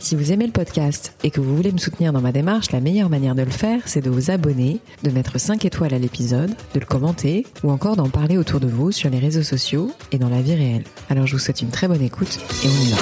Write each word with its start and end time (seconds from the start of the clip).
Si 0.00 0.14
vous 0.14 0.30
aimez 0.30 0.46
le 0.46 0.52
podcast 0.52 1.12
et 1.24 1.30
que 1.30 1.40
vous 1.40 1.56
voulez 1.56 1.72
me 1.72 1.78
soutenir 1.78 2.12
dans 2.12 2.20
ma 2.20 2.30
démarche, 2.30 2.70
la 2.70 2.80
meilleure 2.80 3.10
manière 3.10 3.34
de 3.34 3.42
le 3.42 3.50
faire, 3.50 3.82
c'est 3.86 4.00
de 4.00 4.08
vous 4.08 4.30
abonner, 4.30 4.78
de 5.02 5.10
mettre 5.10 5.40
5 5.40 5.64
étoiles 5.64 5.92
à 5.92 5.98
l'épisode, 5.98 6.54
de 6.72 6.80
le 6.80 6.86
commenter 6.86 7.44
ou 7.64 7.70
encore 7.72 7.96
d'en 7.96 8.08
parler 8.08 8.38
autour 8.38 8.60
de 8.60 8.68
vous 8.68 8.92
sur 8.92 9.10
les 9.10 9.18
réseaux 9.18 9.42
sociaux 9.42 9.90
et 10.12 10.18
dans 10.18 10.28
la 10.28 10.40
vie 10.40 10.54
réelle. 10.54 10.84
Alors 11.10 11.26
je 11.26 11.32
vous 11.32 11.40
souhaite 11.40 11.62
une 11.62 11.70
très 11.70 11.88
bonne 11.88 12.00
écoute 12.00 12.38
et 12.64 12.68
on 12.68 12.80
y 12.80 12.90
va. 12.90 12.96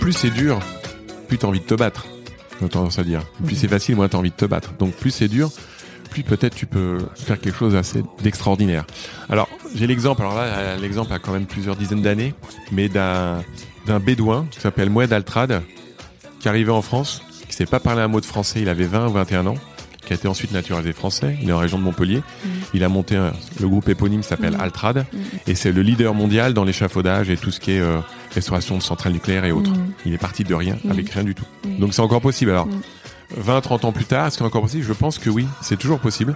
Plus 0.00 0.12
c'est 0.12 0.30
dur, 0.30 0.60
plus 1.28 1.38
t'as 1.38 1.48
envie 1.48 1.60
de 1.60 1.64
te 1.64 1.74
battre. 1.74 2.06
J'ai 2.60 2.68
tendance 2.68 2.98
à 2.98 3.02
dire. 3.02 3.22
Plus 3.46 3.56
c'est 3.56 3.68
facile, 3.68 3.96
moins 3.96 4.08
t'as 4.08 4.18
envie 4.18 4.30
de 4.30 4.36
te 4.36 4.44
battre. 4.44 4.74
Donc 4.74 4.92
plus 4.92 5.10
c'est 5.10 5.28
dur, 5.28 5.50
plus 6.10 6.24
peut-être 6.24 6.54
tu 6.54 6.66
peux 6.66 6.98
faire 7.14 7.40
quelque 7.40 7.56
chose 7.56 7.74
assez 7.74 8.02
d'extraordinaire. 8.22 8.84
Alors 9.30 9.48
j'ai 9.74 9.86
l'exemple. 9.86 10.20
Alors 10.20 10.34
là, 10.34 10.76
l'exemple 10.76 11.10
a 11.14 11.18
quand 11.18 11.32
même 11.32 11.46
plusieurs 11.46 11.76
dizaines 11.76 12.02
d'années, 12.02 12.34
mais 12.70 12.90
d'un 12.90 13.42
d'un 13.86 13.98
bédouin 14.00 14.46
qui 14.50 14.60
s'appelle 14.60 14.90
Moued 14.90 15.12
Altrad, 15.12 15.62
qui 16.40 16.48
arrivait 16.48 16.72
en 16.72 16.82
France, 16.82 17.22
qui 17.48 17.54
sait 17.54 17.66
pas 17.66 17.80
parler 17.80 18.02
un 18.02 18.08
mot 18.08 18.20
de 18.20 18.26
français, 18.26 18.60
il 18.62 18.68
avait 18.68 18.84
20 18.86 19.08
ou 19.08 19.12
21 19.12 19.46
ans, 19.46 19.56
qui 20.06 20.12
a 20.12 20.16
été 20.16 20.28
ensuite 20.28 20.52
naturalisé 20.52 20.92
français, 20.92 21.36
il 21.42 21.48
est 21.48 21.52
en 21.52 21.58
région 21.58 21.78
de 21.78 21.82
Montpellier, 21.84 22.18
Mm. 22.18 22.48
il 22.74 22.84
a 22.84 22.88
monté 22.88 23.16
un- 23.16 23.32
le 23.60 23.68
groupe 23.68 23.88
éponyme 23.88 24.22
s'appelle 24.22 24.56
Altrad, 24.60 25.04
et 25.46 25.54
c'est 25.54 25.72
le 25.72 25.82
leader 25.82 26.14
mondial 26.14 26.54
dans 26.54 26.64
l'échafaudage 26.64 27.30
et 27.30 27.36
tout 27.36 27.50
ce 27.50 27.60
qui 27.60 27.72
est 27.72 27.80
euh, 27.80 27.98
restauration 28.34 28.76
de 28.78 28.82
centrales 28.82 29.12
nucléaires 29.12 29.44
et 29.44 29.52
autres. 29.52 29.70
Mm. 29.72 29.92
Il 30.06 30.14
est 30.14 30.18
parti 30.18 30.44
de 30.44 30.54
rien, 30.54 30.76
avec 30.90 31.10
rien 31.10 31.24
du 31.24 31.34
tout. 31.34 31.44
Donc 31.78 31.94
c'est 31.94 32.02
encore 32.02 32.20
possible. 32.22 32.50
Alors, 32.50 32.68
20, 33.36 33.60
30 33.60 33.84
ans 33.84 33.92
plus 33.92 34.04
tard, 34.06 34.26
est-ce 34.26 34.36
que 34.36 34.38
c'est 34.38 34.46
encore 34.46 34.62
possible? 34.62 34.84
Je 34.84 34.92
pense 34.92 35.18
que 35.18 35.30
oui, 35.30 35.46
c'est 35.62 35.78
toujours 35.78 36.00
possible. 36.00 36.34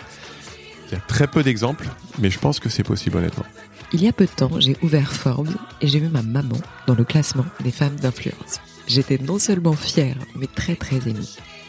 Il 0.90 0.94
y 0.94 0.96
a 0.96 1.00
très 1.00 1.26
peu 1.26 1.42
d'exemples, 1.42 1.88
mais 2.20 2.30
je 2.30 2.38
pense 2.38 2.60
que 2.60 2.68
c'est 2.68 2.84
possible 2.84 3.16
honnêtement. 3.16 3.46
Il 3.92 4.02
y 4.02 4.08
a 4.08 4.12
peu 4.12 4.26
de 4.26 4.30
temps, 4.30 4.58
j'ai 4.58 4.76
ouvert 4.82 5.12
Forbes 5.12 5.54
et 5.80 5.86
j'ai 5.86 6.00
vu 6.00 6.08
ma 6.08 6.22
maman 6.22 6.56
dans 6.86 6.94
le 6.94 7.04
classement 7.04 7.46
des 7.62 7.70
femmes 7.70 7.96
d'influence. 7.96 8.60
J'étais 8.86 9.18
non 9.18 9.38
seulement 9.38 9.74
fière, 9.74 10.16
mais 10.36 10.46
très 10.46 10.76
très 10.76 11.08
émue. 11.08 11.20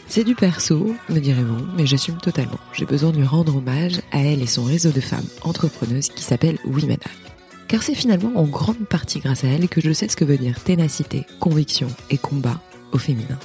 C'est 0.08 0.24
du 0.24 0.36
perso, 0.36 0.96
me 1.10 1.20
direz-vous, 1.20 1.66
mais 1.78 1.86
j'assume 1.86 2.18
totalement. 2.18 2.60
J'ai 2.74 2.86
besoin 2.86 3.12
de 3.12 3.18
lui 3.18 3.26
rendre 3.26 3.58
hommage 3.58 4.02
à 4.12 4.20
elle 4.20 4.42
et 4.42 4.48
son 4.48 4.64
réseau 4.64 4.92
de 4.92 5.02
femmes 5.02 5.28
entrepreneuses 5.42 6.10
qui 6.10 6.24
s'appelle 6.24 6.58
Madame. 6.66 6.98
Car 7.68 7.82
c'est 7.82 7.96
finalement 7.96 8.32
en 8.36 8.46
grande 8.46 8.86
partie 8.88 9.20
grâce 9.20 9.44
à 9.44 9.48
elle 9.48 9.68
que 9.68 9.82
je 9.82 9.92
sais 9.92 10.08
ce 10.08 10.16
que 10.16 10.26
veut 10.26 10.38
dire 10.38 10.60
ténacité, 10.64 11.26
conviction 11.40 11.88
et 12.10 12.18
combat 12.18 12.62
au 12.92 12.98
féminin. 12.98 13.40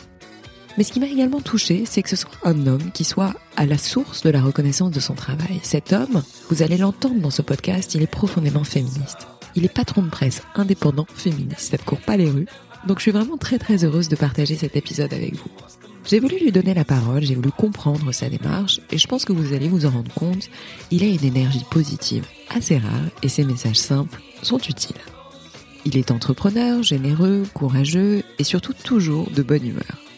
Mais 0.78 0.84
ce 0.84 0.92
qui 0.92 1.00
m'a 1.00 1.06
également 1.06 1.40
touché, 1.40 1.84
c'est 1.86 2.02
que 2.02 2.08
ce 2.08 2.16
soit 2.16 2.30
un 2.44 2.66
homme 2.66 2.90
qui 2.92 3.04
soit 3.04 3.34
à 3.56 3.66
la 3.66 3.78
source 3.78 4.22
de 4.22 4.30
la 4.30 4.40
reconnaissance 4.40 4.90
de 4.90 5.00
son 5.00 5.14
travail. 5.14 5.60
Cet 5.62 5.92
homme, 5.92 6.22
vous 6.48 6.62
allez 6.62 6.78
l'entendre 6.78 7.20
dans 7.20 7.30
ce 7.30 7.42
podcast, 7.42 7.94
il 7.94 8.02
est 8.02 8.06
profondément 8.06 8.64
féministe. 8.64 9.26
Il 9.56 9.64
est 9.64 9.74
patron 9.74 10.02
de 10.02 10.08
presse 10.08 10.42
indépendant 10.54 11.06
féministe, 11.12 11.70
ça 11.70 11.76
ne 11.76 11.82
court 11.82 12.00
pas 12.00 12.16
les 12.16 12.30
rues. 12.30 12.46
Donc 12.86 12.98
je 12.98 13.02
suis 13.02 13.10
vraiment 13.10 13.36
très 13.36 13.58
très 13.58 13.84
heureuse 13.84 14.08
de 14.08 14.16
partager 14.16 14.56
cet 14.56 14.76
épisode 14.76 15.12
avec 15.12 15.34
vous. 15.34 15.50
J'ai 16.08 16.18
voulu 16.18 16.38
lui 16.38 16.52
donner 16.52 16.72
la 16.72 16.84
parole, 16.84 17.22
j'ai 17.22 17.34
voulu 17.34 17.50
comprendre 17.50 18.10
sa 18.12 18.30
démarche 18.30 18.80
et 18.90 18.96
je 18.96 19.06
pense 19.06 19.24
que 19.24 19.32
vous 19.32 19.52
allez 19.52 19.68
vous 19.68 19.84
en 19.84 19.90
rendre 19.90 20.12
compte, 20.14 20.48
il 20.90 21.02
a 21.02 21.06
une 21.06 21.24
énergie 21.24 21.64
positive 21.70 22.24
assez 22.48 22.78
rare 22.78 23.10
et 23.22 23.28
ses 23.28 23.44
messages 23.44 23.76
simples 23.76 24.20
sont 24.42 24.58
utiles. 24.58 24.96
Il 25.84 25.96
est 25.98 26.10
entrepreneur, 26.10 26.82
généreux, 26.82 27.44
courageux 27.52 28.22
et 28.38 28.44
surtout 28.44 28.72
toujours 28.72 29.30
de 29.30 29.42
bonne 29.42 29.66
humeur. 29.66 30.09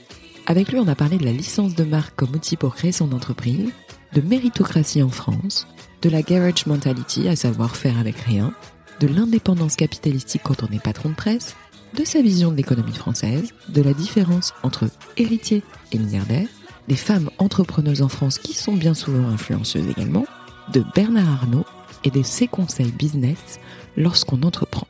Avec 0.46 0.72
lui, 0.72 0.78
on 0.78 0.88
a 0.88 0.94
parlé 0.94 1.18
de 1.18 1.24
la 1.24 1.32
licence 1.32 1.74
de 1.74 1.84
marque 1.84 2.16
comme 2.16 2.34
outil 2.34 2.56
pour 2.56 2.74
créer 2.74 2.92
son 2.92 3.12
entreprise, 3.12 3.70
de 4.12 4.20
méritocratie 4.20 5.02
en 5.02 5.08
France, 5.08 5.66
de 6.02 6.10
la 6.10 6.22
garage 6.22 6.66
mentality, 6.66 7.28
à 7.28 7.36
savoir 7.36 7.76
faire 7.76 7.98
avec 7.98 8.16
rien, 8.16 8.52
de 9.00 9.06
l'indépendance 9.06 9.76
capitalistique 9.76 10.42
quand 10.44 10.62
on 10.64 10.72
est 10.72 10.82
patron 10.82 11.10
de 11.10 11.14
presse, 11.14 11.54
de 11.94 12.04
sa 12.04 12.22
vision 12.22 12.50
de 12.50 12.56
l'économie 12.56 12.94
française, 12.94 13.52
de 13.68 13.82
la 13.82 13.94
différence 13.94 14.52
entre 14.62 14.90
héritier 15.16 15.62
et 15.92 15.98
milliardaire, 15.98 16.48
des 16.88 16.96
femmes 16.96 17.30
entrepreneuses 17.38 18.02
en 18.02 18.08
France 18.08 18.38
qui 18.38 18.54
sont 18.54 18.74
bien 18.74 18.94
souvent 18.94 19.28
influenceuses 19.28 19.88
également, 19.88 20.26
de 20.72 20.84
Bernard 20.94 21.28
Arnault 21.28 21.66
et 22.04 22.10
de 22.10 22.22
ses 22.22 22.48
conseils 22.48 22.92
business 22.92 23.60
lorsqu'on 23.96 24.42
entreprend. 24.42 24.88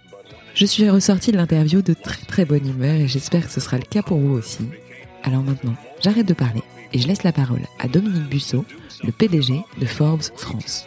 Je 0.55 0.67
suis 0.67 0.89
ressortie 0.89 1.33
de 1.33 1.37
l'interview 1.37 1.83
de 1.83 1.95
très 1.95 2.25
très 2.27 2.45
bonne 2.45 2.67
humeur 2.67 2.95
et 2.95 3.09
j'espère 3.09 3.47
que 3.47 3.53
ce 3.53 3.61
sera 3.61 3.79
le 3.79 3.85
cas 3.85 4.03
pour 4.03 4.19
vous 4.19 4.35
aussi. 4.35 4.69
Alors 5.23 5.43
maintenant, 5.43 5.75
j'arrête 6.01 6.27
de 6.27 6.35
parler 6.35 6.63
et 6.93 6.99
je 6.99 7.07
laisse 7.07 7.23
la 7.23 7.33
parole 7.33 7.63
à 7.79 7.89
Dominique 7.89 8.29
Bussot, 8.29 8.65
le 9.05 9.13
PDG 9.13 9.55
de 9.81 9.87
Forbes 9.87 10.23
France. 10.37 10.87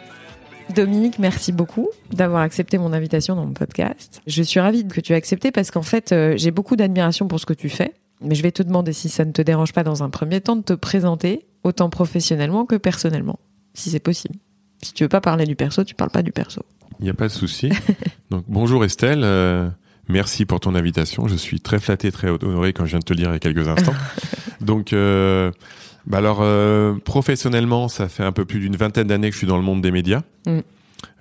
Dominique, 0.74 1.18
merci 1.18 1.52
beaucoup 1.52 1.88
d'avoir 2.10 2.42
accepté 2.42 2.76
mon 2.76 2.92
invitation 2.92 3.34
dans 3.34 3.46
mon 3.46 3.52
podcast. 3.52 4.20
Je 4.26 4.42
suis 4.42 4.60
ravie 4.60 4.86
que 4.86 5.00
tu 5.00 5.12
aies 5.12 5.16
accepté 5.16 5.52
parce 5.52 5.70
qu'en 5.70 5.82
fait, 5.82 6.12
euh, 6.12 6.34
j'ai 6.36 6.50
beaucoup 6.50 6.76
d'admiration 6.76 7.28
pour 7.28 7.40
ce 7.40 7.46
que 7.46 7.54
tu 7.54 7.68
fais. 7.68 7.94
Mais 8.22 8.34
je 8.34 8.42
vais 8.42 8.52
te 8.52 8.62
demander 8.62 8.92
si 8.92 9.08
ça 9.08 9.24
ne 9.24 9.32
te 9.32 9.42
dérange 9.42 9.72
pas 9.72 9.84
dans 9.84 10.02
un 10.02 10.10
premier 10.10 10.40
temps 10.40 10.56
de 10.56 10.62
te 10.62 10.72
présenter 10.72 11.46
autant 11.64 11.90
professionnellement 11.90 12.64
que 12.64 12.76
personnellement, 12.76 13.38
si 13.74 13.90
c'est 13.90 14.00
possible. 14.00 14.36
Si 14.82 14.92
tu 14.92 15.04
veux 15.04 15.08
pas 15.08 15.20
parler 15.20 15.44
du 15.44 15.54
perso, 15.54 15.84
tu 15.84 15.94
parles 15.94 16.10
pas 16.10 16.22
du 16.22 16.32
perso. 16.32 16.62
Il 16.98 17.04
n'y 17.04 17.10
a 17.10 17.14
pas 17.14 17.28
de 17.28 17.32
souci. 17.32 17.70
Donc 18.30 18.44
bonjour 18.48 18.84
Estelle, 18.84 19.22
euh, 19.22 19.68
merci 20.08 20.44
pour 20.44 20.60
ton 20.60 20.74
invitation. 20.74 21.28
Je 21.28 21.36
suis 21.36 21.60
très 21.60 21.78
flatté, 21.78 22.12
très 22.12 22.28
honoré 22.28 22.72
quand 22.72 22.84
je 22.84 22.90
viens 22.90 22.98
de 22.98 23.04
te 23.04 23.12
le 23.12 23.18
dire 23.18 23.30
il 23.30 23.34
y 23.34 23.36
a 23.36 23.38
quelques 23.38 23.68
instants. 23.68 23.94
Donc 24.60 24.92
euh, 24.92 25.50
bah 26.06 26.18
alors 26.18 26.38
euh, 26.40 26.94
professionnellement, 27.04 27.88
ça 27.88 28.08
fait 28.08 28.24
un 28.24 28.32
peu 28.32 28.44
plus 28.44 28.60
d'une 28.60 28.76
vingtaine 28.76 29.06
d'années 29.06 29.28
que 29.28 29.34
je 29.34 29.38
suis 29.38 29.46
dans 29.46 29.56
le 29.56 29.62
monde 29.62 29.82
des 29.82 29.90
médias. 29.90 30.22
Mm. 30.46 30.58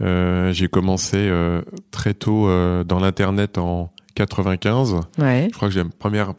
Euh, 0.02 0.52
J'ai 0.54 0.68
commencé 0.68 1.32
très 1.92 2.14
tôt 2.14 2.48
dans 2.84 3.00
l'internet 3.00 3.58
en 3.58 3.92
95. 4.16 4.96
Ouais. 5.18 5.48
Je 5.52 5.56
crois 5.56 5.68
que 5.68 5.74
j'ai 5.74 5.84
la 5.84 5.90
première 5.90 6.34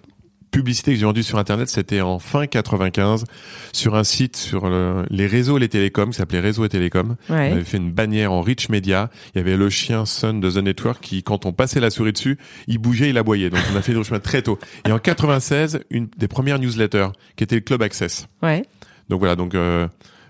publicité 0.56 0.92
que 0.92 0.98
j'ai 0.98 1.04
vendue 1.04 1.22
sur 1.22 1.38
internet, 1.38 1.68
c'était 1.68 2.00
en 2.00 2.18
fin 2.18 2.46
95 2.46 3.24
sur 3.72 3.94
un 3.94 4.04
site 4.04 4.36
sur 4.36 4.68
le- 4.68 5.04
les 5.10 5.26
réseaux 5.26 5.58
et 5.58 5.60
les 5.60 5.68
télécoms 5.68 6.10
qui 6.10 6.16
s'appelait 6.16 6.40
Réseau 6.40 6.64
et 6.64 6.68
Télécom. 6.68 7.16
On 7.28 7.34
Ouais. 7.34 7.52
avait 7.52 7.64
fait 7.64 7.76
une 7.76 7.92
bannière 7.92 8.32
en 8.32 8.40
rich 8.40 8.68
media. 8.68 9.10
Il 9.34 9.38
y 9.38 9.40
avait 9.42 9.56
le 9.56 9.68
chien 9.68 10.06
Sun 10.06 10.40
de 10.40 10.50
The 10.50 10.56
Network 10.56 11.00
qui, 11.02 11.22
quand 11.22 11.44
on 11.46 11.52
passait 11.52 11.80
la 11.80 11.90
souris 11.90 12.12
dessus, 12.12 12.38
il 12.66 12.78
bougeait, 12.78 13.10
il 13.10 13.18
aboyait. 13.18 13.50
Donc 13.50 13.60
on 13.72 13.76
a 13.76 13.82
fait 13.82 13.92
le 13.92 14.02
chemin 14.02 14.18
très 14.20 14.40
tôt. 14.42 14.58
Et 14.88 14.92
en 14.92 14.98
96, 14.98 15.80
une 15.90 16.08
des 16.16 16.28
premières 16.28 16.58
newsletters 16.58 17.08
qui 17.36 17.44
était 17.44 17.56
le 17.56 17.60
Club 17.60 17.82
Access. 17.82 18.26
Ouais. 18.42 18.64
Donc 19.10 19.18
voilà, 19.20 19.36
donc 19.36 19.54
euh, 19.54 19.86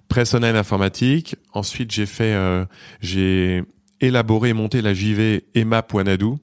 presse 0.09 0.35
online 0.35 0.57
informatique. 0.57 1.37
Ensuite, 1.53 1.93
j'ai 1.93 2.07
fait, 2.07 2.35
euh, 2.35 2.65
j'ai 3.01 3.63
élaboré 4.01 4.51
et 4.51 4.53
monté 4.53 4.83
la 4.83 4.93
JV 4.93 5.45
Wanadu. 5.93 6.35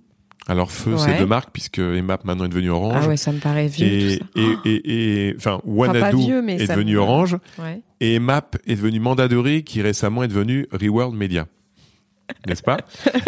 Alors 0.47 0.71
feu, 0.71 0.95
c'est 0.97 1.17
deux 1.17 1.25
marques 1.25 1.51
puisque 1.53 1.79
EMAP 1.79 2.25
maintenant 2.25 2.45
est 2.45 2.49
devenu 2.49 2.69
Orange. 2.69 3.03
Ah 3.05 3.07
ouais, 3.07 3.17
ça 3.17 3.31
me 3.31 3.39
paraît 3.39 3.67
vieux. 3.67 3.87
et, 3.87 4.19
tout 4.19 4.25
ça. 4.35 4.41
et, 4.65 4.69
et, 4.71 5.27
et, 5.29 5.35
enfin, 5.37 5.61
Wanadu 5.63 6.17
vieux, 6.17 6.41
mais 6.41 6.55
est 6.61 6.67
devenu 6.67 6.93
me- 6.95 6.99
Orange 6.99 7.37
Ouais. 7.59 7.81
et 8.01 8.15
EMAP 8.15 8.57
est 8.67 8.75
devenu 8.75 8.99
Mandadory 8.99 9.63
qui 9.63 9.81
récemment 9.81 10.21
est 10.23 10.27
devenu 10.27 10.67
Reworld 10.71 11.15
Media. 11.15 11.47
N'est-ce 12.47 12.63
pas? 12.63 12.77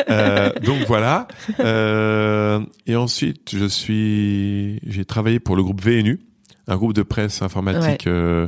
Euh, 0.09 0.51
Donc 0.63 0.79
voilà. 0.87 1.27
Euh, 1.61 2.59
et 2.87 2.95
ensuite, 2.95 3.51
je 3.55 3.65
suis, 3.65 4.79
j'ai 4.85 5.05
travaillé 5.05 5.39
pour 5.39 5.55
le 5.55 5.63
groupe 5.63 5.81
VNU, 5.81 6.19
un 6.67 6.75
groupe 6.77 6.93
de 6.93 7.03
presse 7.03 7.41
informatique 7.41 8.07
euh, 8.07 8.47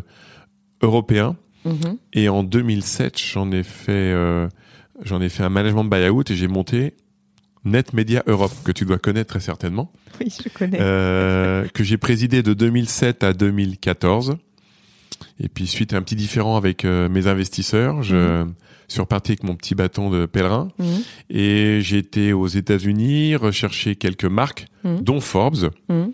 européen. 0.81 1.35
Mhm. 1.65 1.97
Et 2.13 2.29
en 2.29 2.43
2007, 2.43 3.17
j'en 3.19 3.51
ai 3.51 3.63
fait, 3.63 4.13
j'en 5.03 5.21
ai 5.21 5.29
fait 5.29 5.43
un 5.43 5.49
management 5.49 5.83
buyout 5.85 6.23
et 6.29 6.35
j'ai 6.35 6.47
monté 6.47 6.95
Net 7.67 7.93
Media 7.93 8.23
Europe 8.27 8.51
que 8.63 8.71
tu 8.71 8.85
dois 8.85 8.97
connaître 8.97 9.29
très 9.29 9.39
certainement, 9.39 9.91
Oui, 10.19 10.27
je 10.43 10.49
connais. 10.49 10.77
euh, 10.79 11.67
que 11.73 11.83
j'ai 11.83 11.97
présidé 11.97 12.41
de 12.43 12.53
2007 12.53 13.23
à 13.23 13.33
2014. 13.33 14.37
Et 15.39 15.49
puis 15.49 15.67
suite 15.67 15.93
à 15.93 15.97
un 15.97 16.01
petit 16.01 16.15
différent 16.15 16.57
avec 16.57 16.85
euh, 16.85 17.09
mes 17.09 17.27
investisseurs, 17.27 18.03
je 18.03 18.45
suis 18.87 19.01
reparti 19.01 19.31
avec 19.31 19.43
mon 19.43 19.55
petit 19.55 19.75
bâton 19.75 20.09
de 20.09 20.25
pèlerin 20.25 20.69
Mhm. 20.79 20.85
et 21.29 21.79
j'ai 21.81 21.97
été 21.97 22.33
aux 22.33 22.47
États-Unis 22.47 23.35
rechercher 23.35 23.95
quelques 23.95 24.25
marques, 24.25 24.67
Mhm. 24.83 25.01
dont 25.01 25.19
Forbes. 25.19 25.71
Mhm. 25.89 26.11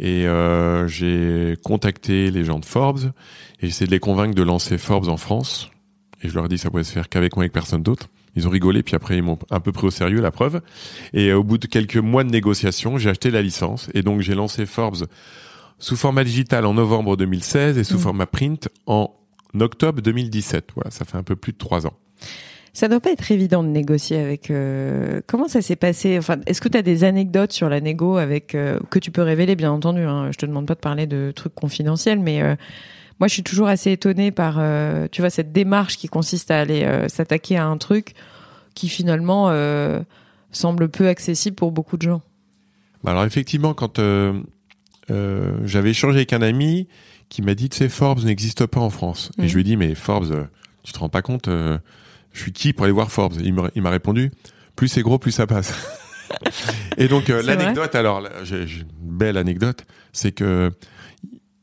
Et 0.00 0.26
euh, 0.26 0.88
j'ai 0.88 1.56
contacté 1.62 2.30
les 2.30 2.44
gens 2.44 2.58
de 2.58 2.64
Forbes 2.64 3.12
et 3.60 3.66
j'essaie 3.66 3.86
de 3.86 3.90
les 3.90 4.00
convaincre 4.00 4.34
de 4.34 4.42
lancer 4.42 4.78
Forbes 4.78 5.08
en 5.08 5.16
France. 5.16 5.70
Et 6.22 6.28
je 6.28 6.34
leur 6.34 6.46
ai 6.46 6.48
dit 6.48 6.54
que 6.56 6.60
ça 6.62 6.70
pouvait 6.70 6.84
se 6.84 6.92
faire 6.92 7.08
qu'avec 7.08 7.36
moi 7.36 7.44
et 7.44 7.46
avec 7.46 7.52
personne 7.52 7.82
d'autre. 7.82 8.08
Ils 8.36 8.46
ont 8.46 8.50
rigolé, 8.50 8.82
puis 8.82 8.94
après 8.96 9.16
ils 9.16 9.22
m'ont 9.22 9.38
un 9.50 9.60
peu 9.60 9.72
pris 9.72 9.86
au 9.86 9.90
sérieux, 9.90 10.20
la 10.20 10.30
preuve. 10.30 10.60
Et 11.12 11.32
au 11.32 11.44
bout 11.44 11.58
de 11.58 11.66
quelques 11.66 11.96
mois 11.96 12.24
de 12.24 12.30
négociations, 12.30 12.98
j'ai 12.98 13.10
acheté 13.10 13.30
la 13.30 13.42
licence. 13.42 13.88
Et 13.94 14.02
donc 14.02 14.20
j'ai 14.20 14.34
lancé 14.34 14.66
Forbes 14.66 15.06
sous 15.78 15.96
format 15.96 16.24
digital 16.24 16.66
en 16.66 16.74
novembre 16.74 17.16
2016 17.16 17.78
et 17.78 17.84
sous 17.84 17.94
Mhm. 17.94 18.00
format 18.00 18.26
print 18.26 18.68
en 18.86 19.10
octobre 19.60 20.00
2017. 20.02 20.70
Voilà, 20.74 20.90
ça 20.90 21.04
fait 21.04 21.16
un 21.16 21.22
peu 21.22 21.36
plus 21.36 21.52
de 21.52 21.58
trois 21.58 21.86
ans. 21.86 21.94
Ça 22.72 22.88
doit 22.88 22.98
pas 22.98 23.12
être 23.12 23.30
évident 23.30 23.62
de 23.62 23.68
négocier 23.68 24.18
avec. 24.18 24.50
Euh, 24.50 25.20
comment 25.28 25.46
ça 25.46 25.62
s'est 25.62 25.76
passé? 25.76 26.18
Enfin, 26.18 26.38
est-ce 26.46 26.60
que 26.60 26.68
tu 26.68 26.76
as 26.76 26.82
des 26.82 27.04
anecdotes 27.04 27.52
sur 27.52 27.68
la 27.68 27.80
négo 27.80 28.16
avec 28.16 28.56
euh, 28.56 28.80
que 28.90 28.98
tu 28.98 29.12
peux 29.12 29.22
révéler, 29.22 29.54
bien 29.54 29.70
entendu 29.70 30.00
hein, 30.00 30.30
Je 30.32 30.38
te 30.38 30.44
demande 30.46 30.66
pas 30.66 30.74
de 30.74 30.80
parler 30.80 31.06
de 31.06 31.32
trucs 31.34 31.54
confidentiels, 31.54 32.18
mais 32.18 32.42
euh, 32.42 32.56
moi, 33.20 33.28
je 33.28 33.34
suis 33.34 33.42
toujours 33.42 33.68
assez 33.68 33.92
étonnée 33.92 34.30
par, 34.30 34.60
tu 35.10 35.20
vois, 35.20 35.30
cette 35.30 35.52
démarche 35.52 35.96
qui 35.96 36.08
consiste 36.08 36.50
à 36.50 36.60
aller 36.60 37.06
s'attaquer 37.08 37.56
à 37.56 37.66
un 37.66 37.76
truc 37.78 38.14
qui 38.74 38.88
finalement 38.88 39.52
semble 40.50 40.88
peu 40.88 41.08
accessible 41.08 41.54
pour 41.54 41.72
beaucoup 41.72 41.96
de 41.96 42.02
gens. 42.02 42.22
Bah, 43.04 43.12
alors 43.12 43.24
effectivement, 43.24 43.72
quand 43.74 44.00
j'avais 45.08 45.90
échangé 45.90 46.18
avec 46.18 46.32
un 46.32 46.42
ami 46.42 46.88
qui 47.28 47.42
m'a 47.42 47.54
dit, 47.54 47.68
tu 47.68 47.78
sais, 47.78 47.88
Forbes 47.88 48.24
n'existe 48.24 48.66
pas 48.66 48.80
en 48.80 48.90
France, 48.90 49.30
et 49.38 49.42
mmh. 49.42 49.48
je 49.48 49.54
lui 49.54 49.60
ai 49.60 49.64
dit, 49.64 49.76
mais 49.76 49.94
Forbes, 49.94 50.48
tu 50.82 50.92
te 50.92 50.98
rends 50.98 51.08
pas 51.08 51.22
compte 51.22 51.48
je 52.34 52.40
suis 52.40 52.52
qui 52.52 52.72
pour 52.72 52.84
aller 52.84 52.92
voir 52.92 53.10
Forbes? 53.10 53.34
Il 53.40 53.54
m'a 53.54 53.90
répondu, 53.90 54.30
plus 54.76 54.88
c'est 54.88 55.02
gros, 55.02 55.18
plus 55.18 55.32
ça 55.32 55.46
passe. 55.46 55.72
et 56.98 57.08
donc 57.08 57.30
euh, 57.30 57.42
l'anecdote, 57.42 57.94
alors 57.94 58.22
j'ai 58.42 58.64
une 58.64 58.84
belle 59.00 59.38
anecdote, 59.38 59.86
c'est 60.12 60.32
que 60.32 60.70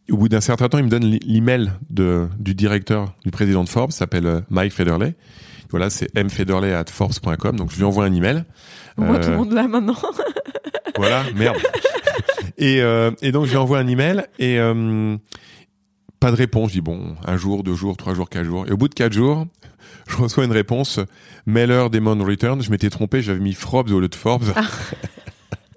au 0.09 0.17
bout 0.17 0.29
d'un 0.29 0.41
certain 0.41 0.69
temps, 0.69 0.77
il 0.77 0.85
me 0.85 0.89
donne 0.89 1.05
l'email 1.05 1.71
de 1.89 2.27
du 2.39 2.55
directeur, 2.55 3.13
du 3.23 3.31
président 3.31 3.63
de 3.63 3.69
Forbes, 3.69 3.91
s'appelle 3.91 4.25
euh, 4.25 4.41
Mike 4.49 4.73
Federley. 4.73 5.15
Voilà, 5.69 5.89
c'est 5.89 6.13
mfederley 6.21 6.73
at 6.73 6.85
forbes.com. 6.91 7.55
Donc 7.55 7.71
je 7.71 7.77
lui 7.77 7.85
envoie 7.85 8.05
un 8.05 8.13
email. 8.13 8.43
Voit 8.97 9.19
tout 9.19 9.29
le 9.29 9.33
euh, 9.33 9.37
monde 9.37 9.53
là 9.53 9.67
maintenant. 9.67 9.95
voilà, 10.97 11.23
merde. 11.33 11.57
et, 12.57 12.79
et 13.21 13.31
donc 13.31 13.45
je 13.45 13.51
lui 13.51 13.57
envoie 13.57 13.79
un 13.79 13.87
email 13.87 14.25
et 14.37 14.59
pas 16.21 16.31
de 16.31 16.35
réponse. 16.35 16.69
Je 16.69 16.75
dis 16.75 16.81
bon, 16.81 17.15
un 17.25 17.35
jour, 17.35 17.63
deux 17.63 17.73
jours, 17.73 17.97
trois 17.97 18.13
jours, 18.13 18.29
quatre 18.29 18.45
jours. 18.45 18.65
Et 18.67 18.71
au 18.71 18.77
bout 18.77 18.87
de 18.87 18.93
quatre 18.93 19.13
jours, 19.13 19.47
je 20.07 20.17
reçois 20.17 20.45
une 20.45 20.51
réponse 20.51 20.99
Mailer 21.45 21.89
Demon 21.89 22.23
Return. 22.23 22.61
Je 22.61 22.69
m'étais 22.69 22.89
trompé, 22.89 23.21
j'avais 23.21 23.39
mis 23.39 23.53
Forbes 23.53 23.91
au 23.91 23.99
lieu 23.99 24.07
de 24.07 24.15
Forbes. 24.15 24.53
Ah. 24.55 24.61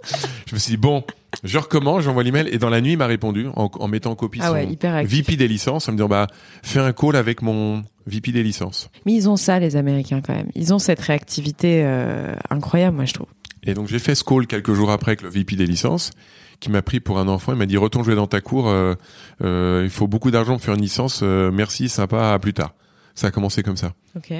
je 0.46 0.54
me 0.54 0.58
suis 0.58 0.72
dit 0.72 0.76
bon, 0.76 1.02
je 1.44 1.58
recommence, 1.58 2.02
j'envoie 2.02 2.22
l'email 2.22 2.48
et 2.50 2.58
dans 2.58 2.70
la 2.70 2.80
nuit 2.80 2.92
il 2.92 2.98
m'a 2.98 3.06
répondu 3.06 3.46
en, 3.54 3.86
mettant 3.86 4.12
en 4.12 4.14
copie 4.16 4.40
ah 4.42 4.48
son 4.48 5.04
VP 5.04 5.36
des 5.36 5.46
licences 5.46 5.88
en 5.88 5.92
me 5.92 5.98
disant 5.98 6.08
bah 6.08 6.26
fais 6.62 6.80
un 6.80 6.92
call 6.92 7.16
avec 7.16 7.42
mon 7.42 7.84
VP 8.06 8.32
des 8.32 8.42
licences. 8.42 8.88
Mais 9.04 9.12
ils 9.12 9.28
ont 9.28 9.36
ça 9.36 9.58
les 9.58 9.76
Américains 9.76 10.22
quand 10.22 10.34
même. 10.34 10.48
Ils 10.54 10.72
ont 10.72 10.78
cette 10.78 11.00
réactivité 11.00 11.82
euh, 11.84 12.34
incroyable 12.48 12.96
moi 12.96 13.04
je 13.04 13.12
trouve. 13.12 13.26
Et 13.62 13.74
donc 13.74 13.88
j'ai 13.88 13.98
fait 13.98 14.14
ce 14.14 14.24
call 14.24 14.46
quelques 14.46 14.72
jours 14.72 14.90
après 14.90 15.10
avec 15.10 15.22
le 15.22 15.28
VP 15.28 15.56
des 15.56 15.66
licences 15.66 16.12
qui 16.60 16.70
m'a 16.70 16.80
pris 16.80 17.00
pour 17.00 17.18
un 17.18 17.28
enfant. 17.28 17.52
Il 17.52 17.58
m'a 17.58 17.66
dit 17.66 17.76
retourne 17.76 18.04
jouer 18.04 18.14
dans 18.14 18.26
ta 18.26 18.40
cour. 18.40 18.68
Euh, 18.68 18.94
euh, 19.42 19.82
il 19.84 19.90
faut 19.90 20.06
beaucoup 20.06 20.30
d'argent 20.30 20.54
pour 20.54 20.62
faire 20.62 20.74
une 20.74 20.82
licence. 20.82 21.20
merci, 21.22 21.90
sympa, 21.90 22.32
à 22.32 22.38
plus 22.38 22.54
tard. 22.54 22.72
Ça 23.14 23.26
a 23.26 23.30
commencé 23.30 23.62
comme 23.62 23.76
ça. 23.76 23.92
Ok. 24.16 24.32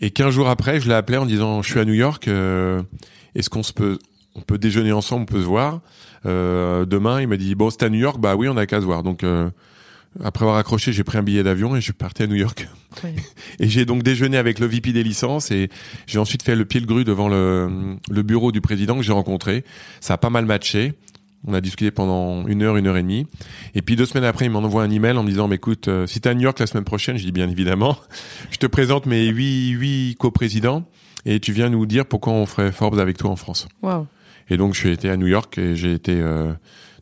Et 0.00 0.10
15 0.10 0.34
jours 0.34 0.48
après, 0.48 0.80
je 0.80 0.88
l'ai 0.88 0.94
appelé 0.94 1.18
en 1.18 1.26
disant 1.26 1.62
je 1.62 1.70
suis 1.70 1.80
à 1.80 1.84
New 1.84 1.94
York. 1.94 2.26
Est-ce 2.26 3.50
qu'on 3.50 3.62
se 3.62 3.72
peut 3.72 3.98
on 4.38 4.42
peut 4.42 4.58
déjeuner 4.58 4.92
ensemble, 4.92 5.22
on 5.22 5.26
peut 5.26 5.40
se 5.40 5.46
voir? 5.46 5.80
Demain. 6.24 7.20
Il 7.20 7.28
m'a 7.28 7.36
dit 7.36 7.54
bon 7.54 7.70
c'est 7.70 7.82
à 7.82 7.88
New 7.88 7.98
York, 7.98 8.18
bah 8.20 8.36
oui 8.36 8.48
on 8.48 8.56
a 8.56 8.66
qu'à 8.66 8.80
se 8.80 8.86
voir. 8.86 9.02
Donc 9.02 9.24
euh, 9.24 9.50
après 10.24 10.44
avoir 10.44 10.58
accroché, 10.58 10.92
j'ai 10.92 11.04
pris 11.04 11.18
un 11.18 11.22
billet 11.22 11.42
d'avion 11.42 11.76
et 11.76 11.80
je 11.80 11.84
suis 11.84 11.92
parti 11.92 12.22
à 12.22 12.26
New 12.26 12.34
York. 12.34 12.68
et 13.60 13.68
j'ai 13.68 13.84
donc 13.84 14.02
déjeuné 14.02 14.36
avec 14.36 14.58
le 14.58 14.66
VP 14.66 14.92
des 14.92 15.02
licences 15.02 15.50
et 15.50 15.68
j'ai 16.06 16.18
ensuite 16.18 16.42
fait 16.42 16.56
le 16.56 16.64
pied 16.64 16.80
le 16.80 16.86
grue 16.86 17.04
devant 17.04 17.28
le, 17.28 17.96
le 18.10 18.22
bureau 18.22 18.52
du 18.52 18.60
président 18.60 18.96
que 18.96 19.02
j'ai 19.02 19.12
rencontré. 19.12 19.64
Ça 20.00 20.14
a 20.14 20.16
pas 20.18 20.30
mal 20.30 20.44
matché. 20.46 20.94
On 21.46 21.54
a 21.54 21.60
discuté 21.60 21.92
pendant 21.92 22.48
une 22.48 22.62
heure, 22.62 22.76
une 22.76 22.88
heure 22.88 22.96
et 22.96 23.02
demie. 23.02 23.26
Et 23.76 23.82
puis 23.82 23.94
deux 23.94 24.06
semaines 24.06 24.24
après, 24.24 24.46
il 24.46 24.50
m'en 24.50 24.58
envoie 24.58 24.82
un 24.82 24.90
email 24.90 25.16
en 25.16 25.22
me 25.22 25.28
disant, 25.28 25.46
mais 25.46 25.54
écoute, 25.54 25.86
euh, 25.86 26.04
si 26.06 26.20
t'es 26.20 26.28
à 26.28 26.34
New 26.34 26.40
York 26.40 26.58
la 26.58 26.66
semaine 26.66 26.84
prochaine, 26.84 27.16
je 27.16 27.24
dis 27.24 27.30
bien 27.30 27.48
évidemment, 27.48 27.96
je 28.50 28.56
te 28.56 28.66
présente 28.66 29.06
mes 29.06 29.26
huit, 29.26 29.70
huit 29.70 30.16
coprésidents 30.18 30.84
et 31.24 31.38
tu 31.38 31.52
viens 31.52 31.68
nous 31.68 31.86
dire 31.86 32.06
pourquoi 32.06 32.32
on 32.32 32.44
ferait 32.44 32.72
Forbes 32.72 32.98
avec 32.98 33.18
toi 33.18 33.30
en 33.30 33.36
France. 33.36 33.68
Wow. 33.82 34.08
Et 34.50 34.56
donc, 34.56 34.74
je 34.74 34.80
suis 34.80 34.90
été 34.90 35.10
à 35.10 35.16
New 35.16 35.26
York 35.26 35.58
et 35.58 35.76
j'ai 35.76 35.92
été 35.92 36.12
euh, 36.20 36.52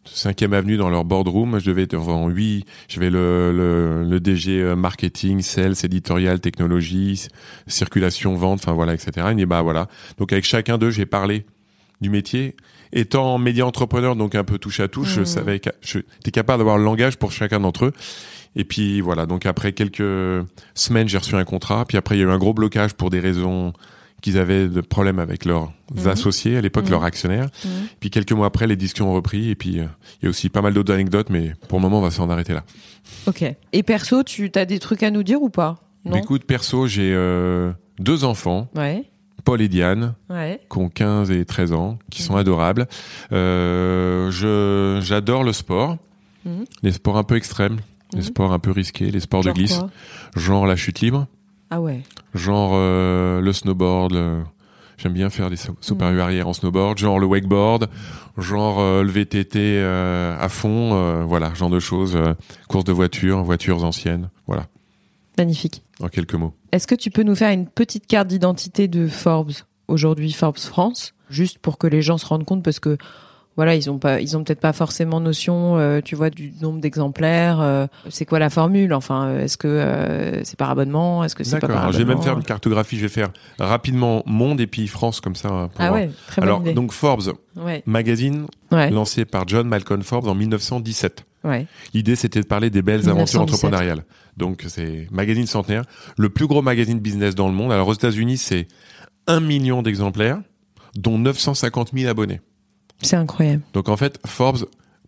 5e 0.07 0.53
avenue 0.53 0.77
dans 0.77 0.91
leur 0.91 1.05
boardroom. 1.05 1.59
Je 1.59 1.67
devais 1.67 1.83
être 1.83 1.93
devant 1.93 2.29
huit. 2.29 2.65
J'avais 2.89 3.11
le, 3.11 3.53
le, 3.53 4.05
le, 4.05 4.21
DG 4.21 4.61
euh, 4.61 4.77
marketing, 4.77 5.43
sales, 5.43 5.75
éditorial, 5.83 6.41
technologie, 6.41 7.29
circulation, 7.67 8.35
vente, 8.35 8.61
enfin 8.63 8.73
voilà, 8.73 8.95
etc. 8.95 9.29
Et 9.37 9.47
bah 9.47 9.63
voilà. 9.63 9.89
Donc 10.19 10.33
avec 10.33 10.45
chacun 10.45 10.79
d'eux, 10.79 10.91
j'ai 10.91 11.07
parlé 11.07 11.45
du 12.01 12.11
métier 12.11 12.55
étant 12.93 13.39
média 13.39 13.67
entrepreneur, 13.67 14.17
donc 14.17 14.35
un 14.35 14.45
peu 14.45 14.59
touche 14.59 14.81
à 14.81 14.89
touche, 14.89 15.15
je 15.15 15.21
mmh. 15.23 15.27
savais 15.27 15.61
que 15.61 15.71
j'étais 15.83 16.31
capable 16.31 16.59
d'avoir 16.59 16.79
le 16.79 16.85
langage 16.85 17.17
pour 17.17 17.33
chacun 17.33 17.61
d'entre 17.61 17.87
eux. 17.87 17.93
Et 18.55 18.65
puis 18.65 19.01
voilà, 19.01 19.27
donc 19.27 19.45
après 19.45 19.73
quelques 19.73 20.47
semaines, 20.75 21.09
j'ai 21.09 21.19
reçu 21.19 21.35
un 21.35 21.45
contrat. 21.45 21.85
Puis 21.85 21.99
après, 21.99 22.17
il 22.17 22.21
y 22.21 22.23
a 22.23 22.27
eu 22.27 22.31
un 22.31 22.39
gros 22.39 22.55
blocage 22.55 22.95
pour 22.95 23.11
des 23.11 23.21
raisons 23.21 23.75
qu'ils 24.23 24.39
avaient 24.39 24.69
de 24.69 24.81
problèmes 24.81 25.19
avec 25.19 25.45
leurs 25.45 25.73
mmh. 25.95 26.09
associés, 26.09 26.57
à 26.57 26.61
l'époque 26.61 26.87
mmh. 26.87 26.91
leurs 26.91 27.05
actionnaires. 27.05 27.49
Puis 28.01 28.11
quelques 28.11 28.33
mois 28.33 28.47
après, 28.47 28.67
les 28.67 28.77
discussions 28.77 29.11
ont 29.11 29.15
repris. 29.15 29.51
Et 29.51 29.55
puis, 29.55 29.81
euh, 29.81 29.85
il 30.21 30.25
y 30.25 30.27
a 30.27 30.31
aussi 30.31 30.49
pas 30.49 30.63
mal 30.63 30.75
d'autres 30.75 30.93
anecdotes, 30.93 31.31
mais 31.31 31.53
pour 31.69 31.79
le 31.79 31.83
moment, 31.83 31.99
on 31.99 32.03
va 32.03 32.11
s'en 32.11 32.29
arrêter 32.31 32.53
là. 32.53 32.65
Ok. 33.27 33.45
Et 33.73 33.83
perso, 33.83 34.23
tu 34.23 34.51
as 34.55 34.65
des 34.65 34.79
trucs 34.79 35.03
à 35.03 35.11
nous 35.11 35.23
dire 35.23 35.43
ou 35.43 35.51
pas? 35.51 35.79
Non? 36.05 36.17
Écoute, 36.17 36.45
perso, 36.45 36.87
j'ai 36.87 37.13
euh, 37.13 37.73
deux 37.99 38.25
enfants. 38.25 38.69
Ouais. 38.75 39.05
Paul 39.47 39.63
et 39.63 39.69
Diane, 39.69 40.15
qui 40.69 40.79
ont 40.79 40.89
15 40.89 41.31
et 41.31 41.45
13 41.45 41.73
ans, 41.73 41.99
qui 42.11 42.23
sont 42.23 42.37
adorables. 42.37 42.89
Euh, 43.31 44.29
je 44.33 45.01
j'adore 45.01 45.45
le 45.45 45.53
sport, 45.53 45.99
mhm. 46.45 46.65
les 46.83 46.91
sports 46.91 47.17
un 47.17 47.23
peu 47.23 47.37
extrêmes, 47.37 47.77
les 48.13 48.19
mhm. 48.19 48.25
sports 48.25 48.53
un 48.53 48.59
peu 48.59 48.73
risqués, 48.73 49.11
les 49.13 49.21
sports 49.21 49.45
de 49.45 49.53
glisse, 49.53 49.81
genre 50.35 50.67
la 50.67 50.75
chute 50.75 51.01
libre. 51.01 51.29
Ah 51.71 51.81
ouais. 51.81 52.03
Genre 52.35 52.73
euh, 52.75 53.41
le 53.41 53.53
snowboard. 53.53 54.45
J'aime 54.99 55.13
bien 55.13 55.29
faire 55.29 55.51
des 55.51 55.57
sauts 55.57 55.77
mhm. 55.91 56.19
arrière 56.21 56.49
en 56.49 56.55
snowboard, 56.55 56.97
genre 56.97 57.19
le 57.19 57.27
wakeboard, 57.27 57.91
genre 58.39 58.81
euh, 58.81 59.03
le 59.03 59.11
VTT 59.11 59.79
à 59.79 60.49
fond, 60.49 61.25
voilà, 61.27 61.53
genre 61.53 61.69
de 61.69 61.81
choses, 61.81 62.19
course 62.67 62.85
de 62.85 62.93
voitures, 62.93 63.43
voitures 63.43 63.85
anciennes, 63.85 64.31
voilà. 64.47 64.69
Magnifique. 65.37 65.83
En 66.01 66.09
quelques 66.09 66.35
mots. 66.35 66.55
Est-ce 66.73 66.87
que 66.87 66.95
tu 66.95 67.11
peux 67.11 67.23
nous 67.23 67.35
faire 67.35 67.51
une 67.51 67.67
petite 67.67 68.07
carte 68.07 68.29
d'identité 68.29 68.89
de 68.89 69.07
Forbes 69.07 69.53
aujourd'hui, 69.89 70.33
Forbes 70.33 70.59
France, 70.59 71.15
juste 71.31 71.59
pour 71.59 71.79
que 71.79 71.87
les 71.87 72.03
gens 72.03 72.19
se 72.19 72.27
rendent 72.27 72.45
compte 72.45 72.63
parce 72.63 72.81
que 72.81 72.97
voilà, 73.57 73.75
ils 73.75 73.91
ont 73.91 73.99
pas, 73.99 74.21
ils 74.21 74.37
ont 74.37 74.45
peut-être 74.45 74.61
pas 74.61 74.75
forcément 74.75 75.19
notion, 75.19 75.79
euh, 75.79 76.01
tu 76.05 76.15
vois, 76.15 76.29
du 76.29 76.53
nombre 76.61 76.81
d'exemplaires. 76.81 77.61
Euh, 77.61 77.87
c'est 78.11 78.27
quoi 78.27 78.39
la 78.39 78.51
formule 78.51 78.93
Enfin, 78.93 79.27
euh, 79.27 79.45
est-ce 79.45 79.57
que 79.57 80.41
c'est 80.45 80.59
par 80.59 80.71
abonnement 80.71 81.25
Est-ce 81.25 81.35
que 81.35 81.43
c'est 81.43 81.59
pas 81.59 81.67
par 81.67 81.77
abonnement 81.79 81.93
Je 81.93 81.99
vais 81.99 82.05
même 82.05 82.23
faire 82.23 82.37
une 82.37 82.45
cartographie. 82.45 82.97
Je 82.97 83.03
vais 83.03 83.09
faire 83.09 83.31
rapidement 83.59 84.23
monde 84.27 84.61
et 84.61 84.67
puis 84.67 84.87
France 84.89 85.21
comme 85.21 85.37
ça. 85.37 85.71
ah 85.79 85.93
ouais, 85.93 86.11
très 86.27 86.43
bonne 86.43 86.51
Alors 86.51 86.61
donc 86.61 86.93
Forbes, 86.93 87.33
magazine 87.87 88.47
lancé 88.71 89.25
par 89.25 89.49
John 89.49 89.67
Malcolm 89.67 90.03
Forbes 90.03 90.29
en 90.29 90.35
1917. 90.35 91.25
L'idée, 91.95 92.17
c'était 92.17 92.41
de 92.41 92.47
parler 92.47 92.71
des 92.71 92.83
belles 92.83 93.09
aventures 93.09 93.41
entrepreneuriales. 93.41 94.05
Donc, 94.37 94.65
c'est 94.69 95.07
magazine 95.11 95.47
centenaire, 95.47 95.85
le 96.19 96.29
plus 96.29 96.47
gros 96.47 96.61
magazine 96.61 96.99
business 96.99 97.35
dans 97.35 97.49
le 97.49 97.55
monde. 97.55 97.73
Alors, 97.73 97.89
aux 97.89 97.95
États-Unis, 97.95 98.37
c'est 98.37 98.69
un 99.27 99.41
million 99.41 99.83
d'exemplaires, 99.83 100.41
dont 100.97 101.19
950 101.19 101.93
000 101.95 102.11
abonnés. 102.11 102.41
C'est 103.03 103.17
incroyable. 103.17 103.63
Donc, 103.73 103.89
en 103.89 103.97
fait, 103.97 104.19
Forbes 104.27 104.67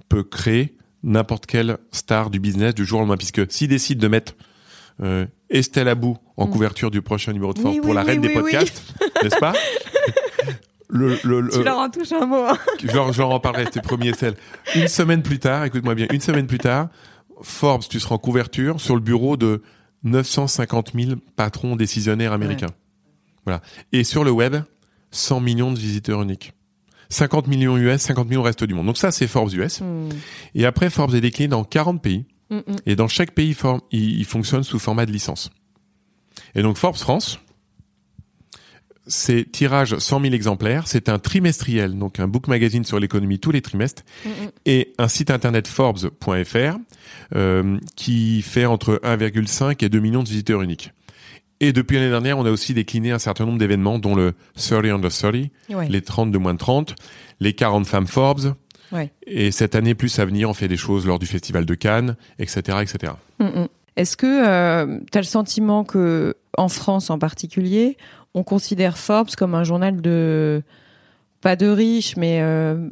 peut 0.09 0.23
créer 0.23 0.77
n'importe 1.03 1.47
quelle 1.47 1.79
star 1.93 2.31
du 2.31 2.41
business 2.41 2.75
du 2.75 2.85
jour 2.85 2.99
au 2.99 3.03
lendemain, 3.03 3.17
puisque 3.17 3.51
s'il 3.51 3.69
décide 3.69 3.99
de 3.99 4.09
mettre 4.09 4.35
euh, 5.03 5.27
Estelle 5.51 5.89
Abou 5.89 6.17
en 6.37 6.47
mm. 6.47 6.51
couverture 6.51 6.91
du 6.91 7.03
prochain 7.03 7.33
numéro 7.33 7.53
de 7.55 7.59
Forbes 7.59 7.81
pour 7.81 7.95
la 7.95 8.03
reine 8.03 8.21
des 8.21 8.31
podcasts, 8.31 8.83
n'est-ce 9.23 9.39
pas? 9.39 9.53
Le, 10.91 11.19
le, 11.23 11.51
tu 11.51 11.63
leur 11.63 11.77
en 11.77 11.91
touches 11.91 12.13
un 12.13 12.25
mot. 12.25 12.45
Hein. 12.49 12.57
genre, 12.83 13.13
genre 13.13 13.35
en 13.35 13.41
parlerai, 13.41 13.67
c'était 13.67 13.83
premier 13.83 14.15
celle. 14.15 14.37
Une 14.75 14.89
semaine 14.89 15.23
plus 15.23 15.39
tard, 15.39 15.65
écoute-moi 15.65 15.95
bien, 15.95 16.07
une 16.11 16.23
semaine 16.23 16.47
plus 16.47 16.57
tard, 16.57 16.89
Forbes, 17.43 17.85
tu 17.89 18.01
seras 18.01 18.15
en 18.15 18.19
couverture 18.19 18.81
sur 18.81 18.95
le 18.95 19.03
bureau 19.03 19.37
de 19.37 19.63
950 20.05 20.93
000 20.95 21.17
patrons 21.37 21.77
décisionnaires 21.77 22.33
américains. 22.33 22.71
Voilà. 23.45 23.61
Et 23.93 24.03
sur 24.03 24.25
le 24.25 24.31
web, 24.31 24.57
100 25.11 25.41
millions 25.41 25.73
de 25.73 25.79
visiteurs 25.79 26.23
uniques. 26.23 26.55
50 27.11 27.47
millions 27.47 27.77
US, 27.77 28.01
50 28.01 28.29
millions 28.29 28.41
au 28.41 28.45
reste 28.45 28.65
du 28.65 28.75
monde. 28.75 28.87
Donc 28.87 28.99
ça, 28.99 29.11
c'est 29.11 29.27
Forbes 29.27 29.53
US. 29.55 29.81
Hmm. 29.81 30.09
Et 30.55 30.67
après, 30.67 30.91
Forbes 30.91 31.15
est 31.15 31.21
décliné 31.21 31.49
dans 31.49 31.65
40 31.65 32.03
pays. 32.03 32.27
Hmm, 32.51 32.59
hmm. 32.59 32.77
Et 32.87 32.97
dans 32.97 33.09
chaque 33.09 33.33
pays, 33.33 33.57
il, 33.93 34.19
il 34.19 34.25
fonctionne 34.25 34.63
sous 34.63 34.79
format 34.79 35.07
de 35.07 35.13
licence. 35.13 35.51
Et 36.55 36.63
donc 36.63 36.77
Forbes 36.77 36.97
France, 36.97 37.39
c'est 39.09 39.51
tirage 39.51 39.97
100 39.99 40.21
000 40.21 40.35
exemplaires. 40.35 40.87
C'est 40.87 41.09
un 41.09 41.19
trimestriel, 41.19 41.99
donc 41.99 42.21
un 42.21 42.29
book 42.29 42.47
magazine 42.47 42.85
sur 42.85 43.01
l'économie 43.01 43.39
tous 43.39 43.51
les 43.51 43.63
trimestres, 43.63 44.05
et 44.67 44.93
un 44.99 45.09
site 45.09 45.31
internet 45.31 45.67
Forbes.fr 45.67 46.79
euh, 47.35 47.79
qui 47.97 48.43
fait 48.43 48.67
entre 48.67 49.01
1,5 49.03 49.85
et 49.85 49.89
2 49.89 49.99
millions 49.99 50.23
de 50.23 50.29
visiteurs 50.29 50.63
uniques. 50.63 50.93
Et 51.61 51.73
depuis 51.73 51.97
l'année 51.97 52.11
dernière, 52.11 52.39
on 52.39 52.47
a 52.47 52.51
aussi 52.51 52.73
décliné 52.73 53.11
un 53.11 53.19
certain 53.19 53.45
nombre 53.45 53.59
d'événements, 53.59 53.99
dont 53.99 54.15
le 54.15 54.35
30 54.57 54.85
under 54.85 55.11
30, 55.11 55.35
les 55.89 56.03
30 56.03 56.31
de 56.31 56.39
moins 56.39 56.55
de 56.55 56.59
30, 56.59 56.95
les 57.41 57.53
40 57.53 57.87
femmes 57.87 58.07
Forbes. 58.07 58.55
Et 59.27 59.51
cette 59.51 59.75
année, 59.75 59.95
plus 59.95 60.19
à 60.19 60.25
venir, 60.25 60.49
on 60.49 60.55
fait 60.55 60.69
des 60.69 60.77
choses 60.77 61.07
lors 61.07 61.19
du 61.19 61.27
Festival 61.27 61.67
de 61.67 61.75
Cannes, 61.75 62.17
etc., 62.39 62.79
etc. 62.81 63.13
Est-ce 63.97 64.17
que 64.17 64.27
euh, 64.27 65.01
tu 65.11 65.19
as 65.19 65.21
le 65.21 65.27
sentiment 65.27 65.85
que 65.85 66.37
en 66.57 66.69
France 66.69 67.11
en 67.11 67.19
particulier, 67.19 67.97
on 68.35 68.45
considère 68.45 68.97
Forbes 68.97 69.35
comme 69.37 69.55
un 69.55 69.65
journal 69.65 70.01
de 70.01 70.63
pas 71.41 71.57
de 71.57 71.67
riches, 71.67 72.17
mais 72.17 72.41
euh, 72.41 72.91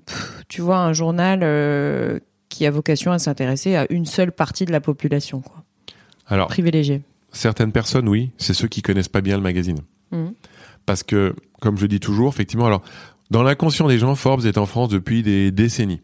tu 0.49 0.61
vois 0.63 0.79
un 0.79 0.93
journal 0.93 1.41
euh, 1.43 2.19
qui 2.49 2.67
a 2.67 2.71
vocation 2.71 3.13
à 3.13 3.19
s'intéresser 3.19 3.77
à 3.77 3.87
une 3.91 4.07
seule 4.07 4.33
partie 4.33 4.65
de 4.65 4.73
la 4.73 4.81
population, 4.81 5.41
quoi? 5.41 5.63
Alors, 6.27 6.49
Privilégiée. 6.49 7.03
Certaines 7.37 7.73
personnes, 7.73 8.09
oui, 8.09 8.31
c'est 8.39 8.55
ceux 8.55 8.69
qui 8.69 8.83
connaissent 8.83 9.09
pas 9.09 9.21
bien 9.21 9.37
le 9.37 9.43
magazine. 9.43 9.79
Mhm. 10.13 10.33
Parce 10.87 11.03
que, 11.03 11.35
comme 11.61 11.77
je 11.79 11.87
dis 11.87 12.01
toujours, 12.01 12.29
effectivement, 12.33 12.67
alors, 12.67 12.83
dans 13.31 13.43
l'inconscient 13.43 13.89
des 13.89 13.99
gens, 13.99 14.15
Forbes 14.15 14.47
est 14.47 14.57
en 14.59 14.67
France 14.67 14.89
depuis 14.89 15.23
des 15.23 15.51
décennies. 15.51 16.01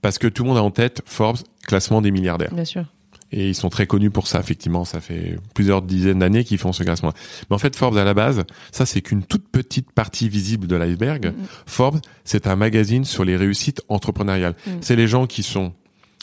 Parce 0.00 0.18
que 0.18 0.26
tout 0.28 0.44
le 0.44 0.48
monde 0.48 0.58
a 0.58 0.62
en 0.62 0.70
tête 0.70 1.02
Forbes, 1.04 1.36
classement 1.66 2.00
des 2.00 2.10
milliardaires. 2.10 2.54
Bien 2.54 2.64
sûr. 2.64 2.84
Et 3.32 3.48
ils 3.50 3.54
sont 3.54 3.68
très 3.68 3.86
connus 3.86 4.10
pour 4.10 4.28
ça, 4.28 4.38
effectivement. 4.40 4.84
Ça 4.84 5.00
fait 5.00 5.38
plusieurs 5.54 5.82
dizaines 5.82 6.20
d'années 6.20 6.44
qu'ils 6.44 6.56
font 6.58 6.72
ce 6.72 6.82
classement. 6.84 7.12
Mais 7.50 7.56
en 7.56 7.58
fait, 7.58 7.74
Forbes, 7.76 7.98
à 7.98 8.04
la 8.04 8.14
base, 8.14 8.44
ça, 8.72 8.86
c'est 8.86 9.02
qu'une 9.02 9.24
toute 9.24 9.46
petite 9.48 9.92
partie 9.92 10.28
visible 10.28 10.66
de 10.66 10.76
l'iceberg. 10.76 11.26
Mhm. 11.26 11.34
Forbes, 11.66 12.00
c'est 12.24 12.46
un 12.46 12.56
magazine 12.56 13.04
sur 13.04 13.24
les 13.24 13.36
réussites 13.36 13.82
entrepreneuriales. 13.88 14.54
Mhm. 14.66 14.78
C'est 14.80 14.96
les 14.96 15.08
gens 15.08 15.26
qui 15.26 15.42
sont 15.42 15.72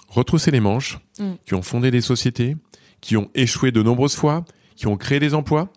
retroussés 0.08 0.52
les 0.52 0.60
manches, 0.60 1.00
Mhm. 1.20 1.36
qui 1.46 1.54
ont 1.54 1.62
fondé 1.62 1.92
des 1.92 2.02
sociétés, 2.02 2.56
qui 3.02 3.18
ont 3.18 3.30
échoué 3.36 3.72
de 3.72 3.82
nombreuses 3.84 4.16
fois, 4.16 4.46
qui 4.76 4.88
ont 4.88 4.96
créé 4.98 5.20
des 5.20 5.34
emplois. 5.34 5.70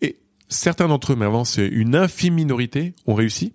Et 0.00 0.18
certains 0.48 0.88
d'entre 0.88 1.12
eux, 1.12 1.16
mais 1.16 1.24
avant, 1.26 1.44
c'est 1.44 1.66
une 1.66 1.94
infime 1.96 2.34
minorité, 2.34 2.94
ont 3.06 3.14
réussi. 3.14 3.54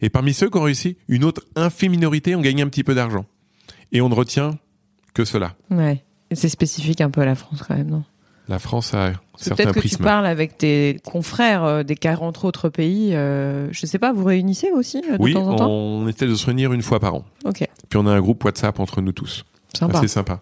Et 0.00 0.08
parmi 0.08 0.32
ceux 0.32 0.48
qui 0.48 0.56
ont 0.56 0.62
réussi, 0.62 0.96
une 1.08 1.24
autre 1.24 1.44
infime 1.56 1.92
minorité 1.92 2.34
ont 2.34 2.40
gagné 2.40 2.62
un 2.62 2.68
petit 2.68 2.84
peu 2.84 2.94
d'argent. 2.94 3.26
Et 3.92 4.00
on 4.00 4.08
ne 4.08 4.14
retient 4.14 4.58
que 5.14 5.24
cela. 5.24 5.56
Ouais. 5.70 6.04
C'est 6.32 6.48
spécifique 6.48 7.00
un 7.00 7.10
peu 7.10 7.20
à 7.20 7.24
la 7.26 7.34
France 7.34 7.62
quand 7.66 7.76
même, 7.76 7.90
non? 7.90 8.04
La 8.48 8.58
France 8.58 8.94
a 8.94 9.12
certains 9.36 9.64
Peut-être 9.64 9.74
que 9.74 9.80
tu 9.80 9.88
prismes. 9.88 10.04
parles 10.04 10.26
avec 10.26 10.58
tes 10.58 10.98
confrères 11.04 11.64
euh, 11.64 11.82
des 11.84 11.94
40 11.94 12.44
autres 12.44 12.68
pays. 12.68 13.14
Euh, 13.14 13.68
je 13.72 13.86
sais 13.86 13.98
pas, 13.98 14.12
vous 14.12 14.24
réunissez 14.24 14.70
aussi 14.72 15.02
euh, 15.08 15.18
de 15.18 15.22
Oui, 15.22 15.34
temps 15.34 15.46
en 15.48 15.56
temps? 15.56 15.70
on 15.70 16.08
essaie 16.08 16.26
de 16.26 16.34
se 16.34 16.46
réunir 16.46 16.72
une 16.72 16.82
fois 16.82 16.98
par 16.98 17.14
an. 17.14 17.24
Ok, 17.44 17.58
Puis 17.88 17.98
on 17.98 18.06
a 18.06 18.12
un 18.12 18.20
groupe 18.20 18.42
WhatsApp 18.44 18.80
entre 18.80 19.00
nous 19.02 19.12
tous. 19.12 19.44
sympa. 19.76 19.98
Assez 19.98 20.08
sympa. 20.08 20.40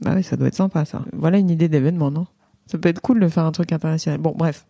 Bah 0.00 0.12
oui, 0.16 0.22
ça 0.22 0.36
doit 0.36 0.48
être 0.48 0.54
sympa 0.54 0.84
ça. 0.84 1.04
Voilà 1.12 1.38
une 1.38 1.50
idée 1.50 1.68
d'événement, 1.68 2.10
non? 2.10 2.26
Ça 2.66 2.78
peut 2.78 2.88
être 2.88 3.00
cool 3.00 3.20
de 3.20 3.28
faire 3.28 3.44
un 3.44 3.52
truc 3.52 3.72
international. 3.72 4.20
Bon, 4.20 4.32
bref, 4.36 4.64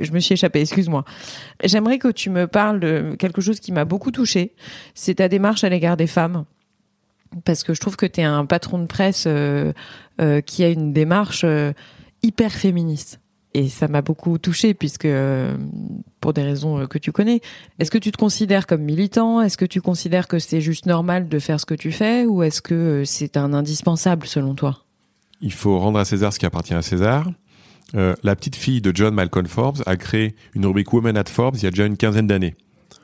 je 0.00 0.12
me 0.12 0.20
suis 0.20 0.34
échappée, 0.34 0.60
excuse-moi. 0.60 1.04
J'aimerais 1.64 1.98
que 1.98 2.08
tu 2.08 2.30
me 2.30 2.46
parles 2.46 2.80
de 2.80 3.14
quelque 3.18 3.40
chose 3.40 3.60
qui 3.60 3.72
m'a 3.72 3.84
beaucoup 3.84 4.10
touchée. 4.10 4.54
C'est 4.94 5.16
ta 5.16 5.28
démarche 5.28 5.64
à 5.64 5.68
l'égard 5.68 5.96
des 5.96 6.06
femmes. 6.06 6.44
Parce 7.44 7.62
que 7.62 7.74
je 7.74 7.80
trouve 7.80 7.96
que 7.96 8.06
tu 8.06 8.20
es 8.20 8.24
un 8.24 8.46
patron 8.46 8.78
de 8.78 8.86
presse 8.86 9.24
euh, 9.26 9.72
euh, 10.20 10.40
qui 10.40 10.64
a 10.64 10.68
une 10.68 10.92
démarche 10.92 11.42
euh, 11.44 11.72
hyper 12.22 12.52
féministe. 12.52 13.20
Et 13.58 13.68
ça 13.68 13.88
m'a 13.88 14.02
beaucoup 14.02 14.38
touchée 14.38 14.72
puisque, 14.72 15.04
euh, 15.04 15.56
pour 16.20 16.32
des 16.32 16.42
raisons 16.42 16.78
euh, 16.78 16.86
que 16.86 16.96
tu 16.96 17.10
connais, 17.10 17.40
est-ce 17.80 17.90
que 17.90 17.98
tu 17.98 18.12
te 18.12 18.16
considères 18.16 18.68
comme 18.68 18.82
militant? 18.82 19.42
Est-ce 19.42 19.56
que 19.56 19.64
tu 19.64 19.80
considères 19.80 20.28
que 20.28 20.38
c'est 20.38 20.60
juste 20.60 20.86
normal 20.86 21.28
de 21.28 21.38
faire 21.40 21.58
ce 21.58 21.66
que 21.66 21.74
tu 21.74 21.90
fais? 21.90 22.24
Ou 22.24 22.44
est-ce 22.44 22.62
que 22.62 22.74
euh, 22.74 23.04
c'est 23.04 23.36
un 23.36 23.52
indispensable 23.52 24.28
selon 24.28 24.54
toi? 24.54 24.84
Il 25.40 25.52
faut 25.52 25.76
rendre 25.80 25.98
à 25.98 26.04
César 26.04 26.32
ce 26.32 26.38
qui 26.38 26.46
appartient 26.46 26.72
à 26.72 26.82
César. 26.82 27.28
Euh, 27.96 28.14
la 28.22 28.36
petite 28.36 28.54
fille 28.54 28.80
de 28.80 28.92
John 28.94 29.12
Malcolm 29.12 29.46
Forbes 29.46 29.82
a 29.86 29.96
créé 29.96 30.36
une 30.54 30.64
rubrique 30.64 30.92
Women 30.92 31.16
at 31.16 31.24
Forbes 31.24 31.56
il 31.56 31.64
y 31.64 31.66
a 31.66 31.70
déjà 31.70 31.86
une 31.86 31.96
quinzaine 31.96 32.28
d'années 32.28 32.54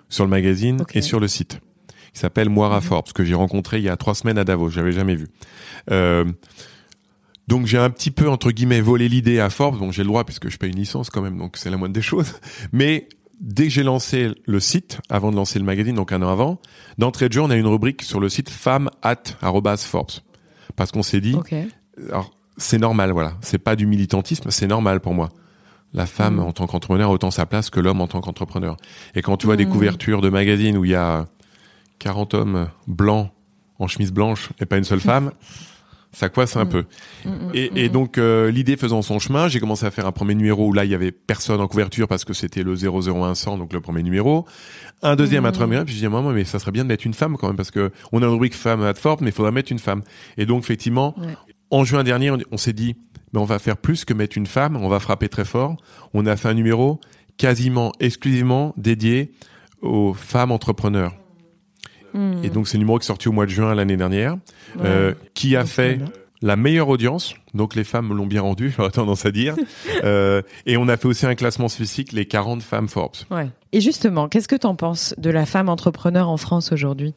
sur 0.08 0.23
le 0.23 0.30
magazine 0.30 0.84
et 0.94 1.02
sur 1.02 1.18
le 1.18 1.26
site. 1.26 1.58
qui 2.12 2.20
s'appelle 2.20 2.49
Moira 2.49 2.80
Forbes 2.80 3.11
que 3.12 3.25
j'ai 3.25 3.34
rencontré 3.34 3.78
il 3.78 3.84
y 3.84 3.88
a 3.88 3.96
trois 3.96 4.14
semaines 4.14 4.38
à 4.38 4.44
Davos. 4.44 4.68
J'avais 4.68 4.92
jamais 4.92 5.16
vu. 5.16 5.26
Euh, 5.90 6.25
donc 7.48 7.66
j'ai 7.66 7.78
un 7.78 7.90
petit 7.90 8.10
peu 8.10 8.28
entre 8.28 8.50
guillemets 8.50 8.80
volé 8.80 9.08
l'idée 9.08 9.40
à 9.40 9.50
Forbes. 9.50 9.78
Bon, 9.78 9.90
j'ai 9.92 10.02
le 10.02 10.08
droit 10.08 10.24
puisque 10.24 10.48
je 10.48 10.56
paye 10.58 10.70
une 10.70 10.78
licence 10.78 11.10
quand 11.10 11.22
même, 11.22 11.38
donc 11.38 11.56
c'est 11.56 11.70
la 11.70 11.76
moindre 11.76 11.94
des 11.94 12.02
choses. 12.02 12.34
Mais 12.72 13.08
dès 13.40 13.64
que 13.64 13.70
j'ai 13.70 13.82
lancé 13.82 14.30
le 14.46 14.60
site, 14.60 15.00
avant 15.10 15.30
de 15.30 15.36
lancer 15.36 15.58
le 15.58 15.64
magazine, 15.64 15.96
donc 15.96 16.12
un 16.12 16.22
an 16.22 16.28
avant, 16.28 16.60
d'entrée 16.98 17.28
de 17.28 17.34
jeu, 17.34 17.40
on 17.42 17.50
a 17.50 17.56
une 17.56 17.66
rubrique 17.66 18.02
sur 18.02 18.20
le 18.20 18.28
site 18.28 18.48
femme 18.48 18.88
at 19.02 19.22
Forbes. 19.78 20.10
Parce 20.76 20.90
qu'on 20.92 21.02
s'est 21.02 21.20
dit, 21.20 21.36
alors 22.10 22.30
c'est 22.56 22.78
normal, 22.78 23.10
voilà. 23.12 23.34
C'est 23.42 23.58
pas 23.58 23.76
du 23.76 23.86
militantisme, 23.86 24.50
c'est 24.50 24.66
normal 24.66 25.00
pour 25.00 25.12
moi. 25.14 25.28
La 25.92 26.06
femme 26.06 26.36
Mm. 26.36 26.40
en 26.40 26.52
tant 26.52 26.66
qu'entrepreneur 26.66 27.10
a 27.10 27.12
autant 27.12 27.30
sa 27.30 27.46
place 27.46 27.70
que 27.70 27.78
l'homme 27.80 28.00
en 28.00 28.08
tant 28.08 28.20
qu'entrepreneur. 28.20 28.76
Et 29.14 29.22
quand 29.22 29.36
tu 29.36 29.46
vois 29.46 29.56
des 29.56 29.66
Mm. 29.66 29.70
couvertures 29.70 30.20
de 30.22 30.28
magazines 30.30 30.76
où 30.76 30.84
il 30.84 30.92
y 30.92 30.94
a 30.96 31.26
40 31.98 32.34
hommes 32.34 32.68
blancs 32.88 33.30
en 33.78 33.86
chemise 33.86 34.12
blanche 34.12 34.50
et 34.60 34.66
pas 34.66 34.76
une 34.78 34.84
seule 34.84 35.00
femme, 35.12 35.30
ça 36.14 36.28
coince 36.30 36.56
un 36.56 36.64
Mm. 36.64 36.68
peu. 36.68 36.85
Mm, 37.25 37.28
mm, 37.30 37.50
Et, 37.54 37.85
et 37.85 37.88
donc 37.90 38.16
euh, 38.18 38.50
l'idée 38.50 38.76
faisant 38.76 39.02
son 39.02 39.18
chemin, 39.18 39.49
j'ai 39.49 39.61
commencé 39.61 39.85
à 39.85 39.90
faire 39.90 40.06
un 40.06 40.12
premier 40.12 40.35
numéro 40.35 40.68
où 40.68 40.73
là 40.73 40.85
il 40.85 40.90
y 40.90 40.94
avait 40.94 41.12
personne 41.12 41.61
en 41.61 41.66
couverture 41.68 42.09
parce 42.09 42.25
que 42.25 42.33
c'était 42.33 42.62
le 42.62 42.75
00100 42.76 43.59
donc 43.59 43.73
le 43.73 43.80
premier 43.80 44.02
numéro. 44.02 44.47
Un 45.02 45.16
deuxième, 45.16 45.44
un 45.44 45.52
troisième, 45.52 45.85
puis 45.85 45.94
je 45.94 45.99
dis 46.00 46.09
maman 46.09 46.30
mais 46.30 46.44
ça 46.44 46.59
serait 46.59 46.71
bien 46.73 46.85
de 46.85 46.88
mettre 46.88 47.06
une 47.06 47.14
femme 47.14 47.37
quand 47.37 47.49
même 47.49 47.56
parce 47.56 47.71
que 47.71 47.90
on 48.12 48.23
a 48.23 48.26
une 48.26 48.33
rubrique 48.33 48.54
femme 48.54 48.83
à 48.83 48.94
Fort 48.94 49.18
mais 49.21 49.28
il 49.30 49.35
faudrait 49.35 49.52
mettre 49.52 49.71
une 49.73 49.78
femme. 49.78 50.02
Et 50.38 50.47
donc 50.47 50.62
effectivement, 50.62 51.14
Ouais. 51.18 51.35
en 51.71 51.85
juin 51.85 52.04
dernier, 52.04 52.30
on, 52.30 52.38
on 52.52 52.56
s'est 52.56 52.73
dit 52.73 52.97
mais 53.33 53.40
on 53.40 53.44
va 53.44 53.59
faire 53.59 53.76
plus 53.76 54.04
que 54.04 54.14
mettre 54.14 54.38
une 54.38 54.47
femme, 54.47 54.76
on 54.76 54.88
va 54.88 55.00
frapper 55.00 55.28
très 55.28 55.44
fort. 55.44 55.76
On 56.14 56.25
a 56.26 56.37
fait 56.37 56.49
un 56.49 56.54
numéro 56.54 57.00
quasiment 57.37 57.92
exclusivement 57.99 58.73
dédié 58.76 59.33
aux 59.83 60.14
femmes 60.14 60.52
entrepreneurs. 60.52 61.12
Et 62.42 62.50
donc 62.50 62.68
c'est 62.68 62.76
le 62.76 62.80
numéro 62.80 62.99
qui 62.99 63.04
est 63.04 63.06
sorti 63.06 63.28
au 63.28 63.33
mois 63.33 63.44
de 63.47 63.50
juin 63.50 63.75
l'année 63.75 63.97
dernière, 63.97 64.35
Ouais. 64.76 64.83
euh, 64.85 65.14
qui 65.35 65.56
a 65.56 65.64
fait 65.64 65.99
la 66.42 66.56
meilleure 66.56 66.88
audience. 66.88 67.35
Donc 67.54 67.75
les 67.75 67.85
femmes 67.85 68.12
l'ont 68.14 68.26
bien 68.26 68.42
rendu, 68.42 68.71
j'aurais 68.76 68.90
tendance 68.90 69.26
à 69.26 69.30
dire. 69.30 69.56
Euh, 70.04 70.42
et 70.66 70.76
on 70.76 70.87
a 70.88 70.97
fait 70.99 71.06
aussi 71.06 71.25
un 71.25 71.35
classement 71.35 71.68
spécifique, 71.68 72.12
les 72.12 72.26
40 72.26 72.62
femmes 72.62 72.88
Forbes. 72.88 73.14
Ouais. 73.30 73.49
Et 73.73 73.80
justement, 73.80 74.28
qu'est-ce 74.28 74.49
que 74.49 74.56
t'en 74.56 74.75
penses 74.75 75.14
de 75.18 75.30
la 75.30 75.47
femme 75.47 75.68
entrepreneur 75.71 76.28
en 76.28 76.37
France 76.37 76.73
aujourd'hui? 76.73 77.14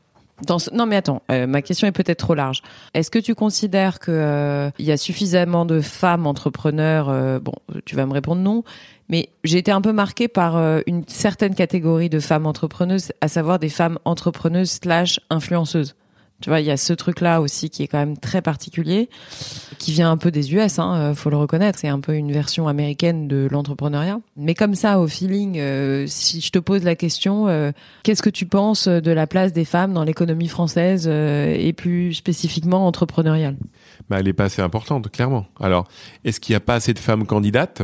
Non 0.71 0.85
mais 0.85 0.95
attends, 0.95 1.23
euh, 1.31 1.47
ma 1.47 1.61
question 1.61 1.87
est 1.87 1.91
peut-être 1.91 2.19
trop 2.19 2.35
large. 2.35 2.61
Est-ce 2.93 3.09
que 3.09 3.17
tu 3.17 3.33
considères 3.33 3.99
que 3.99 4.11
euh, 4.11 4.69
y 4.77 4.91
a 4.91 4.97
suffisamment 4.97 5.65
de 5.65 5.81
femmes 5.81 6.27
entrepreneurs 6.27 7.09
euh, 7.09 7.39
Bon, 7.39 7.53
tu 7.85 7.95
vas 7.95 8.05
me 8.05 8.13
répondre 8.13 8.41
non, 8.41 8.63
mais 9.09 9.29
j'ai 9.43 9.57
été 9.57 9.71
un 9.71 9.81
peu 9.81 9.93
marquée 9.93 10.27
par 10.27 10.57
une 10.85 11.03
certaine 11.07 11.55
catégorie 11.55 12.09
de 12.09 12.19
femmes 12.19 12.45
entrepreneuses, 12.45 13.11
à 13.21 13.27
savoir 13.27 13.57
des 13.57 13.69
femmes 13.69 13.97
entrepreneuses 14.05 14.79
slash 14.83 15.19
influenceuses. 15.29 15.95
Tu 16.39 16.49
vois, 16.49 16.59
il 16.59 16.67
y 16.67 16.71
a 16.71 16.77
ce 16.77 16.93
truc-là 16.93 17.41
aussi 17.41 17.71
qui 17.71 17.81
est 17.81 17.87
quand 17.87 17.97
même 17.97 18.17
très 18.17 18.43
particulier, 18.43 19.09
qui 19.79 19.91
vient 19.91 20.11
un 20.11 20.17
peu 20.17 20.29
des 20.29 20.53
US, 20.53 20.77
hein, 20.77 20.95
euh, 20.95 21.15
faut 21.15 21.31
le 21.31 21.37
reconnaître. 21.37 21.79
C'est 21.79 21.87
un 21.87 21.99
peu 21.99 22.13
une 22.13 22.31
version 22.31 22.67
américaine 22.67 23.27
de 23.27 23.47
l'entrepreneuriat. 23.49 24.19
Mais 24.35 24.53
comme 24.53 24.75
ça, 24.75 24.99
au 24.99 25.07
feeling, 25.07 25.57
euh, 25.57 26.05
si 26.07 26.41
je 26.41 26.51
te 26.51 26.59
pose 26.59 26.83
la 26.83 26.95
question, 26.95 27.47
euh, 27.47 27.71
qu'est-ce 28.03 28.21
que 28.21 28.29
tu 28.29 28.45
penses 28.45 28.87
de 28.87 29.11
la 29.11 29.25
place 29.25 29.51
des 29.51 29.65
femmes 29.65 29.93
dans 29.93 30.03
l'économie 30.03 30.47
française 30.47 31.07
et 31.07 31.73
plus 31.73 32.13
spécifiquement 32.13 32.85
entrepreneuriale? 32.85 33.57
Bah, 34.09 34.17
elle 34.19 34.27
est 34.27 34.33
pas 34.33 34.45
assez 34.45 34.61
importante, 34.61 35.09
clairement. 35.09 35.47
Alors, 35.59 35.87
est-ce 36.23 36.39
qu'il 36.39 36.53
n'y 36.53 36.57
a 36.57 36.61
pas 36.61 36.75
assez 36.75 36.93
de 36.93 36.99
femmes 36.99 37.25
candidates? 37.25 37.81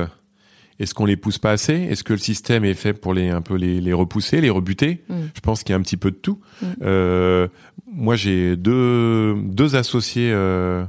Est-ce 0.83 0.93
qu'on 0.93 1.05
les 1.05 1.17
pousse 1.17 1.37
pas 1.37 1.51
assez? 1.51 1.73
Est-ce 1.73 2.03
que 2.03 2.13
le 2.13 2.19
système 2.19 2.63
est 2.65 2.73
fait 2.73 2.93
pour 2.93 3.13
les 3.13 3.29
un 3.29 3.41
peu 3.41 3.55
les, 3.55 3.81
les 3.81 3.93
repousser, 3.93 4.41
les 4.41 4.49
rebuter? 4.49 5.03
Mm. 5.09 5.15
Je 5.33 5.39
pense 5.41 5.63
qu'il 5.63 5.73
y 5.73 5.75
a 5.75 5.79
un 5.79 5.81
petit 5.81 5.97
peu 5.97 6.11
de 6.11 6.15
tout. 6.15 6.39
Mm. 6.61 6.65
Euh, 6.83 7.47
moi, 7.91 8.15
j'ai 8.15 8.55
deux 8.55 9.35
deux 9.43 9.75
associés 9.75 10.31
euh, 10.31 10.85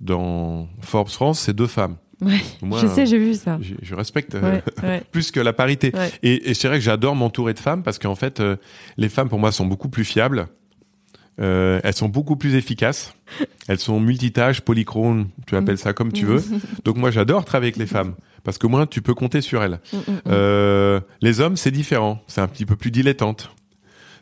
dans 0.00 0.68
Forbes 0.80 1.08
France, 1.08 1.40
c'est 1.40 1.54
deux 1.54 1.66
femmes. 1.66 1.96
Ouais, 2.20 2.40
Moi, 2.62 2.78
je 2.80 2.86
sais, 2.86 3.04
j'ai 3.04 3.18
vu 3.18 3.34
ça. 3.34 3.58
je, 3.60 3.74
je 3.82 3.94
respecte 3.96 4.36
euh, 4.36 4.40
Ouais, 4.42 4.62
ouais, 4.84 5.02
plus 5.10 5.32
que 5.32 5.40
la 5.40 5.52
parité. 5.52 5.92
Et, 6.22 6.50
et 6.50 6.54
c'est 6.54 6.68
vrai 6.68 6.78
que 6.78 6.84
j'adore 6.84 7.16
m'entourer 7.16 7.52
de 7.52 7.58
femmes 7.58 7.82
parce 7.82 7.98
qu'en 7.98 8.14
fait, 8.14 8.38
euh, 8.38 8.56
les 8.96 9.08
femmes 9.08 9.28
pour 9.28 9.40
moi 9.40 9.50
sont 9.50 9.66
beaucoup 9.66 9.88
plus 9.88 10.04
fiables. 10.04 10.46
Euh, 11.40 11.80
elles 11.82 11.94
sont 11.94 12.08
beaucoup 12.08 12.36
plus 12.36 12.54
efficaces. 12.54 13.14
Elles 13.68 13.78
sont 13.78 13.98
multitâches, 14.00 14.60
polychrones, 14.60 15.28
tu 15.46 15.56
appelles 15.56 15.78
ça 15.78 15.92
comme 15.94 16.12
tu 16.12 16.26
veux. 16.26 16.42
Donc 16.84 16.96
moi 16.96 17.10
j'adore 17.10 17.44
travailler 17.44 17.68
avec 17.68 17.78
les 17.78 17.86
femmes 17.86 18.14
parce 18.44 18.58
qu'au 18.58 18.68
moins 18.68 18.86
tu 18.86 19.02
peux 19.02 19.14
compter 19.14 19.40
sur 19.40 19.62
elles. 19.62 19.80
Mm, 19.92 19.96
mm, 19.96 20.00
mm. 20.12 20.20
Euh, 20.28 21.00
les 21.20 21.40
hommes 21.40 21.56
c'est 21.56 21.70
différent, 21.70 22.22
c'est 22.26 22.40
un 22.40 22.48
petit 22.48 22.66
peu 22.66 22.76
plus 22.76 22.90
dilettante. 22.90 23.50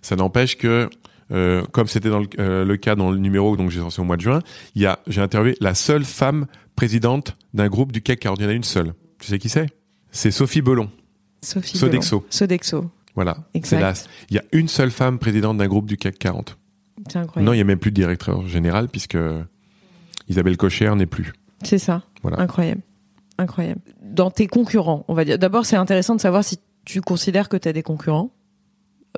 Ça 0.03 0.17
n'empêche 0.17 0.57
que, 0.57 0.89
euh, 1.31 1.63
comme 1.73 1.87
c'était 1.87 2.09
dans 2.09 2.21
le, 2.21 2.29
euh, 2.39 2.65
le 2.65 2.77
cas 2.77 2.95
dans 2.95 3.11
le 3.11 3.19
numéro 3.19 3.57
donc 3.57 3.71
j'ai 3.71 3.81
sorti 3.81 4.01
au 4.01 4.05
mois 4.05 4.17
de 4.17 4.23
juin, 4.23 4.41
il 4.75 4.83
y 4.83 4.87
a 4.87 5.01
j'ai 5.07 5.21
interviewé 5.21 5.57
la 5.61 5.75
seule 5.75 6.05
femme 6.05 6.47
présidente 6.77 7.37
d'un 7.55 7.69
groupe 7.69 7.93
du 7.93 8.03
CAC 8.03 8.21
40. 8.21 8.39
Il 8.41 8.43
y 8.45 8.47
en 8.47 8.51
a 8.51 8.55
une 8.55 8.65
seule. 8.65 8.95
Tu 9.19 9.29
sais 9.29 9.39
qui 9.39 9.49
c'est? 9.49 9.67
C'est 10.11 10.31
Sophie 10.31 10.63
Belon. 10.63 10.91
Sophie 11.43 11.77
Sodexo. 11.77 12.21
Belon. 12.21 12.27
Sodexo. 12.31 12.91
Voilà. 13.15 13.37
Exact. 13.55 14.09
Il 14.31 14.37
y 14.37 14.39
a 14.39 14.45
une 14.53 14.69
seule 14.69 14.91
femme 14.91 15.19
présidente 15.19 15.59
d'un 15.59 15.67
groupe 15.67 15.87
du 15.87 15.97
CAC 15.97 16.19
40. 16.19 16.57
C'est 17.09 17.19
incroyable. 17.19 17.47
Non, 17.47 17.53
il 17.55 17.59
y 17.59 17.61
a 17.61 17.65
même 17.65 17.79
plus 17.79 17.91
de 17.91 17.97
directeur 17.97 18.47
général 18.47 18.89
puisque 18.89 19.19
Isabelle 20.29 20.57
Cocher 20.57 20.95
n'est 20.95 21.07
plus. 21.07 21.33
C'est 21.63 21.79
ça. 21.79 22.03
Voilà. 22.23 22.41
Incroyable. 22.41 22.83
Incroyable. 23.41 23.81
Dans 24.03 24.31
tes 24.31 24.47
concurrents, 24.47 25.07
on 25.09 25.15
va 25.15 25.25
dire. 25.25 25.39
D'abord, 25.39 25.65
c'est 25.65 25.77
intéressant 25.77 26.15
de 26.15 26.21
savoir 26.21 26.45
si 26.45 26.59
tu 26.85 27.01
considères 27.01 27.49
que 27.49 27.57
tu 27.57 27.69
as 27.69 27.73
des 27.73 27.83
concurrents 27.83 28.31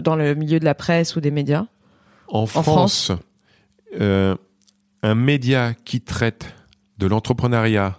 dans 0.01 0.15
le 0.15 0.37
milieu 0.37 0.61
de 0.61 0.65
la 0.65 0.77
presse 0.77 1.17
ou 1.17 1.21
des 1.21 1.33
médias. 1.33 1.67
En 2.29 2.47
France, 2.47 3.11
euh, 4.01 4.37
un 5.03 5.15
média 5.17 5.75
qui 5.85 6.01
traite 6.01 6.55
de 6.99 7.09
l'entrepreneuriat 7.09 7.99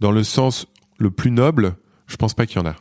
dans 0.00 0.10
le 0.10 0.24
sens 0.24 0.66
le 0.98 1.10
plus 1.10 1.30
noble, 1.30 1.76
je 2.06 2.16
pense 2.16 2.32
pas 2.32 2.46
qu'il 2.46 2.56
y 2.56 2.64
en 2.64 2.66
a. 2.66 2.76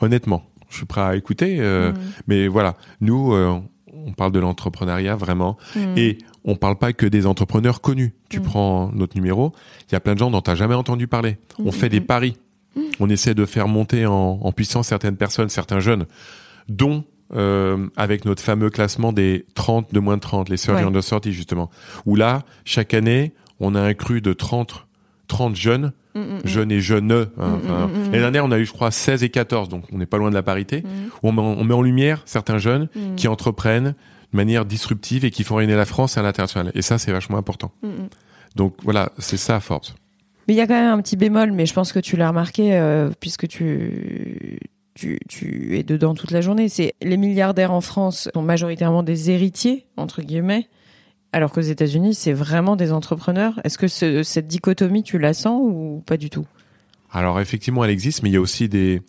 Honnêtement, 0.00 0.42
je 0.68 0.76
suis 0.76 0.86
prêt 0.86 1.00
à 1.00 1.16
écouter, 1.16 1.60
euh, 1.60 1.92
mais 2.26 2.46
voilà, 2.46 2.76
nous, 3.00 3.32
euh, 3.32 3.58
on 3.90 4.12
parle 4.12 4.32
de 4.32 4.38
l'entrepreneuriat 4.38 5.16
vraiment, 5.16 5.56
et 5.96 6.18
on 6.44 6.56
parle 6.56 6.76
pas 6.76 6.92
que 6.92 7.06
des 7.06 7.26
entrepreneurs 7.26 7.80
connus. 7.80 8.14
Tu 8.28 8.40
prends 8.40 8.90
notre 8.92 9.14
numéro, 9.16 9.52
il 9.88 9.92
y 9.92 9.96
a 9.96 10.00
plein 10.00 10.14
de 10.14 10.18
gens 10.18 10.30
dont 10.30 10.40
tu 10.40 10.50
n'as 10.50 10.56
jamais 10.56 10.74
entendu 10.74 11.06
parler. 11.06 11.36
On 11.58 11.72
fait 11.72 11.88
des 11.88 12.00
paris. 12.00 12.36
On 13.00 13.08
essaie 13.10 13.34
de 13.34 13.44
faire 13.44 13.68
monter 13.68 14.06
en, 14.06 14.38
en 14.42 14.52
puissance 14.52 14.88
certaines 14.88 15.16
personnes, 15.16 15.48
certains 15.50 15.80
jeunes, 15.80 16.06
dont 16.68 17.04
euh, 17.34 17.86
avec 17.96 18.24
notre 18.24 18.42
fameux 18.42 18.70
classement 18.70 19.12
des 19.12 19.46
30 19.54 19.92
de 19.92 20.00
moins 20.00 20.16
de 20.16 20.20
30, 20.22 20.48
les 20.48 20.56
surgeons 20.56 20.86
Ouais. 20.86 20.92
de 20.92 21.00
sortie 21.00 21.32
justement, 21.32 21.70
où 22.06 22.14
là, 22.16 22.42
chaque 22.64 22.92
année, 22.94 23.32
on 23.60 23.74
a 23.74 23.80
un 23.80 23.94
cru 23.94 24.20
de 24.20 24.32
30, 24.32 24.86
30 25.28 25.54
jeunes, 25.56 25.92
jeunes 26.44 26.70
et 26.72 26.80
jeunes. 26.80 27.10
hein, 27.12 27.26
enfin, 27.38 27.90
L'année 28.06 28.18
dernière, 28.20 28.44
on 28.44 28.50
a 28.52 28.58
eu, 28.58 28.66
je 28.66 28.72
crois, 28.72 28.90
16 28.90 29.22
et 29.22 29.30
14, 29.30 29.70
donc 29.70 29.84
on 29.92 29.98
n'est 29.98 30.04
pas 30.06 30.18
loin 30.18 30.28
de 30.28 30.34
la 30.34 30.42
parité, 30.42 30.82
où 31.22 31.28
on 31.28 31.32
met, 31.32 31.40
en- 31.40 31.56
on 31.58 31.64
met 31.64 31.72
en 31.74 31.80
lumière 31.82 32.22
certains 32.26 32.58
jeunes 32.58 32.88
qui 33.16 33.28
entreprennent 33.28 33.94
de 34.32 34.36
manière 34.36 34.64
disruptive 34.64 35.24
et 35.24 35.30
qui 35.30 35.44
font 35.44 35.56
rayonner 35.56 35.76
la 35.76 35.84
France 35.84 36.16
à 36.18 36.22
l'international. 36.22 36.72
Et 36.74 36.82
ça, 36.82 36.98
c'est 36.98 37.12
vachement 37.12 37.36
important. 37.38 37.70
Donc 38.56 38.74
voilà, 38.82 39.12
c'est 39.18 39.36
ça 39.36 39.60
Forbes. 39.60 39.84
Mais 40.48 40.54
il 40.54 40.56
y 40.56 40.60
a 40.60 40.66
quand 40.66 40.74
même 40.74 40.92
un 40.92 41.00
petit 41.00 41.16
bémol, 41.16 41.52
mais 41.52 41.66
je 41.66 41.72
pense 41.74 41.92
que 41.92 42.00
tu 42.00 42.16
l'as 42.16 42.28
remarqué 42.28 42.74
euh, 42.74 43.10
puisque 43.20 43.46
tu, 43.46 44.58
tu, 44.94 45.18
tu 45.28 45.78
es 45.78 45.82
dedans 45.84 46.14
toute 46.14 46.30
la 46.32 46.40
journée. 46.40 46.68
C'est 46.68 46.94
les 47.00 47.16
milliardaires 47.16 47.72
en 47.72 47.80
France 47.80 48.28
sont 48.34 48.42
majoritairement 48.42 49.02
des 49.02 49.30
héritiers, 49.30 49.86
entre 49.96 50.20
guillemets, 50.22 50.68
alors 51.32 51.52
qu'aux 51.52 51.60
États-Unis, 51.60 52.14
c'est 52.14 52.32
vraiment 52.32 52.74
des 52.76 52.92
entrepreneurs. 52.92 53.60
Est-ce 53.64 53.78
que 53.78 53.88
ce- 53.88 54.22
cette 54.22 54.48
dichotomie, 54.48 55.02
tu 55.02 55.18
la 55.18 55.32
sens 55.32 55.60
ou 55.64 56.02
pas 56.04 56.16
du 56.16 56.28
tout? 56.28 56.46
Alors 57.10 57.40
effectivement, 57.40 57.84
elle 57.84 57.90
existe, 57.90 58.22
mais 58.22 58.30
il 58.30 58.32
y 58.32 58.36
a 58.36 58.40
aussi 58.40 58.68
des 58.68 59.00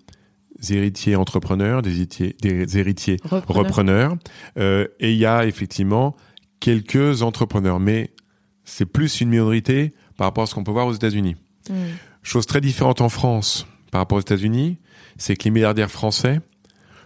héritiers 0.69 1.15
entrepreneurs, 1.15 1.81
des 1.81 1.95
héritiers, 1.95 2.35
des 2.41 2.77
héritiers 2.77 3.17
Repreneurs. 3.23 3.65
repreneurs, 3.65 4.15
euh, 4.57 4.87
et 4.99 5.11
il 5.11 5.17
y 5.17 5.25
a 5.25 5.45
effectivement 5.45 6.15
quelques 6.59 7.21
entrepreneurs, 7.21 7.79
mais 7.79 8.11
c'est 8.63 8.85
plus 8.85 9.21
une 9.21 9.29
minorité 9.29 9.93
par 10.17 10.27
rapport 10.27 10.43
à 10.43 10.47
ce 10.47 10.55
qu'on 10.55 10.63
peut 10.63 10.71
voir 10.71 10.87
aux 10.87 10.93
États-Unis. 10.93 11.35
Mm. 11.69 11.73
Chose 12.21 12.45
très 12.45 12.61
différente 12.61 13.01
en 13.01 13.09
France 13.09 13.67
par 13.91 13.99
rapport 13.99 14.17
aux 14.17 14.21
États-Unis, 14.21 14.77
c'est 15.17 15.35
que 15.35 15.43
les 15.45 15.51
milliardaires 15.51 15.91
français 15.91 16.39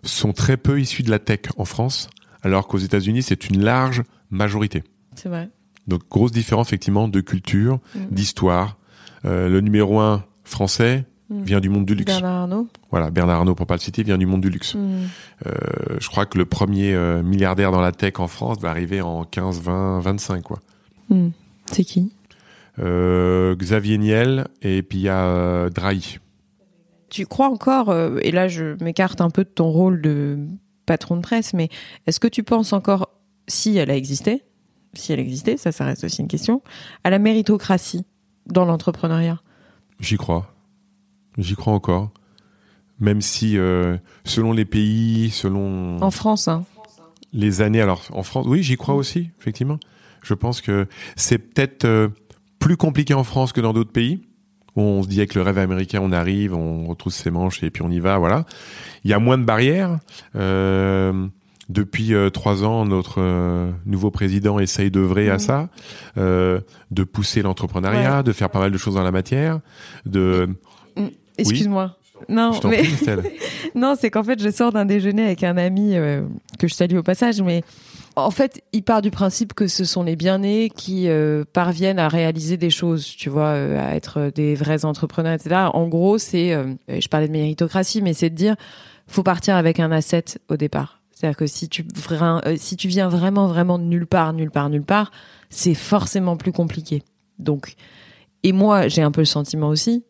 sont 0.03 0.33
très 0.33 0.57
peu 0.57 0.79
issus 0.79 1.03
de 1.03 1.09
la 1.09 1.19
tech 1.19 1.41
en 1.57 1.65
France, 1.65 2.09
alors 2.43 2.67
qu'aux 2.67 2.77
États-Unis, 2.77 3.23
c'est 3.23 3.49
une 3.49 3.63
large 3.63 4.03
majorité. 4.29 4.83
C'est 5.15 5.29
vrai. 5.29 5.49
Donc 5.87 6.07
grosse 6.09 6.31
différence 6.31 6.67
effectivement 6.67 7.07
de 7.07 7.21
culture, 7.21 7.79
d'histoire. 8.11 8.77
Euh, 9.25 9.49
le 9.49 9.61
numéro 9.61 9.99
un 9.99 10.23
français 10.43 11.05
Mm. 11.29 11.43
vient 11.43 11.59
du 11.59 11.69
monde 11.69 11.85
du 11.85 11.93
luxe. 11.93 12.13
Bernard 12.13 12.41
Arnault 12.41 12.67
Voilà, 12.89 13.11
Bernard 13.11 13.37
Arnault 13.39 13.55
pour 13.55 13.67
pas 13.67 13.75
le 13.75 13.81
citer 13.81 14.03
vient 14.03 14.17
du 14.17 14.25
monde 14.25 14.41
du 14.41 14.49
luxe. 14.49 14.75
Euh, 14.75 15.51
je 15.99 16.07
crois 16.07 16.25
que 16.25 16.37
le 16.37 16.45
premier 16.45 16.93
euh, 16.93 17.21
milliardaire 17.21 17.71
dans 17.71 17.81
la 17.81 17.91
tech 17.91 18.13
en 18.19 18.27
France 18.27 18.59
va 18.61 18.69
arriver 18.69 19.01
en 19.01 19.23
15, 19.25 19.61
20, 19.61 19.99
25 19.99 20.43
quoi. 20.43 20.59
Mm. 21.09 21.29
C'est 21.71 21.83
qui? 21.83 22.13
Euh, 22.79 23.55
Xavier 23.55 23.97
Niel 23.97 24.47
et 24.61 24.83
puis 24.83 24.99
il 24.99 25.03
y 25.03 25.09
a 25.09 25.25
euh, 25.25 25.69
Drahi. 25.69 26.19
Tu 27.09 27.25
crois 27.25 27.47
encore, 27.47 27.89
euh, 27.89 28.19
et 28.21 28.31
là 28.31 28.47
je 28.47 28.81
m'écarte 28.83 29.21
un 29.21 29.29
peu 29.29 29.43
de 29.43 29.49
ton 29.49 29.69
rôle 29.69 30.01
de 30.01 30.37
patron 30.85 31.15
de 31.17 31.21
presse, 31.21 31.53
mais 31.53 31.69
est-ce 32.05 32.19
que 32.19 32.27
tu 32.27 32.43
penses 32.43 32.73
encore, 32.73 33.09
si 33.47 33.77
elle 33.77 33.89
a 33.89 33.95
existé, 33.95 34.43
si 34.93 35.11
elle 35.11 35.19
existait, 35.19 35.57
ça, 35.57 35.71
ça 35.71 35.85
reste 35.85 36.03
aussi 36.03 36.21
une 36.21 36.27
question, 36.27 36.61
à 37.03 37.09
la 37.09 37.19
méritocratie 37.19 38.05
dans 38.45 38.65
l'entrepreneuriat? 38.65 39.41
J'y 39.99 40.17
crois. 40.17 40.53
J'y 41.37 41.55
crois 41.55 41.73
encore. 41.73 42.11
Même 42.99 43.21
si 43.21 43.57
euh, 43.57 43.97
selon 44.25 44.53
les 44.53 44.65
pays, 44.65 45.29
selon 45.29 46.01
En 46.01 46.11
France, 46.11 46.47
hein 46.47 46.63
les 47.33 47.61
années, 47.61 47.81
alors 47.81 48.03
en 48.13 48.23
France, 48.23 48.45
oui, 48.47 48.63
j'y 48.63 48.77
crois 48.77 48.95
aussi, 48.95 49.29
effectivement. 49.39 49.79
Je 50.23 50.33
pense 50.33 50.61
que 50.61 50.87
c'est 51.15 51.37
peut-être 51.37 51.85
euh, 51.85 52.07
plus 52.57 52.77
compliqué 52.77 53.13
en 53.13 53.23
France 53.23 53.51
que 53.53 53.61
dans 53.61 53.73
d'autres 53.73 53.91
pays. 53.91 54.21
où 54.75 54.81
On 54.81 55.03
se 55.03 55.07
dit 55.07 55.19
avec 55.19 55.35
le 55.35 55.41
rêve 55.41 55.57
américain, 55.59 55.99
on 56.01 56.11
arrive, 56.11 56.55
on 56.55 56.87
retrousse 56.87 57.15
ses 57.15 57.29
manches 57.29 57.61
et 57.63 57.69
puis 57.69 57.83
on 57.83 57.89
y 57.91 57.99
va, 57.99 58.17
voilà. 58.17 58.45
Il 59.03 59.11
y 59.11 59.13
a 59.13 59.19
moins 59.19 59.37
de 59.37 59.43
barrières. 59.43 59.99
Euh, 60.35 61.27
depuis 61.69 62.13
euh, 62.13 62.29
trois 62.29 62.63
ans, 62.63 62.85
notre 62.85 63.19
euh, 63.21 63.71
nouveau 63.85 64.09
président 64.09 64.57
essaye 64.57 64.89
d'œuvrer 64.89 65.29
à 65.29 65.33
Mhm. 65.33 65.39
ça, 65.39 65.69
euh, 66.17 66.61
de 66.91 67.03
pousser 67.03 67.41
l'entrepreneuriat, 67.41 68.23
de 68.23 68.31
faire 68.31 68.49
pas 68.49 68.59
mal 68.59 68.71
de 68.71 68.77
choses 68.77 68.95
dans 68.95 69.03
la 69.03 69.11
matière, 69.11 69.59
de. 70.05 70.47
Excuse-moi. 71.37 71.95
Non, 72.29 72.51
Je 72.51 72.67
mais 72.67 72.81
prie, 72.81 73.29
non, 73.75 73.95
c'est 73.99 74.09
qu'en 74.09 74.23
fait, 74.23 74.41
je 74.41 74.49
sors 74.49 74.71
d'un 74.71 74.85
déjeuner 74.85 75.23
avec 75.23 75.43
un 75.43 75.55
ami 75.55 75.95
euh, 75.95 76.23
que 76.57 76.67
je 76.67 76.73
salue 76.73 76.97
au 76.97 77.03
passage, 77.03 77.41
mais 77.43 77.63
en 78.17 78.31
fait, 78.31 78.63
il 78.73 78.83
part 78.83 79.03
du 79.03 79.11
principe 79.11 79.53
que 79.53 79.67
ce 79.67 79.85
sont 79.85 80.01
les 80.01 80.15
bien-nés 80.15 80.71
qui 80.75 81.07
euh, 81.07 81.43
parviennent 81.53 81.99
à 81.99 82.07
réaliser 82.07 82.57
des 82.57 82.71
choses, 82.71 83.05
tu 83.05 83.29
vois, 83.29 83.49
euh, 83.49 83.79
à 83.79 83.95
être 83.95 84.31
des 84.33 84.55
vrais 84.55 84.85
entrepreneurs, 84.85 85.33
etc. 85.33 85.67
En 85.73 85.87
gros, 85.87 86.17
c'est, 86.17 86.51
euh, 86.53 86.73
je 86.87 87.07
parlais 87.09 87.27
de 87.27 87.31
méritocratie, 87.31 88.01
mais 88.01 88.13
c'est 88.13 88.31
de 88.31 88.35
dire, 88.35 88.55
faut 89.05 89.21
partir 89.21 89.55
avec 89.55 89.79
un 89.79 89.91
asset 89.91 90.25
au 90.49 90.57
départ. 90.57 91.01
C'est-à-dire 91.11 91.37
que 91.37 91.45
si 91.45 91.69
tu, 91.69 91.85
si 92.57 92.75
tu 92.75 92.87
viens 92.87 93.07
vraiment, 93.07 93.47
vraiment 93.47 93.77
de 93.77 93.83
nulle 93.83 94.07
part, 94.07 94.33
nulle 94.33 94.51
part, 94.51 94.69
nulle 94.69 94.83
part, 94.83 95.11
c'est 95.51 95.75
forcément 95.75 96.37
plus 96.37 96.51
compliqué. 96.51 97.03
Donc, 97.37 97.75
et 98.41 98.51
moi, 98.51 98.87
j'ai 98.87 99.03
un 99.03 99.11
peu 99.11 99.21
le 99.21 99.25
sentiment 99.25 99.67
aussi, 99.67 100.03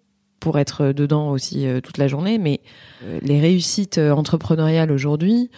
pour 0.47 0.59
être 0.59 0.93
dedans 0.93 1.31
aussi 1.31 1.67
euh, 1.67 1.81
toute 1.81 1.97
la 1.97 2.07
journée, 2.07 2.37
mais 2.37 2.61
euh, 3.03 3.19
les 3.21 3.41
réussites 3.41 3.97
euh, 3.97 4.11
entrepreneuriales 4.11 4.93
aujourd'hui, 4.93 5.49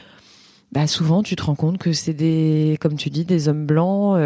bah 0.72 0.88
souvent 0.88 1.22
tu 1.22 1.36
te 1.36 1.44
rends 1.44 1.54
compte 1.54 1.78
que 1.78 1.94
c'est 1.94 2.16
des, 2.16 2.76
comme 2.82 2.96
tu 2.96 3.12
dis, 3.12 3.24
des 3.24 3.50
hommes 3.50 3.68
blancs 3.68 4.20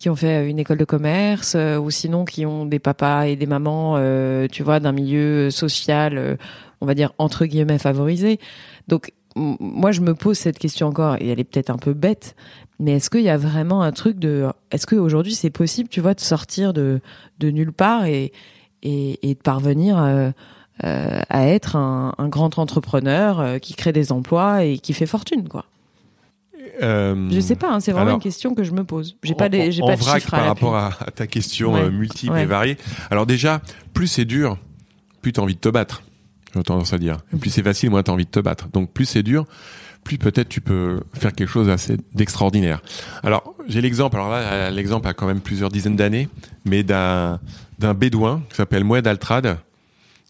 qui 0.00 0.10
ont 0.10 0.16
fait 0.16 0.50
une 0.50 0.58
école 0.58 0.78
de 0.78 0.84
commerce 0.84 1.56
ou 1.56 1.90
sinon 1.90 2.24
qui 2.24 2.44
ont 2.44 2.64
des 2.64 2.80
papas 2.80 3.26
et 3.26 3.36
des 3.36 3.46
mamans, 3.46 3.98
tu 4.48 4.62
vois, 4.62 4.78
d'un 4.78 4.92
milieu 4.92 5.50
social, 5.50 6.38
on 6.80 6.86
va 6.86 6.94
dire 6.94 7.12
entre 7.18 7.44
guillemets 7.44 7.78
favorisé. 7.78 8.38
Donc 8.86 9.12
moi 9.34 9.90
je 9.90 10.00
me 10.00 10.14
pose 10.14 10.38
cette 10.38 10.60
question 10.60 10.86
encore 10.86 11.16
et 11.16 11.28
elle 11.28 11.40
est 11.40 11.44
peut-être 11.44 11.70
un 11.70 11.78
peu 11.78 11.92
bête, 11.92 12.36
mais 12.78 12.92
est-ce 12.92 13.10
qu'il 13.10 13.22
y 13.22 13.28
a 13.28 13.36
vraiment 13.36 13.82
un 13.82 13.90
truc 13.90 14.20
de, 14.20 14.46
est-ce 14.70 14.86
qu'aujourd'hui 14.86 15.34
c'est 15.34 15.50
possible, 15.50 15.88
tu 15.88 16.00
vois, 16.00 16.14
de 16.14 16.20
sortir 16.20 16.72
de 16.72 17.00
de 17.40 17.50
nulle 17.50 17.72
part 17.72 18.04
et 18.04 18.30
et, 18.82 19.28
et 19.28 19.34
de 19.34 19.40
parvenir 19.40 19.98
euh, 19.98 20.30
euh, 20.84 21.20
à 21.28 21.46
être 21.48 21.76
un, 21.76 22.14
un 22.18 22.28
grand 22.28 22.58
entrepreneur 22.58 23.40
euh, 23.40 23.58
qui 23.58 23.74
crée 23.74 23.92
des 23.92 24.12
emplois 24.12 24.64
et 24.64 24.78
qui 24.78 24.92
fait 24.94 25.06
fortune, 25.06 25.48
quoi. 25.48 25.66
Euh, 26.82 27.28
Je 27.30 27.40
sais 27.40 27.56
pas, 27.56 27.70
hein, 27.72 27.80
c'est 27.80 27.92
vraiment 27.92 28.06
alors, 28.06 28.16
une 28.18 28.22
question 28.22 28.54
que 28.54 28.64
je 28.64 28.72
me 28.72 28.84
pose. 28.84 29.16
J'ai 29.22 29.34
pas 29.34 29.48
des, 29.48 29.72
j'ai 29.72 29.82
pas 29.82 29.96
de 29.96 30.00
vrac 30.00 30.26
par 30.30 30.44
rapport 30.46 30.76
à, 30.76 30.90
à 31.06 31.10
ta 31.10 31.26
question 31.26 31.74
Ouais. 31.74 31.82
euh, 31.82 31.90
multiple 31.90 32.32
Ouais. 32.32 32.42
et 32.42 32.46
variée. 32.46 32.76
Alors 33.10 33.26
déjà, 33.26 33.60
plus 33.92 34.06
c'est 34.06 34.24
dur, 34.24 34.56
plus 35.22 35.32
t'as 35.32 35.42
envie 35.42 35.54
de 35.54 35.60
te 35.60 35.68
battre. 35.68 36.02
J'ai 36.54 36.62
tendance 36.62 36.92
à 36.92 36.98
dire. 36.98 37.18
Et 37.34 37.36
plus 37.36 37.50
c'est 37.50 37.62
facile, 37.62 37.90
moins 37.90 38.02
t'as 38.02 38.12
envie 38.12 38.24
de 38.24 38.30
te 38.30 38.40
battre. 38.40 38.68
Donc 38.72 38.90
plus 38.92 39.04
c'est 39.04 39.22
dur, 39.22 39.44
plus 40.04 40.18
peut-être 40.18 40.48
tu 40.48 40.60
peux 40.60 41.00
faire 41.12 41.32
quelque 41.32 41.48
chose 41.48 41.68
assez 41.68 41.96
d'extraordinaire. 42.14 42.82
Alors 43.22 43.54
j'ai 43.68 43.80
l'exemple. 43.80 44.16
Alors 44.16 44.30
là, 44.30 44.70
l'exemple 44.70 45.06
a 45.08 45.12
quand 45.14 45.26
même 45.26 45.40
plusieurs 45.40 45.68
dizaines 45.70 45.96
d'années, 45.96 46.28
mais 46.64 46.82
d'un 46.82 47.38
d'un 47.80 47.94
bédouin 47.94 48.42
qui 48.50 48.56
s'appelle 48.56 48.84
Moed 48.84 49.06
Altrad, 49.06 49.58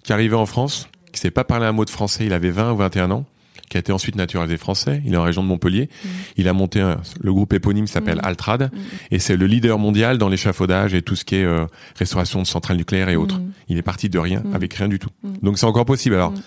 qui 0.02 0.12
arrivé 0.12 0.34
en 0.34 0.46
France, 0.46 0.88
qui 1.12 1.20
sait 1.20 1.30
pas 1.30 1.44
parler 1.44 1.66
un 1.66 1.72
mot 1.72 1.84
de 1.84 1.90
français. 1.90 2.24
Il 2.24 2.32
avait 2.32 2.50
20 2.50 2.72
ou 2.72 2.76
21 2.76 3.10
ans 3.10 3.26
qui 3.68 3.76
a 3.76 3.80
été 3.80 3.92
ensuite 3.92 4.16
naturalisé 4.16 4.56
français. 4.56 5.00
Il 5.06 5.14
est 5.14 5.16
en 5.16 5.22
région 5.22 5.42
de 5.44 5.48
Montpellier. 5.48 5.88
Il 6.36 6.48
a 6.48 6.52
monté 6.52 6.80
un- 6.80 7.00
le 7.20 7.32
groupe 7.32 7.52
éponyme 7.52 7.86
s'appelle 7.86 8.16
Mhm. 8.18 8.24
Altrad 8.24 8.70
et 9.12 9.18
c'est 9.20 9.36
le 9.36 9.46
leader 9.46 9.78
mondial 9.78 10.18
dans 10.18 10.28
l'échafaudage 10.28 10.92
et 10.94 11.02
tout 11.02 11.14
ce 11.14 11.24
qui 11.24 11.36
est 11.36 11.44
euh, 11.44 11.66
restauration 11.96 12.42
de 12.42 12.46
centrales 12.48 12.76
nucléaires 12.78 13.08
et 13.10 13.16
autres. 13.16 13.38
Mhm. 13.38 13.52
Il 13.68 13.78
est 13.78 13.82
parti 13.82 14.08
de 14.08 14.18
rien 14.18 14.42
avec 14.54 14.74
rien 14.74 14.88
du 14.88 14.98
tout. 14.98 15.10
Donc 15.42 15.58
c'est 15.58 15.66
encore 15.66 15.84
possible. 15.84 16.16
Alors 16.16 16.32
Mhm. 16.32 16.40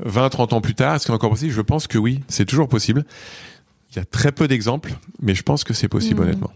20, 0.00 0.28
30 0.30 0.52
ans 0.52 0.60
plus 0.60 0.74
tard, 0.74 0.96
est-ce 0.96 1.04
que 1.04 1.06
c'est 1.08 1.12
encore 1.12 1.30
possible? 1.30 1.52
Je 1.52 1.60
pense 1.60 1.86
que 1.86 1.98
oui, 1.98 2.22
c'est 2.26 2.44
toujours 2.46 2.68
possible. 2.68 3.04
Il 3.92 3.96
y 3.98 4.00
a 4.00 4.04
très 4.04 4.32
peu 4.32 4.48
d'exemples, 4.48 4.94
mais 5.22 5.36
je 5.36 5.42
pense 5.44 5.62
que 5.62 5.74
c'est 5.74 5.86
possible 5.88 6.22
honnêtement. 6.22 6.50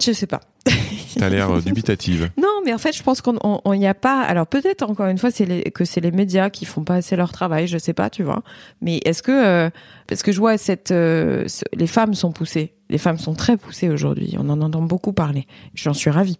Je 0.00 0.12
sais 0.12 0.26
pas. 0.26 0.40
T'as 1.18 1.28
l'air 1.28 1.50
euh, 1.50 1.60
dubitative. 1.60 2.30
Non, 2.36 2.60
mais 2.64 2.72
en 2.72 2.78
fait, 2.78 2.96
je 2.96 3.02
pense 3.02 3.20
qu'on 3.20 3.36
on- 3.42 3.60
on 3.64 3.72
y 3.72 3.86
a 3.86 3.94
pas. 3.94 4.20
Alors 4.22 4.46
peut-être 4.46 4.82
encore 4.82 5.06
une 5.06 5.18
fois, 5.18 5.30
c'est 5.30 5.70
que 5.70 5.84
c'est 5.84 6.00
les 6.00 6.10
médias 6.10 6.50
qui 6.50 6.64
font 6.64 6.84
pas 6.84 6.96
assez 6.96 7.16
leur 7.16 7.32
travail. 7.32 7.66
Je 7.66 7.78
sais 7.78 7.92
pas, 7.92 8.10
tu 8.10 8.22
vois. 8.22 8.42
Mais 8.80 9.00
est-ce 9.04 9.22
que 9.22 9.32
euh, 9.32 9.70
parce 10.06 10.22
que 10.22 10.32
je 10.32 10.38
vois 10.38 10.58
cette 10.58 10.90
euh, 10.90 11.46
les 11.74 11.86
femmes 11.86 12.14
sont 12.14 12.32
poussées. 12.32 12.74
Les 12.90 12.98
femmes 12.98 13.18
sont 13.18 13.34
très 13.34 13.56
poussées 13.56 13.88
aujourd'hui. 13.88 14.34
On 14.38 14.48
en 14.48 14.60
entend 14.60 14.82
beaucoup 14.82 15.12
parler. 15.12 15.46
J'en 15.74 15.94
suis 15.94 16.10
ravie. 16.10 16.38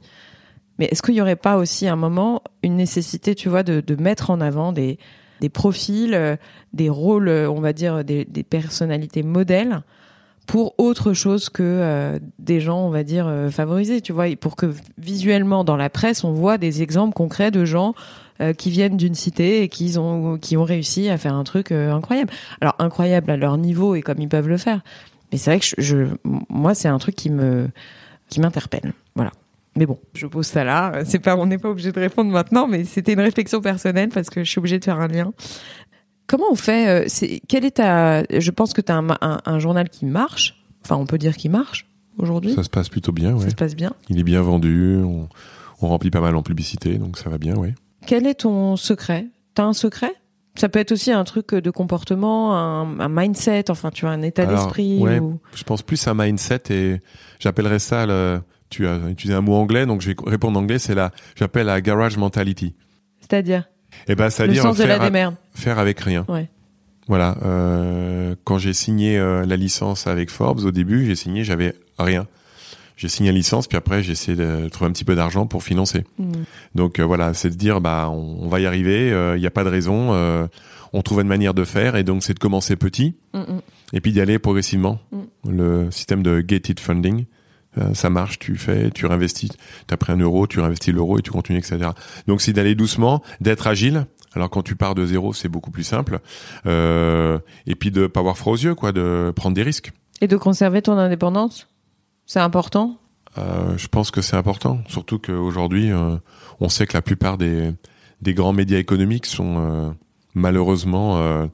Mais 0.79 0.87
est-ce 0.91 1.03
qu'il 1.03 1.15
y 1.15 1.21
aurait 1.21 1.37
pas 1.37 1.57
aussi 1.57 1.87
un 1.89 1.97
moment 1.97 2.43
une 2.63 2.77
nécessité, 2.77 3.35
tu 3.35 3.49
vois, 3.49 3.63
de, 3.63 3.83
mettre 3.97 4.31
en 4.31 4.41
avant 4.41 4.73
des 4.73 4.99
des 5.41 5.49
profils, 5.49 6.39
des 6.73 6.89
rôles, 6.89 7.29
on 7.29 7.61
va 7.61 7.73
dire 7.73 8.05
des 8.05 8.25
personnalités 8.49 9.23
modèles 9.23 9.83
pour 10.47 10.75
autre 10.79 11.13
chose 11.13 11.49
que 11.49 11.63
euh, 11.63 12.19
des 12.39 12.61
gens, 12.61 12.87
on 12.87 12.91
va 12.91 13.05
dire, 13.05 13.27
euh, 13.27 13.51
favorisés, 13.51 14.01
tu 14.01 14.13
vois, 14.13 14.29
et 14.29 14.37
pour 14.37 14.57
que 14.57 14.75
visuellement 14.99 15.65
dans 15.65 15.77
la 15.77 15.91
presse, 15.91 16.25
on 16.25 16.33
voit 16.33 16.59
des 16.59 16.83
exemples 16.83 17.15
concrets 17.15 17.51
de 17.51 17.65
gens 17.65 17.95
euh, 18.41 18.53
qui 18.53 18.71
viennent 18.71 18.97
d'une 18.97 19.15
cité 19.15 19.63
et 19.63 19.69
qui 19.69 19.97
ont 19.99 20.39
qui 20.39 20.57
ont 20.57 20.65
réussi 20.65 21.09
à 21.09 21.19
faire 21.19 21.35
un 21.35 21.45
truc 21.45 21.71
incroyable. 21.73 22.33
Alors 22.61 22.75
incroyable 22.79 23.31
à 23.31 23.37
leur 23.37 23.57
niveau 23.57 23.95
et 23.95 24.03
comme 24.03 24.19
ils 24.21 24.29
peuvent 24.29 24.49
le 24.49 24.57
faire. 24.57 24.81
Mais 25.31 25.39
c'est 25.39 25.51
vrai 25.51 25.61
que 25.61 25.67
je 25.79 26.07
moi 26.49 26.75
c'est 26.75 26.89
un 26.89 26.99
truc 26.99 27.15
qui 27.15 27.31
me 27.31 27.69
qui 28.29 28.41
m'interpelle. 28.41 28.93
Voilà. 29.15 29.31
Mais 29.77 29.87
bon, 29.87 29.99
je 30.15 30.27
pose 30.27 30.47
ça 30.47 30.65
là. 30.65 31.03
C'est 31.07 31.19
pas, 31.19 31.35
on 31.35 31.47
n'est 31.47 31.57
pas 31.57 31.71
obligé 31.71 31.93
de 31.93 31.99
répondre 31.99 32.31
maintenant, 32.31 32.67
mais 32.67 32.85
c'était 32.85 33.15
une 33.15 33.21
réflexion 33.21 33.63
personnelle 33.63 34.11
parce 34.11 34.29
que 34.29 34.45
je 34.45 34.51
suis 34.51 34.59
obligée 34.59 34.79
de 34.79 34.85
faire 34.85 35.01
un 35.01 35.09
lien. 35.09 35.33
Comment 36.33 36.51
on 36.51 36.55
fait 36.55 36.89
euh, 36.89 37.05
C'est 37.09 37.43
quel 37.47 37.67
est 37.67 37.73
ta 37.73 38.23
Je 38.23 38.51
pense 38.51 38.73
que 38.73 38.81
tu 38.81 38.91
as 38.91 38.97
un, 38.97 39.07
un, 39.21 39.43
un, 39.45 39.59
journal 39.59 39.91
qui 39.91 40.07
marche. 40.07 40.65
Enfin, 40.83 40.97
on 40.97 41.05
peut 41.05 41.19
dire 41.19 41.37
qu'il 41.37 41.51
marche 41.51 41.87
aujourd'hui. 42.17 42.55
Ça 42.55 42.63
se 42.63 42.71
passe 42.71 42.89
plutôt 42.89 43.13
bien. 43.13 43.37
Ça 43.39 43.45
ouais. 43.45 43.51
se 43.51 43.55
passe 43.55 43.77
bien. 43.77 43.93
Il 44.09 44.19
est 44.19 44.23
bien 44.23 44.41
vendu. 44.41 44.97
On, 45.05 45.29
on, 45.83 45.89
remplit 45.89 46.11
pas 46.11 46.23
mal 46.23 46.35
en 46.35 46.43
publicité, 46.43 46.97
donc 46.97 47.19
ça 47.19 47.29
va 47.29 47.37
bien, 47.37 47.55
oui. 47.57 47.75
Quel 48.07 48.27
est 48.27 48.37
ton 48.37 48.77
secret? 48.77 49.27
T'as 49.53 49.65
un 49.65 49.75
secret? 49.75 50.15
Ça 50.55 50.71
peut 50.71 50.79
être 50.79 50.93
aussi 50.93 51.13
un 51.13 51.25
truc 51.25 51.55
de 51.55 51.71
comportement, 51.71 52.57
un, 52.57 52.99
un 52.99 53.09
mindset, 53.11 53.71
enfin 53.71 53.91
tu 53.91 54.07
vois, 54.07 54.15
un 54.15 54.23
état 54.23 54.47
d'esprit. 54.47 55.01
Ouais, 55.01 55.19
ou... 55.19 55.39
Je 55.55 55.65
pense 55.65 55.83
plus 55.83 56.09
à 56.09 56.15
mindset 56.15 56.63
et 56.71 57.03
j'appellerais 57.41 57.79
ça 57.79 58.07
le. 58.07 58.41
Tu 58.71 58.87
as 58.87 58.97
utilisé 59.11 59.37
un 59.37 59.43
mot 59.43 59.57
anglais, 59.57 59.85
donc 59.85 60.01
je 60.01 60.09
vais 60.09 60.17
répondre 60.27 60.59
en 60.59 60.63
anglais. 60.63 60.79
C'est 60.79 60.95
la, 60.95 61.11
j'appelle 61.37 61.67
la 61.67 61.83
garage 61.83 62.17
mentality. 62.17 62.75
C'est-à-dire? 63.21 63.65
Eh 64.09 64.15
ben, 64.15 64.31
c'est-à-dire 64.31 64.63
le 64.63 64.71
sens 64.71 64.77
faire, 64.77 64.87
de 64.87 64.91
la 64.91 64.99
démerde. 64.99 65.35
faire 65.55 65.79
avec 65.79 66.01
rien. 66.01 66.25
Ouais. 66.29 66.49
Voilà. 67.09 67.37
Euh, 67.45 68.35
quand 68.45 68.59
j'ai 68.59 68.73
signé 68.73 69.19
euh, 69.19 69.45
la 69.47 69.57
licence 69.57 70.07
avec 70.07 70.31
Forbes, 70.31 70.61
au 70.61 70.71
début, 70.71 71.07
j'ai 71.07 71.17
signé, 71.17 71.45
j'avais 71.45 71.75
rien. 71.99 72.27
J'ai 72.97 73.09
signé 73.09 73.31
la 73.31 73.37
licence, 73.37 73.67
puis 73.67 73.77
après 73.77 74.03
j'ai 74.03 74.13
essayé 74.13 74.37
de 74.37 74.69
trouver 74.69 74.89
un 74.89 74.93
petit 74.93 75.05
peu 75.05 75.17
d'argent 75.17 75.47
pour 75.47 75.63
financer. 75.65 76.05
Mmh. 76.19 76.33
Donc 76.75 77.01
euh, 77.01 77.05
voilà, 77.05 77.35
c'est 77.35 77.51
de 77.51 77.55
dire 77.55 77.81
bah 77.81 78.09
on, 78.11 78.39
on 78.43 78.49
va 78.49 78.61
y 78.61 78.67
arriver, 78.67 79.09
il 79.35 79.41
n'y 79.41 79.47
a 79.47 79.51
pas 79.51 79.65
de 79.65 79.71
raison, 79.71 80.13
on 80.93 81.03
trouve 81.03 81.21
une 81.23 81.27
manière 81.27 81.55
de 81.55 81.65
faire, 81.65 81.97
et 81.97 82.05
donc 82.05 82.23
c'est 82.23 82.35
de 82.35 82.39
commencer 82.39 82.77
petit, 82.77 83.15
Mmh, 83.35 83.61
et 83.95 84.01
puis 84.01 84.13
d'y 84.13 84.21
aller 84.21 84.39
progressivement. 84.39 84.99
Mm. 85.11 85.51
Le 85.51 85.91
système 85.91 86.23
de 86.23 86.41
gated 86.41 86.81
funding, 86.81 87.25
ça 87.95 88.11
marche, 88.11 88.39
tu 88.39 88.57
fais, 88.57 88.91
tu 88.91 89.07
réinvestis, 89.07 89.49
tu 89.49 89.95
as 89.95 89.97
pris 89.97 90.13
un 90.13 90.19
euro, 90.19 90.47
tu 90.47 90.61
réinvestis 90.61 90.93
l'euro 90.93 91.19
et 91.19 91.23
tu 91.23 91.31
continues, 91.31 91.59
etc. 91.59 91.91
Donc 92.27 92.43
c'est 92.43 92.53
d'aller 92.53 92.75
doucement, 92.75 93.23
d'être 93.41 93.67
agile. 93.67 94.07
Alors 94.35 94.51
quand 94.51 94.63
tu 94.63 94.77
pars 94.77 94.95
de 94.95 95.07
zéro, 95.07 95.33
c'est 95.33 95.49
beaucoup 95.49 95.71
plus 95.71 95.85
simple, 95.85 96.21
euh, 96.67 97.39
et 97.67 97.75
puis 97.75 97.91
de 97.91 98.07
pas 98.07 98.21
avoir 98.21 98.37
froid 98.37 98.55
aux 98.55 98.59
yeux, 98.59 98.75
quoi, 98.75 98.93
de 98.93 99.33
prendre 99.35 99.55
des 99.55 99.63
risques. 99.63 99.93
Et 100.21 100.29
de 100.29 100.37
conserver 100.37 100.83
ton 100.83 100.99
indépendance? 100.99 101.69
C'est 102.27 102.41
important? 102.41 102.99
Euh, 103.39 103.77
je 103.77 103.89
pense 103.89 104.11
que 104.11 104.21
c'est 104.21 104.37
important, 104.37 104.81
surtout 104.89 105.19
qu'aujourd'hui, 105.19 105.91
euh, 105.91 106.17
on 106.61 106.69
sait 106.69 106.87
que 106.87 106.95
la 106.95 107.03
plupart 107.03 107.39
des, 107.39 107.73
des 108.21 108.35
grands 108.35 108.53
médias 108.53 108.79
économiques 108.79 109.27
sont 109.27 109.57
euh, 109.59 109.91
malheureusement 110.35 111.17
euh, 111.17 111.47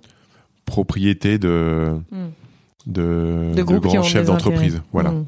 propriétés 0.64 1.38
de, 1.38 1.94
de, 2.87 3.52
grands 3.62 4.02
chefs 4.02 4.26
d'entreprise. 4.26 4.83
Voilà. 4.92 5.12
Mmh. 5.12 5.26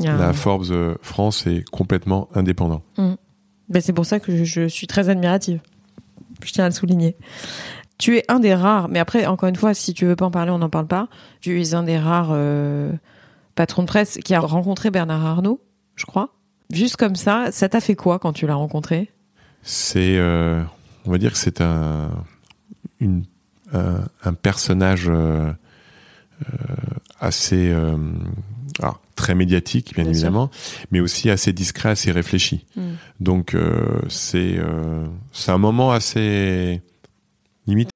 La 0.00 0.32
Forbes 0.32 0.70
euh, 0.70 0.96
France 1.02 1.46
est 1.46 1.68
complètement 1.70 2.28
indépendant. 2.34 2.82
Ben, 2.96 3.80
c'est 3.80 3.92
pour 3.92 4.06
ça 4.06 4.20
que 4.20 4.36
je, 4.36 4.44
je 4.44 4.66
suis 4.66 4.86
très 4.86 5.08
admirative. 5.08 5.60
Je 6.42 6.52
tiens 6.52 6.64
à 6.64 6.68
le 6.68 6.74
souligner. 6.74 7.16
Tu 7.96 8.16
es 8.18 8.24
un 8.28 8.40
des 8.40 8.54
rares, 8.54 8.88
mais 8.88 8.98
après, 8.98 9.24
encore 9.26 9.48
une 9.48 9.56
fois, 9.56 9.72
si 9.72 9.94
tu 9.94 10.04
veux 10.04 10.16
pas 10.16 10.26
en 10.26 10.30
parler, 10.30 10.50
on 10.50 10.58
n'en 10.58 10.68
parle 10.68 10.88
pas. 10.88 11.08
Tu 11.40 11.62
es 11.62 11.74
un 11.74 11.84
des 11.84 11.96
rares 11.96 12.30
euh, 12.32 12.92
patrons 13.54 13.82
de 13.82 13.86
presse 13.86 14.18
qui 14.24 14.34
a 14.34 14.40
rencontré 14.40 14.90
Bernard 14.90 15.24
Arnault, 15.24 15.60
je 15.94 16.04
crois. 16.04 16.34
Juste 16.70 16.96
comme 16.96 17.14
ça, 17.14 17.52
ça 17.52 17.68
t'a 17.68 17.80
fait 17.80 17.94
quoi 17.94 18.18
quand 18.18 18.32
tu 18.32 18.46
l'as 18.46 18.56
rencontré? 18.56 19.12
C'est, 19.62 20.18
euh, 20.18 20.62
on 21.06 21.10
va 21.12 21.18
dire 21.18 21.32
que 21.32 21.38
c'est 21.38 21.60
un, 21.60 22.10
une, 23.00 23.24
un, 23.72 24.00
un 24.24 24.34
personnage 24.34 25.08
euh, 25.08 25.52
assez, 27.20 27.72
alors, 28.80 29.00
très 29.14 29.34
médiatique, 29.34 29.94
bien, 29.94 30.04
Bien 30.04 30.12
sûr. 30.12 30.24
évidemment, 30.24 30.50
mais 30.90 31.00
aussi 31.00 31.30
assez 31.30 31.52
discret, 31.52 31.90
assez 31.90 32.10
réfléchi. 32.10 32.66
Mm. 32.76 32.82
Donc 33.20 33.54
euh, 33.54 34.00
c'est 34.08 34.56
euh, 34.58 35.06
c'est 35.32 35.52
un 35.52 35.58
moment 35.58 35.92
assez 35.92 36.82
limite. 37.66 37.90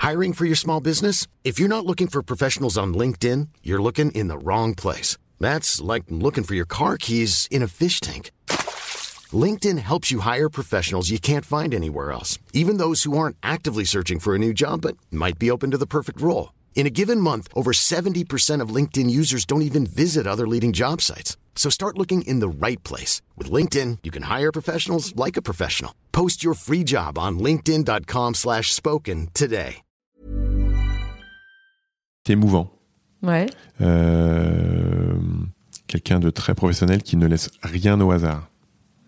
Hiring 0.00 0.32
for 0.32 0.46
your 0.46 0.56
small 0.56 0.80
business? 0.80 1.26
If 1.44 1.58
you're 1.58 1.68
not 1.68 1.84
looking 1.84 2.08
for 2.08 2.22
professionals 2.22 2.78
on 2.78 2.94
LinkedIn, 2.94 3.48
you're 3.64 3.82
looking 3.82 4.12
in 4.12 4.28
the 4.28 4.38
wrong 4.38 4.74
place. 4.74 5.18
That's 5.40 5.80
like 5.80 6.04
looking 6.08 6.44
for 6.44 6.54
your 6.54 6.66
car 6.66 6.96
keys 6.96 7.48
in 7.50 7.62
a 7.62 7.68
fish 7.68 8.00
tank. 8.00 8.30
LinkedIn 9.32 9.78
helps 9.78 10.10
you 10.10 10.20
hire 10.20 10.48
professionals 10.48 11.10
you 11.10 11.18
can't 11.18 11.44
find 11.44 11.74
anywhere 11.74 12.12
else, 12.12 12.38
even 12.54 12.78
those 12.78 13.02
who 13.02 13.18
aren't 13.18 13.36
actively 13.42 13.84
searching 13.84 14.18
for 14.20 14.34
a 14.34 14.38
new 14.38 14.54
job 14.54 14.80
but 14.82 14.96
might 15.10 15.38
be 15.38 15.50
open 15.50 15.70
to 15.72 15.78
the 15.78 15.86
perfect 15.86 16.20
role. 16.20 16.50
In 16.76 16.86
a 16.86 16.90
given 16.90 17.20
month, 17.20 17.48
over 17.54 17.72
70% 17.72 18.62
of 18.62 18.74
LinkedIn 18.74 19.10
users 19.10 19.44
don't 19.44 19.62
even 19.62 19.84
visit 19.84 20.26
other 20.26 20.46
leading 20.46 20.72
job 20.72 21.02
sites. 21.02 21.36
So 21.56 21.68
start 21.68 21.98
looking 21.98 22.22
in 22.22 22.38
the 22.40 22.48
right 22.48 22.82
place. 22.84 23.20
With 23.36 23.50
LinkedIn, 23.50 23.98
you 24.04 24.10
can 24.12 24.22
hire 24.22 24.52
professionals 24.52 25.12
like 25.16 25.36
a 25.36 25.42
professional. 25.42 25.92
Post 26.12 26.42
your 26.42 26.54
free 26.54 26.84
job 26.84 27.18
on 27.18 27.38
linkedin.com 27.40 28.34
slash 28.34 28.72
spoken 28.72 29.28
today. 29.34 29.82
émouvant. 32.28 32.70
Ouais. 33.22 33.46
Euh, 33.80 35.14
Quelqu'un 35.86 36.20
de 36.20 36.28
très 36.28 36.54
professionnel 36.54 37.02
qui 37.02 37.16
ne 37.16 37.26
laisse 37.26 37.50
rien 37.62 37.98
au 38.00 38.10
hasard. 38.10 38.48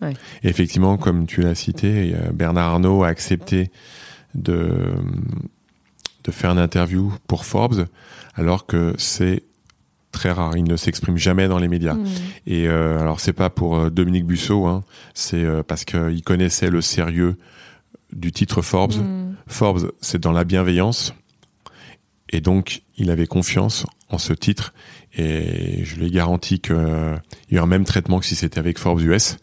Ouais. 0.01 0.13
Et 0.41 0.49
effectivement, 0.49 0.97
comme 0.97 1.27
tu 1.27 1.41
l'as 1.41 1.53
cité, 1.53 2.15
euh, 2.15 2.31
Bernard 2.31 2.71
Arnault 2.73 3.03
a 3.03 3.07
accepté 3.07 3.69
de, 4.33 4.95
de 6.23 6.31
faire 6.31 6.51
une 6.51 6.59
interview 6.59 7.13
pour 7.27 7.45
Forbes, 7.45 7.87
alors 8.35 8.65
que 8.65 8.93
c'est 8.97 9.43
très 10.11 10.31
rare. 10.31 10.57
Il 10.57 10.65
ne 10.65 10.75
s'exprime 10.75 11.17
jamais 11.17 11.47
dans 11.47 11.57
les 11.57 11.67
médias. 11.67 11.95
Mmh. 11.95 12.07
Et 12.47 12.67
euh, 12.67 12.99
alors, 12.99 13.19
c'est 13.19 13.33
pas 13.33 13.49
pour 13.49 13.77
euh, 13.77 13.89
Dominique 13.89 14.25
Busseau, 14.25 14.65
hein, 14.65 14.83
c'est 15.13 15.43
euh, 15.43 15.63
parce 15.63 15.85
qu'il 15.85 16.21
connaissait 16.23 16.69
le 16.69 16.81
sérieux 16.81 17.37
du 18.13 18.31
titre 18.31 18.61
Forbes. 18.61 18.95
Mmh. 18.95 19.35
Forbes, 19.47 19.91
c'est 20.01 20.19
dans 20.19 20.31
la 20.31 20.43
bienveillance. 20.43 21.13
Et 22.29 22.41
donc, 22.41 22.83
il 22.97 23.09
avait 23.09 23.27
confiance 23.27 23.85
en 24.09 24.17
ce 24.17 24.33
titre. 24.33 24.73
Et 25.17 25.83
je 25.83 25.95
lui 25.97 26.07
ai 26.07 26.11
garanti 26.11 26.59
qu'il 26.59 26.75
y 26.75 27.57
aurait 27.57 27.63
un 27.63 27.65
même 27.65 27.83
traitement 27.83 28.19
que 28.19 28.25
si 28.25 28.35
c'était 28.35 28.59
avec 28.59 28.79
Forbes 28.79 29.01
US. 29.01 29.37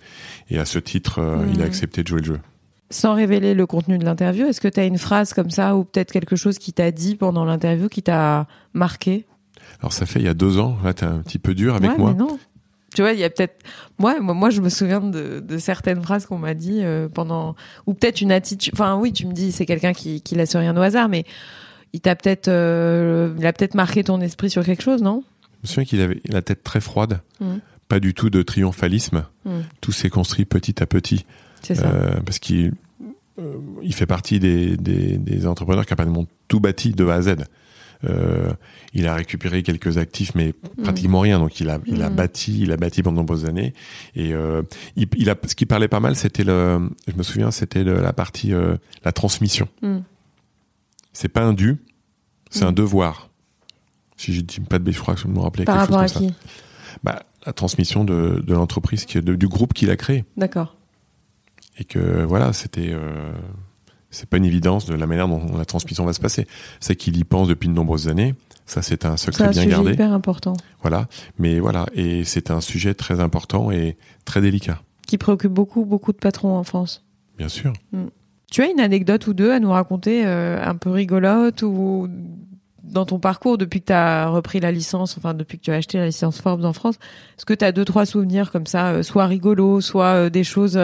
Et 0.49 0.59
à 0.59 0.65
ce 0.65 0.79
titre, 0.79 1.21
il 1.53 1.61
a 1.61 1.67
accepté 1.67 2.03
de 2.03 2.09
jouer 2.09 2.21
le 2.21 2.27
jeu. 2.27 2.41
Sans 2.91 3.15
révéler 3.15 3.53
le 3.55 3.67
contenu 3.67 3.99
de 3.99 4.05
l'interview, 4.05 4.47
est-ce 4.47 4.61
que 4.63 4.69
tu 4.69 4.81
as 4.81 4.85
une 4.85 4.97
phrase 4.99 5.35
comme 5.35 5.51
ça 5.51 5.77
ou 5.77 5.85
peut-être 5.85 6.11
quelque 6.11 6.37
chose 6.37 6.59
qui 6.59 6.73
t'a 6.73 6.91
dit 6.91 7.17
pendant 7.17 7.45
l'interview 7.45 7.89
qui 7.89 8.03
t'a 8.03 8.47
marqué? 8.73 9.27
Alors, 9.81 9.93
ça 9.93 10.07
fait 10.07 10.21
il 10.21 10.25
y 10.25 10.29
a 10.29 10.35
deux 10.35 10.59
ans. 10.59 10.79
Là, 10.83 10.95
t'es 10.95 11.05
un 11.05 11.19
petit 11.19 11.39
peu 11.39 11.55
dur 11.55 11.75
avec 11.75 11.91
Ouais, 11.91 11.99
moi. 11.99 12.13
mais 12.13 12.19
non. 12.19 12.39
Tu 12.95 13.03
vois, 13.03 13.13
il 13.13 13.19
y 13.19 13.25
a 13.25 13.29
peut-être. 13.29 13.63
Moi, 13.99 14.19
moi, 14.21 14.33
moi, 14.33 14.49
je 14.49 14.63
me 14.63 14.71
souviens 14.71 15.01
de, 15.01 15.41
de 15.47 15.59
certaines 15.59 16.03
phrases 16.03 16.25
qu'on 16.25 16.39
m'a 16.39 16.55
dit 16.55 16.79
euh, 16.83 17.09
pendant. 17.11 17.55
Ou 17.87 17.93
peut-être 17.93 18.23
une 18.23 18.33
attitude. 18.33 18.73
Enfin, 18.73 18.97
oui, 18.97 19.13
tu 19.13 19.27
me 19.27 19.33
dis, 19.35 19.53
c'est 19.53 19.67
quelqu'un 19.67 19.93
qui, 19.93 20.23
qui 20.23 20.35
laisse 20.35 20.57
rien 20.57 20.75
au 20.75 20.81
hasard, 20.81 21.11
mais 21.11 21.25
il 21.93 22.01
t'a 22.01 22.17
peut-être. 22.17 22.49
euh, 22.49 23.35
il 23.39 23.47
a 23.47 23.53
peut-être 23.53 23.75
marqué 23.75 24.03
ton 24.05 24.23
esprit 24.23 24.49
sur 24.49 24.65
quelque 24.65 24.83
chose, 24.83 25.03
non? 25.03 25.23
Je 25.63 25.69
me 25.69 25.75
souviens 25.75 25.85
qu'il 25.85 26.01
avait 26.01 26.23
la 26.31 26.41
tête 26.41 26.63
très 26.65 26.81
froide. 26.81 27.21
Mhm. 27.41 27.61
Pas 27.89 28.01
du 28.01 28.15
tout 28.15 28.31
de 28.31 28.41
triomphalisme. 28.41 29.25
Mhm. 29.45 29.65
Tout 29.83 29.93
s'est 29.93 30.09
construit 30.11 30.47
petit 30.47 30.83
à 30.83 30.87
petit. 30.87 31.27
C'est 31.63 31.75
ça. 31.75 31.89
Euh, 31.89 32.21
parce 32.25 32.39
qu'il 32.39 32.73
euh, 33.39 33.55
il 33.83 33.95
fait 33.95 34.07
partie 34.07 34.41
des, 34.41 34.77
des, 34.77 35.17
des 35.19 35.47
entrepreneurs 35.47 35.87
qui 35.87 35.93
a 35.93 35.97
pratiquement 35.97 36.27
tout 36.49 36.61
bâti 36.61 36.93
de 36.93 37.07
A 37.07 37.15
à 37.15 37.23
Z. 37.23 37.37
Euh, 38.05 38.53
il 38.95 39.09
a 39.09 39.15
récupéré 39.15 39.63
quelques 39.65 39.99
actifs, 39.99 40.33
mais 40.37 40.55
pratiquement 40.85 41.21
rien. 41.21 41.39
Donc 41.41 41.59
il 41.61 41.69
a, 41.69 41.79
il 41.87 42.03
a 42.03 42.11
Mhm. 42.11 42.17
bâti, 42.17 42.61
il 42.63 42.71
a 42.73 42.77
bâti 42.77 43.03
pendant 43.03 43.15
de 43.15 43.19
nombreuses 43.21 43.45
années. 43.45 43.75
Et 44.15 44.33
euh, 44.35 44.63
il, 44.97 45.09
il 45.17 45.31
a, 45.31 45.37
ce 45.47 45.55
qui 45.57 45.67
parlait 45.67 45.89
pas 45.89 45.99
mal, 46.01 46.15
c'était 46.17 46.45
le, 46.45 46.91
je 47.09 47.15
me 47.17 47.23
souviens, 47.25 47.51
c'était 47.51 47.83
la 47.85 48.13
partie, 48.13 48.53
euh, 48.55 48.77
la 49.05 49.11
transmission. 49.13 49.69
Mm. 49.83 49.99
C'est 51.13 51.29
pas 51.29 51.43
un 51.43 51.53
dû, 51.55 51.77
c'est 52.51 52.65
Mm. 52.65 52.69
un 52.69 52.73
devoir. 52.73 53.31
Si 54.17 54.33
je 54.33 54.41
dis 54.43 54.61
pas 54.61 54.79
de 54.79 54.85
bêtises, 54.85 54.99
je 54.99 55.03
crois 55.03 55.15
que 55.15 55.21
je 55.21 55.29
me 55.29 55.39
rappelais 55.41 55.65
Par 55.65 55.77
quelque 55.77 55.87
chose 55.89 55.97
rapport 55.97 56.13
comme 56.13 56.27
à 56.27 56.31
ça. 56.31 56.35
qui? 56.37 56.49
Bah, 57.05 57.23
la 57.47 57.53
transmission 57.53 58.05
de, 58.05 58.43
de 58.45 58.55
l'entreprise, 58.55 59.07
du 59.07 59.49
groupe 59.49 59.73
qu'il 59.75 59.91
a 59.91 59.97
créé 59.97 60.25
D'accord. 60.37 60.77
Et 61.79 61.85
que 61.85 62.25
voilà, 62.25 62.53
c'était 62.53 62.91
euh, 62.91 63.33
c'est 64.11 64.29
pas 64.29 64.37
une 64.37 64.45
évidence 64.45 64.87
de 64.87 64.95
la 64.95 65.07
manière 65.07 65.29
dont 65.29 65.57
la 65.57 65.65
transmission 65.65 66.05
va 66.05 66.13
se 66.13 66.21
passer. 66.21 66.47
C'est 66.81 66.97
qu'il 66.97 67.17
y 67.17 67.25
pense 67.25 67.49
depuis 67.49 67.69
de 67.69 67.75
nombreuses 67.75 68.09
années. 68.09 68.35
Ça, 68.67 68.83
c'est 68.83 69.05
un 69.05 69.17
secret 69.17 69.45
un 69.45 69.51
bien 69.51 69.63
sujet 69.63 69.75
gardé. 69.75 69.93
hyper 69.93 70.13
important 70.13 70.55
Voilà, 70.83 71.09
mais 71.39 71.59
voilà, 71.59 71.87
et 71.95 72.25
c'est 72.25 72.51
un 72.51 72.61
sujet 72.61 72.95
très 72.95 73.21
important 73.21 73.71
et 73.71 73.97
très 74.27 74.43
délicat, 74.43 74.83
qui 75.07 75.17
préoccupe 75.17 75.53
beaucoup, 75.53 75.87
beaucoup 75.87 76.13
de 76.13 76.19
patrons 76.19 76.55
en 76.55 76.65
France. 76.65 77.05
bien 77.39 77.49
sûr. 77.49 77.73
Tu 78.51 78.63
as 78.63 78.71
une 78.71 78.81
anecdote 78.81 79.27
ou 79.27 79.35
deux 79.35 79.53
à 79.53 79.61
nous 79.61 79.71
raconter, 79.71 80.27
euh, 80.27 80.63
un 80.63 80.75
peu 80.75 80.91
rigolote 80.91 81.63
ou 81.63 82.09
dans 82.83 83.05
ton 83.05 83.19
parcours 83.19 83.59
depuis 83.59 83.81
que 83.81 83.87
tu 83.87 83.93
as 83.93 84.29
repris 84.29 84.61
la 84.61 84.73
licence, 84.73 85.17
enfin 85.19 85.35
depuis 85.35 85.59
que 85.59 85.65
tu 85.65 85.71
as 85.71 85.75
acheté 85.75 85.99
la 85.99 86.07
licence 86.07 86.41
Forbes 86.41 86.65
en 86.65 86.73
France, 86.73 86.97
est-ce 87.37 87.45
que 87.45 87.55
tu 87.55 87.65
as 87.65 87.73
deux 87.73 87.85
trois 87.85 88.07
souvenirs 88.07 88.51
comme 88.51 88.67
ça, 88.67 88.89
euh, 88.89 89.03
soit 89.03 89.27
rigolos, 89.27 89.81
soit 89.81 90.15
euh, 90.15 90.31
des 90.31 90.45
choses 90.45 90.79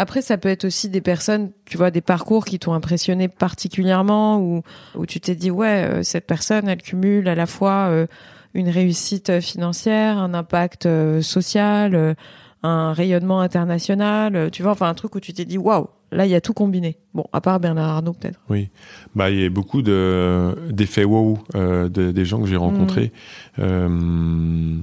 Après, 0.00 0.22
ça 0.22 0.38
peut 0.38 0.48
être 0.48 0.64
aussi 0.64 0.88
des 0.88 1.02
personnes, 1.02 1.50
tu 1.66 1.76
vois, 1.76 1.90
des 1.90 2.00
parcours 2.00 2.46
qui 2.46 2.58
t'ont 2.58 2.72
impressionné 2.72 3.28
particulièrement, 3.28 4.40
ou 4.40 4.62
où 4.94 5.04
tu 5.04 5.20
t'es 5.20 5.34
dit, 5.34 5.50
ouais, 5.50 5.84
euh, 5.84 6.02
cette 6.02 6.26
personne, 6.26 6.70
elle 6.70 6.80
cumule 6.80 7.28
à 7.28 7.34
la 7.34 7.44
fois 7.44 7.88
euh, 7.90 8.06
une 8.54 8.70
réussite 8.70 9.42
financière, 9.42 10.16
un 10.16 10.32
impact 10.32 10.86
euh, 10.86 11.20
social, 11.20 12.16
un 12.62 12.94
rayonnement 12.94 13.42
international, 13.42 14.48
tu 14.50 14.62
vois, 14.62 14.72
enfin 14.72 14.88
un 14.88 14.94
truc 14.94 15.14
où 15.16 15.20
tu 15.20 15.34
t'es 15.34 15.44
dit, 15.44 15.58
waouh, 15.58 15.88
là, 16.12 16.24
il 16.24 16.30
y 16.30 16.34
a 16.34 16.40
tout 16.40 16.54
combiné. 16.54 16.96
Bon, 17.12 17.26
à 17.34 17.42
part 17.42 17.60
Bernard 17.60 17.90
Arnault, 17.90 18.14
peut-être. 18.14 18.40
Oui, 18.48 18.70
bah 19.14 19.28
il 19.28 19.38
y 19.38 19.44
a 19.44 19.50
beaucoup 19.50 19.82
de 19.82 20.56
d'effets 20.70 21.04
wow 21.04 21.40
de, 21.52 21.88
des 21.88 22.24
gens 22.24 22.40
que 22.40 22.46
j'ai 22.46 22.56
rencontrés, 22.56 23.12
mmh. 23.58 24.80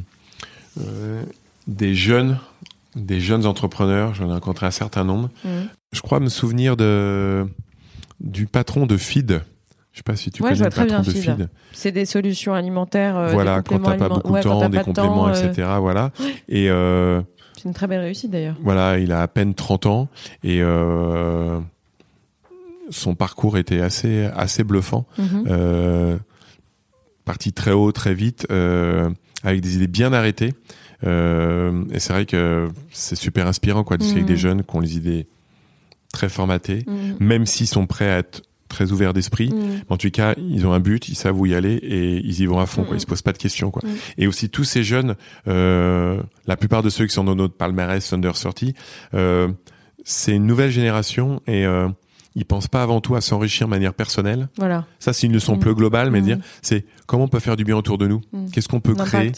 des 1.66 1.96
jeunes 1.96 2.38
des 2.98 3.20
jeunes 3.20 3.46
entrepreneurs, 3.46 4.14
j'en 4.14 4.30
ai 4.30 4.34
rencontré 4.34 4.66
un 4.66 4.72
certain 4.72 5.04
nombre. 5.04 5.30
Mmh. 5.44 5.50
Je 5.94 6.02
crois 6.02 6.20
me 6.20 6.30
souvenir 6.30 6.76
de 6.78 7.48
du 8.20 8.48
patron 8.48 8.86
de 8.86 8.98
Feed. 8.98 9.42
Je 9.92 9.98
sais 9.98 10.04
pas 10.04 10.16
si 10.16 10.32
tu 10.32 10.44
connais 10.44 10.56
le 10.56 10.70
patron 10.70 11.02
de 11.02 11.12
Feed. 11.12 11.50
C'est 11.72 11.92
des 11.92 12.06
solutions 12.06 12.54
alimentaires. 12.54 13.18
Euh, 13.18 13.32
voilà, 13.32 13.62
quand 13.62 13.80
t'as 13.80 13.96
pas 13.96 14.10
beaucoup 14.10 14.36
de 14.36 14.42
temps, 14.42 14.70
des 14.70 14.82
compléments, 14.82 15.30
etc. 15.30 15.68
Euh, 15.70 15.78
voilà. 15.80 16.12
Et 16.48 16.70
euh, 16.70 17.22
c'est 17.56 17.66
une 17.66 17.74
très 17.74 17.88
belle 17.88 18.02
réussite 18.02 18.32
d'ailleurs. 18.32 18.56
Voilà, 18.62 19.00
il 19.00 19.12
a 19.12 19.22
à 19.22 19.28
peine 19.28 19.54
30 19.56 19.86
ans 19.88 20.08
et 20.44 20.62
son 22.90 23.16
parcours 23.16 23.58
était 23.58 23.82
assez 23.82 24.26
assez 24.26 24.64
bluffant. 24.64 25.06
Mmh. 25.18 26.18
Parti 27.26 27.52
très 27.52 27.72
haut, 27.72 27.92
très 27.92 28.14
vite, 28.14 28.48
avec 29.44 29.62
des 29.62 29.76
idées 29.76 29.88
bien 29.88 30.14
arrêtées. 30.14 30.54
Euh, 31.06 31.84
et 31.92 32.00
c'est 32.00 32.14
vrai 32.14 32.26
que 32.26 32.70
c'est 32.92 33.16
super 33.16 33.48
inspirant 33.48 33.84
quoi, 33.84 33.98
de 33.98 34.04
mmh. 34.04 34.12
avec 34.12 34.26
des 34.26 34.38
jeunes 34.38 34.64
qui 34.64 34.76
ont 34.76 34.80
les 34.80 34.98
idées 34.98 35.28
très 36.14 36.30
formatées, 36.30 36.86
mmh. 36.88 37.24
même 37.24 37.46
s'ils 37.46 37.68
sont 37.68 37.86
prêts 37.86 38.10
à 38.10 38.18
être 38.20 38.44
très 38.68 38.92
ouverts 38.92 39.14
d'esprit. 39.14 39.50
Mmh. 39.50 39.84
En 39.90 39.98
tout 39.98 40.10
cas, 40.10 40.34
ils 40.38 40.66
ont 40.66 40.74
un 40.74 40.80
but, 40.80 41.08
ils 41.08 41.16
savent 41.16 41.40
où 41.40 41.46
y 41.46 41.56
aller 41.56 41.76
et 41.76 42.18
ils 42.18 42.42
y 42.42 42.46
vont 42.46 42.60
à 42.60 42.66
fond. 42.66 42.84
Quoi. 42.84 42.98
Ils 42.98 43.00
se 43.00 43.06
posent 43.06 43.22
pas 43.22 43.32
de 43.32 43.38
questions. 43.38 43.72
Quoi. 43.72 43.84
Et 44.18 44.28
aussi 44.28 44.50
tous 44.50 44.64
ces 44.64 44.84
jeunes, 44.84 45.16
euh, 45.48 46.22
la 46.48 46.58
plupart 46.58 46.84
de 46.84 46.90
ceux 46.90 47.06
qui 47.06 47.14
sont 47.14 47.24
dans 47.24 47.36
notre 47.36 47.54
palmarès 47.54 48.12
Under 48.12 48.34
30, 48.34 48.66
euh, 49.14 49.48
c'est 50.04 50.34
une 50.36 50.46
nouvelle 50.46 50.72
génération 50.72 51.42
et 51.48 51.66
ils 52.36 52.46
pensent 52.46 52.68
pas 52.68 52.84
avant 52.84 53.02
tout 53.02 53.16
à 53.16 53.22
s'enrichir 53.22 53.68
de 53.68 53.72
manière 53.72 53.94
personnelle. 53.94 54.48
Voilà. 54.58 54.86
Ça, 55.00 55.12
c'est 55.12 55.28
une 55.28 55.34
leçon 55.34 55.58
plus 55.58 55.74
globale, 55.74 56.12
mais 56.12 56.22
dire 56.22 56.38
c'est 56.62 56.86
comment 57.06 57.24
on 57.24 57.28
peut 57.28 57.40
faire 57.40 57.56
du 57.56 57.64
bien 57.64 57.76
autour 57.76 57.98
de 57.98 58.08
nous? 58.08 58.22
Qu'est-ce 58.52 58.68
qu'on 58.68 58.80
peut 58.80 58.96
créer? 58.96 59.32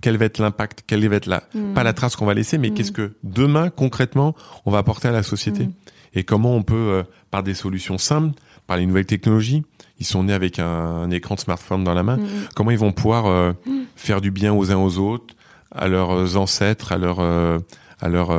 Quel 0.00 0.16
va 0.16 0.26
être 0.26 0.38
l'impact, 0.38 0.84
quelle 0.86 1.06
va 1.08 1.16
être 1.16 1.26
la, 1.26 1.42
mm. 1.54 1.74
pas 1.74 1.82
la 1.82 1.92
trace 1.92 2.16
qu'on 2.16 2.26
va 2.26 2.34
laisser, 2.34 2.58
mais 2.58 2.70
mm. 2.70 2.74
qu'est-ce 2.74 2.92
que 2.92 3.12
demain, 3.22 3.70
concrètement, 3.70 4.34
on 4.66 4.70
va 4.70 4.78
apporter 4.78 5.08
à 5.08 5.12
la 5.12 5.22
société. 5.22 5.64
Mm. 5.64 5.72
Et 6.14 6.24
comment 6.24 6.54
on 6.54 6.62
peut, 6.62 6.74
euh, 6.74 7.02
par 7.30 7.42
des 7.42 7.54
solutions 7.54 7.98
simples, 7.98 8.38
par 8.66 8.76
les 8.76 8.86
nouvelles 8.86 9.06
technologies, 9.06 9.62
ils 9.98 10.06
sont 10.06 10.24
nés 10.24 10.32
avec 10.32 10.58
un, 10.58 11.10
écran 11.10 11.34
de 11.34 11.40
smartphone 11.40 11.84
dans 11.84 11.94
la 11.94 12.02
main, 12.02 12.18
comment 12.54 12.70
ils 12.70 12.78
vont 12.78 12.92
pouvoir 12.92 13.26
euh, 13.26 13.52
faire 13.96 14.20
du 14.20 14.30
bien 14.30 14.54
aux 14.54 14.72
uns 14.72 14.76
aux 14.76 14.98
autres, 14.98 15.34
à 15.72 15.88
leurs 15.88 16.36
ancêtres, 16.36 16.92
à 16.92 16.96
leurs, 16.96 17.20
euh, 17.20 17.58
à 18.00 18.08
leurs 18.08 18.32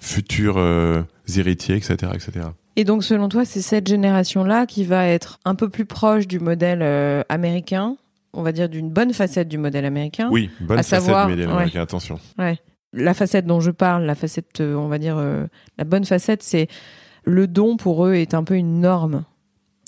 futurs 0.00 0.58
héritiers, 1.36 1.76
etc., 1.76 2.12
etc. 2.14 2.46
Et 2.74 2.84
donc, 2.84 3.04
selon 3.04 3.28
toi, 3.28 3.44
c'est 3.44 3.62
cette 3.62 3.86
génération-là 3.86 4.66
qui 4.66 4.84
va 4.84 5.06
être 5.06 5.38
un 5.44 5.54
peu 5.54 5.68
plus 5.68 5.84
proche 5.84 6.26
du 6.26 6.40
modèle 6.40 7.24
américain 7.28 7.96
on 8.32 8.42
va 8.42 8.52
dire, 8.52 8.68
d'une 8.68 8.90
bonne 8.90 9.12
facette 9.12 9.48
du 9.48 9.58
modèle 9.58 9.84
américain. 9.84 10.28
Oui, 10.30 10.50
bonne 10.60 10.78
à 10.78 10.82
facette 10.82 11.04
savoir, 11.04 11.26
du 11.26 11.32
modèle 11.32 11.50
américain, 11.50 11.82
attention. 11.82 12.18
Ouais. 12.38 12.58
La 12.92 13.14
facette 13.14 13.46
dont 13.46 13.60
je 13.60 13.70
parle, 13.70 14.04
la 14.04 14.14
facette, 14.14 14.60
euh, 14.60 14.74
on 14.74 14.88
va 14.88 14.98
dire, 14.98 15.16
euh, 15.18 15.46
la 15.78 15.84
bonne 15.84 16.04
facette, 16.04 16.42
c'est 16.42 16.68
le 17.24 17.46
don 17.46 17.76
pour 17.76 18.06
eux 18.06 18.14
est 18.14 18.34
un 18.34 18.44
peu 18.44 18.54
une 18.54 18.80
norme, 18.80 19.24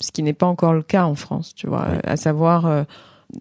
ce 0.01 0.11
qui 0.11 0.23
n'est 0.23 0.33
pas 0.33 0.45
encore 0.45 0.73
le 0.73 0.83
cas 0.83 1.05
en 1.05 1.15
France, 1.15 1.53
tu 1.55 1.67
vois, 1.67 1.87
à 2.05 2.15
savoir 2.15 2.65
euh, 2.65 2.83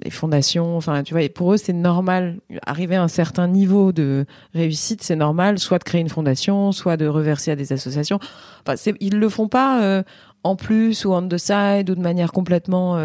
les 0.04 0.10
fondations, 0.10 0.76
enfin, 0.76 1.02
tu 1.02 1.14
vois, 1.14 1.22
et 1.22 1.28
pour 1.28 1.52
eux, 1.52 1.56
c'est 1.56 1.72
normal, 1.72 2.38
arriver 2.66 2.96
à 2.96 3.02
un 3.02 3.08
certain 3.08 3.46
niveau 3.46 3.92
de 3.92 4.24
réussite, 4.54 5.02
c'est 5.02 5.16
normal, 5.16 5.58
soit 5.58 5.78
de 5.78 5.84
créer 5.84 6.00
une 6.00 6.08
fondation, 6.08 6.72
soit 6.72 6.96
de 6.96 7.06
reverser 7.06 7.50
à 7.50 7.56
des 7.56 7.72
associations. 7.72 8.18
Enfin, 8.66 8.74
ils 9.00 9.18
le 9.18 9.28
font 9.28 9.48
pas 9.48 10.02
en 10.44 10.56
plus 10.56 11.04
ou 11.04 11.12
on 11.12 11.28
the 11.28 11.36
side 11.36 11.90
ou 11.90 11.94
de 11.94 12.00
manière 12.00 12.32
complètement 12.32 12.96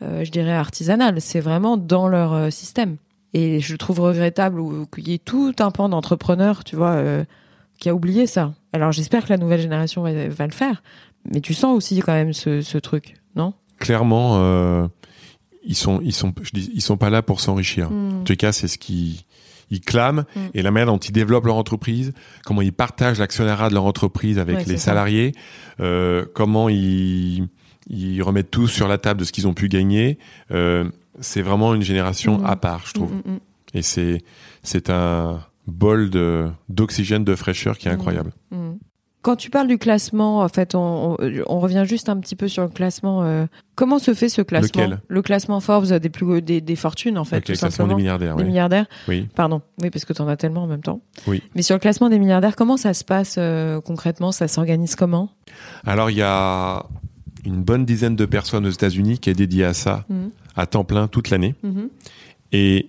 je 0.00 0.30
dirais, 0.30 0.52
artisanale. 0.52 1.20
C'est 1.20 1.40
vraiment 1.40 1.76
dans 1.76 2.08
leur 2.08 2.32
euh, 2.32 2.50
système. 2.50 2.96
Et 3.32 3.60
je 3.60 3.76
trouve 3.76 4.00
regrettable 4.00 4.60
qu'il 4.94 5.08
y 5.08 5.14
ait 5.14 5.18
tout 5.18 5.54
un 5.58 5.70
pan 5.70 5.88
d'entrepreneurs, 5.88 6.64
tu 6.64 6.76
vois, 6.76 6.92
euh, 6.92 7.24
qui 7.78 7.88
a 7.88 7.94
oublié 7.94 8.26
ça. 8.26 8.54
Alors 8.72 8.92
j'espère 8.92 9.24
que 9.24 9.30
la 9.30 9.38
nouvelle 9.38 9.60
génération 9.60 10.02
va, 10.02 10.12
le 10.12 10.52
faire. 10.52 10.82
Mais 11.32 11.40
tu 11.40 11.54
sens 11.54 11.76
aussi 11.76 12.00
quand 12.00 12.12
même 12.12 12.32
ce, 12.32 12.78
truc, 12.78 13.14
non? 13.34 13.54
Clairement, 13.78 14.88
ils 15.64 15.74
sont, 15.74 16.00
ils 16.00 16.12
sont, 16.12 16.32
je 16.42 16.50
dis, 16.52 16.70
ils 16.74 16.80
sont 16.80 16.96
pas 16.96 17.10
là 17.10 17.22
pour 17.22 17.40
s'enrichir. 17.40 17.90
Hmm. 17.90 18.20
En 18.20 18.24
tout 18.24 18.36
cas, 18.36 18.52
c'est 18.52 18.68
ce 18.68 18.78
qui 18.78 19.26
ils 19.70 19.80
clament 19.80 20.24
hmm. 20.36 20.40
et 20.52 20.62
la 20.62 20.70
manière 20.70 20.86
dont 20.86 20.98
ils 20.98 21.10
développent 21.10 21.46
leur 21.46 21.56
entreprise, 21.56 22.12
comment 22.44 22.62
ils 22.62 22.72
partagent 22.72 23.18
l'actionnariat 23.18 23.68
de 23.68 23.74
leur 23.74 23.86
entreprise 23.86 24.38
avec 24.38 24.66
les 24.66 24.76
salariés, 24.76 25.32
comment 26.34 26.68
ils 26.68 27.48
ils 27.86 28.22
remettent 28.22 28.50
tout 28.50 28.68
sur 28.68 28.88
la 28.88 28.98
table 28.98 29.20
de 29.20 29.24
ce 29.24 29.32
qu'ils 29.32 29.46
ont 29.46 29.54
pu 29.54 29.68
gagner. 29.68 30.18
Euh, 30.50 30.84
c'est 31.20 31.42
vraiment 31.42 31.74
une 31.74 31.82
génération 31.82 32.38
mmh. 32.38 32.46
à 32.46 32.56
part, 32.56 32.86
je 32.86 32.92
trouve. 32.94 33.12
Mmh, 33.12 33.30
mmh, 33.32 33.38
Et 33.74 33.82
c'est 33.82 34.22
c'est 34.62 34.90
un 34.90 35.40
bol 35.66 36.10
de 36.10 36.48
d'oxygène, 36.68 37.24
de 37.24 37.34
fraîcheur 37.34 37.78
qui 37.78 37.88
est 37.88 37.92
incroyable. 37.92 38.32
Quand 39.24 39.36
tu 39.36 39.48
parles 39.48 39.68
du 39.68 39.78
classement, 39.78 40.40
en 40.40 40.48
fait, 40.50 40.74
on, 40.74 41.16
on, 41.46 41.58
revient 41.58 41.84
juste 41.86 42.10
un 42.10 42.20
petit 42.20 42.36
peu 42.36 42.46
sur 42.46 42.62
le 42.62 42.68
classement. 42.68 43.22
Euh, 43.22 43.46
comment 43.74 43.98
se 43.98 44.12
fait 44.12 44.28
ce 44.28 44.42
classement 44.42 44.82
Lequel? 44.82 45.00
Le 45.08 45.22
classement 45.22 45.60
Forbes 45.60 45.86
des 45.86 46.10
plus 46.10 46.42
des, 46.42 46.60
des 46.60 46.76
fortunes, 46.76 47.16
en 47.16 47.24
fait, 47.24 47.40
tout 47.40 47.52
le 47.52 47.56
classement 47.56 47.86
des 47.86 47.94
milliardaires. 47.94 48.36
Des 48.36 48.44
milliardaires. 48.44 48.84
Oui. 49.08 49.26
Pardon. 49.34 49.62
Oui, 49.80 49.88
parce 49.88 50.04
que 50.04 50.12
tu 50.12 50.20
en 50.20 50.28
as 50.28 50.36
tellement 50.36 50.64
en 50.64 50.66
même 50.66 50.82
temps. 50.82 51.00
Oui. 51.26 51.42
Mais 51.54 51.62
sur 51.62 51.74
le 51.74 51.80
classement 51.80 52.10
des 52.10 52.18
milliardaires, 52.18 52.54
comment 52.54 52.76
ça 52.76 52.92
se 52.92 53.02
passe 53.02 53.36
euh, 53.38 53.80
concrètement? 53.80 54.30
Ça 54.30 54.46
s'organise 54.46 54.94
comment? 54.94 55.30
Alors, 55.86 56.10
il 56.10 56.18
y 56.18 56.22
a 56.22 56.84
une 57.44 57.62
bonne 57.62 57.84
dizaine 57.84 58.16
de 58.16 58.26
personnes 58.26 58.66
aux 58.66 58.70
États-Unis 58.70 59.18
qui 59.18 59.30
est 59.30 59.34
dédiée 59.34 59.64
à 59.64 59.74
ça 59.74 60.04
mhm. 60.08 60.30
à 60.56 60.66
temps 60.66 60.84
plein 60.84 61.08
toute 61.08 61.30
l'année. 61.30 61.54
Mhm. 61.62 61.88
Et 62.52 62.88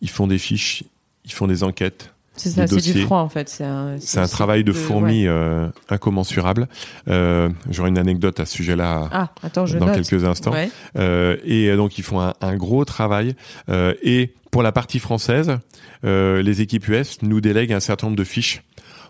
ils 0.00 0.10
font 0.10 0.26
des 0.26 0.38
fiches, 0.38 0.84
ils 1.24 1.32
font 1.32 1.46
des 1.46 1.62
enquêtes. 1.62 2.12
C'est 2.34 2.48
ça, 2.48 2.66
c'est 2.66 2.80
du 2.80 3.02
froid 3.02 3.18
en 3.18 3.28
fait. 3.28 3.48
C'est 3.50 3.64
un, 3.64 3.98
un 4.16 4.26
travail 4.26 4.64
de, 4.64 4.72
fourmi 4.72 5.26
euh, 5.26 5.68
incommensurable. 5.90 6.66
Euh, 7.08 7.50
J'aurai 7.70 7.90
une 7.90 7.98
anecdote 7.98 8.40
à 8.40 8.46
ce 8.46 8.54
sujet-là 8.54 9.08
ah, 9.12 9.30
dans 9.54 9.92
quelques 9.92 10.24
instants. 10.24 10.54
Euh, 10.96 11.36
et 11.44 11.76
donc 11.76 11.98
ils 11.98 12.04
font 12.04 12.20
un, 12.20 12.32
un 12.40 12.56
gros 12.56 12.86
travail. 12.86 13.34
Euh, 13.68 13.92
et 14.02 14.32
pour 14.52 14.62
la 14.62 14.70
partie 14.70 14.98
française, 14.98 15.58
euh, 16.04 16.42
les 16.42 16.60
équipes 16.60 16.86
US 16.88 17.22
nous 17.22 17.40
délèguent 17.40 17.72
un 17.72 17.80
certain 17.80 18.06
nombre 18.06 18.18
de 18.18 18.24
fiches 18.24 18.62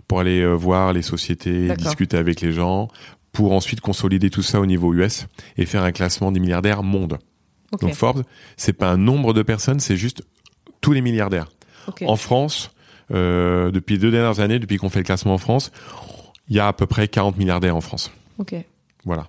pour 0.08 0.20
aller 0.20 0.40
euh, 0.40 0.54
voir 0.54 0.92
les 0.92 1.02
sociétés, 1.02 1.74
discuter 1.76 2.16
avec 2.16 2.40
les 2.40 2.52
gens, 2.52 2.88
pour 3.32 3.52
ensuite 3.52 3.80
consolider 3.80 4.30
tout 4.30 4.42
ça 4.42 4.60
au 4.60 4.66
niveau 4.66 4.92
US 4.94 5.26
et 5.56 5.66
faire 5.66 5.82
un 5.82 5.92
classement 5.92 6.32
des 6.32 6.40
milliardaires 6.40 6.82
monde. 6.82 7.18
Donc 7.80 7.94
Forbes, 7.94 8.22
c'est 8.56 8.74
pas 8.74 8.90
un 8.90 8.98
nombre 8.98 9.32
de 9.32 9.42
personnes, 9.42 9.80
c'est 9.80 9.96
juste 9.96 10.22
tous 10.82 10.92
les 10.92 11.00
milliardaires. 11.00 11.50
En 12.06 12.16
France, 12.16 12.70
euh, 13.12 13.70
depuis 13.70 13.94
les 13.94 14.00
deux 14.00 14.10
dernières 14.10 14.40
années, 14.40 14.58
depuis 14.58 14.76
qu'on 14.76 14.90
fait 14.90 15.00
le 15.00 15.04
classement 15.04 15.34
en 15.34 15.38
France, 15.38 15.72
il 16.48 16.56
y 16.56 16.60
a 16.60 16.68
à 16.68 16.72
peu 16.72 16.86
près 16.86 17.08
40 17.08 17.38
milliardaires 17.38 17.76
en 17.76 17.80
France. 17.80 18.12
Ok. 18.38 18.54
Voilà. 19.04 19.28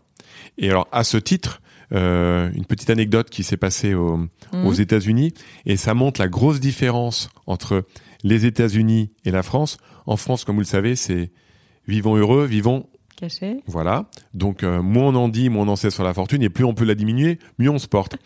Et 0.57 0.69
alors 0.69 0.87
à 0.91 1.03
ce 1.03 1.17
titre, 1.17 1.61
euh, 1.93 2.51
une 2.53 2.65
petite 2.65 2.89
anecdote 2.89 3.29
qui 3.29 3.43
s'est 3.43 3.57
passée 3.57 3.93
mhm. 3.93 4.27
aux 4.65 4.73
États-Unis 4.73 5.33
et 5.65 5.77
ça 5.77 5.93
montre 5.93 6.19
la 6.19 6.27
grosse 6.27 6.59
différence 6.59 7.29
entre 7.45 7.85
les 8.23 8.45
États-Unis 8.45 9.11
et 9.25 9.31
la 9.31 9.43
France. 9.43 9.77
En 10.05 10.17
France, 10.17 10.43
comme 10.43 10.55
vous 10.55 10.61
le 10.61 10.67
savez, 10.67 10.95
c'est 10.95 11.31
vivons 11.87 12.15
heureux, 12.15 12.45
vivons 12.45 12.87
voilà. 13.67 14.05
Donc, 14.33 14.63
euh, 14.63 14.81
moins 14.81 15.07
on 15.07 15.15
en 15.15 15.29
dit, 15.29 15.49
moins 15.49 15.65
on 15.65 15.69
en 15.69 15.75
sait 15.75 15.91
sur 15.91 16.03
la 16.03 16.13
fortune, 16.13 16.41
et 16.41 16.49
plus 16.49 16.63
on 16.63 16.73
peut 16.73 16.85
la 16.85 16.95
diminuer, 16.95 17.39
mieux 17.59 17.69
on 17.69 17.79
se 17.79 17.87
porte. 17.87 18.17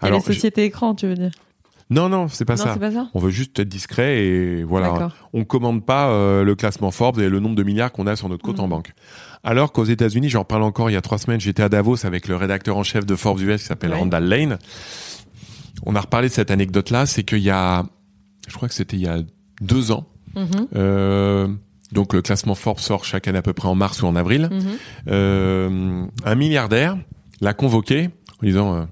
Alors, 0.00 0.20
les 0.20 0.24
sociétés 0.24 0.64
écran, 0.64 0.94
tu 0.94 1.06
veux 1.06 1.14
dire? 1.14 1.30
Non, 1.90 2.08
non, 2.08 2.28
c'est 2.28 2.44
pas, 2.44 2.56
ça. 2.56 2.76
pas 2.76 2.90
ça? 2.90 3.10
On 3.14 3.18
veut 3.18 3.30
juste 3.30 3.58
être 3.58 3.68
discret 3.68 4.24
et 4.24 4.64
voilà. 4.64 5.10
On 5.32 5.44
commande 5.44 5.84
pas 5.84 6.08
euh, 6.08 6.42
le 6.42 6.54
classement 6.54 6.90
Forbes 6.90 7.20
et 7.20 7.28
le 7.28 7.40
nombre 7.40 7.56
de 7.56 7.62
milliards 7.62 7.92
qu'on 7.92 8.06
a 8.06 8.16
sur 8.16 8.28
notre 8.28 8.42
compte 8.42 8.58
en 8.58 8.66
mmh. 8.66 8.70
banque. 8.70 8.92
Alors 9.42 9.72
qu'aux 9.72 9.84
États-Unis, 9.84 10.30
j'en 10.30 10.44
parle 10.44 10.62
encore 10.62 10.88
il 10.88 10.94
y 10.94 10.96
a 10.96 11.02
trois 11.02 11.18
semaines, 11.18 11.40
j'étais 11.40 11.62
à 11.62 11.68
Davos 11.68 12.06
avec 12.06 12.26
le 12.26 12.36
rédacteur 12.36 12.78
en 12.78 12.82
chef 12.82 13.04
de 13.04 13.14
Forbes 13.14 13.40
US 13.40 13.60
qui 13.60 13.66
s'appelle 13.68 13.92
Randall 13.92 14.24
Lane. 14.24 14.58
On 15.84 15.94
a 15.94 16.00
reparlé 16.00 16.28
de 16.28 16.32
cette 16.32 16.50
anecdote-là, 16.50 17.04
c'est 17.04 17.24
qu'il 17.24 17.40
y 17.40 17.50
a, 17.50 17.84
je 18.48 18.54
crois 18.54 18.68
que 18.68 18.74
c'était 18.74 18.96
il 18.96 19.02
y 19.02 19.08
a 19.08 19.18
deux 19.60 19.92
ans, 19.92 20.06
mmh. 20.34 20.40
euh, 20.74 21.48
donc 21.92 22.12
le 22.12 22.22
classement 22.22 22.54
Forbes 22.54 22.80
sort 22.80 23.04
chaque 23.04 23.28
année 23.28 23.38
à 23.38 23.42
peu 23.42 23.52
près 23.52 23.68
en 23.68 23.74
mars 23.74 24.02
ou 24.02 24.06
en 24.06 24.16
avril. 24.16 24.48
Mhm. 24.50 24.62
Euh, 25.08 26.06
un 26.24 26.34
milliardaire 26.34 26.96
l'a 27.40 27.54
convoqué 27.54 28.10
en 28.42 28.46
disant 28.46 28.74
euh, 28.74 28.84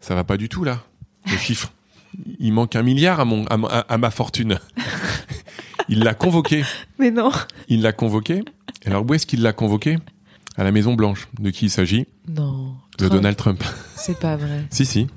ça 0.00 0.14
va 0.14 0.24
pas 0.24 0.36
du 0.36 0.48
tout 0.48 0.64
là, 0.64 0.82
le 1.30 1.36
chiffre. 1.36 1.72
Il 2.38 2.52
manque 2.52 2.76
un 2.76 2.82
milliard 2.82 3.20
à 3.20 3.24
mon 3.24 3.44
à, 3.46 3.98
ma 3.98 4.10
fortune. 4.10 4.58
il 5.88 6.00
l'a 6.00 6.14
convoqué. 6.14 6.64
Mais 6.98 7.10
non. 7.10 7.30
Il 7.68 7.82
l'a 7.82 7.92
convoqué. 7.92 8.42
Alors 8.86 9.04
où 9.06 9.12
est-ce 9.12 9.26
qu'il 9.26 9.42
l'a 9.42 9.52
convoqué? 9.52 9.98
À 10.56 10.64
la 10.64 10.72
Maison 10.72 10.94
Blanche. 10.94 11.28
De 11.38 11.50
qui 11.50 11.66
il 11.66 11.70
s'agit? 11.70 12.06
Non. 12.28 12.74
De 12.98 13.06
Trump. 13.08 13.12
Donald 13.12 13.36
Trump. 13.36 13.64
C'est 13.94 14.18
pas 14.18 14.36
vrai. 14.36 14.64
si, 14.70 14.86
si. 14.86 15.08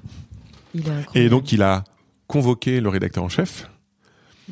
Il 0.73 0.81
est 0.81 0.89
incroyable. 0.89 1.17
Et 1.17 1.29
donc 1.29 1.53
il 1.53 1.61
a 1.61 1.85
convoqué 2.27 2.81
le 2.81 2.89
rédacteur 2.89 3.23
en 3.23 3.29
chef. 3.29 3.69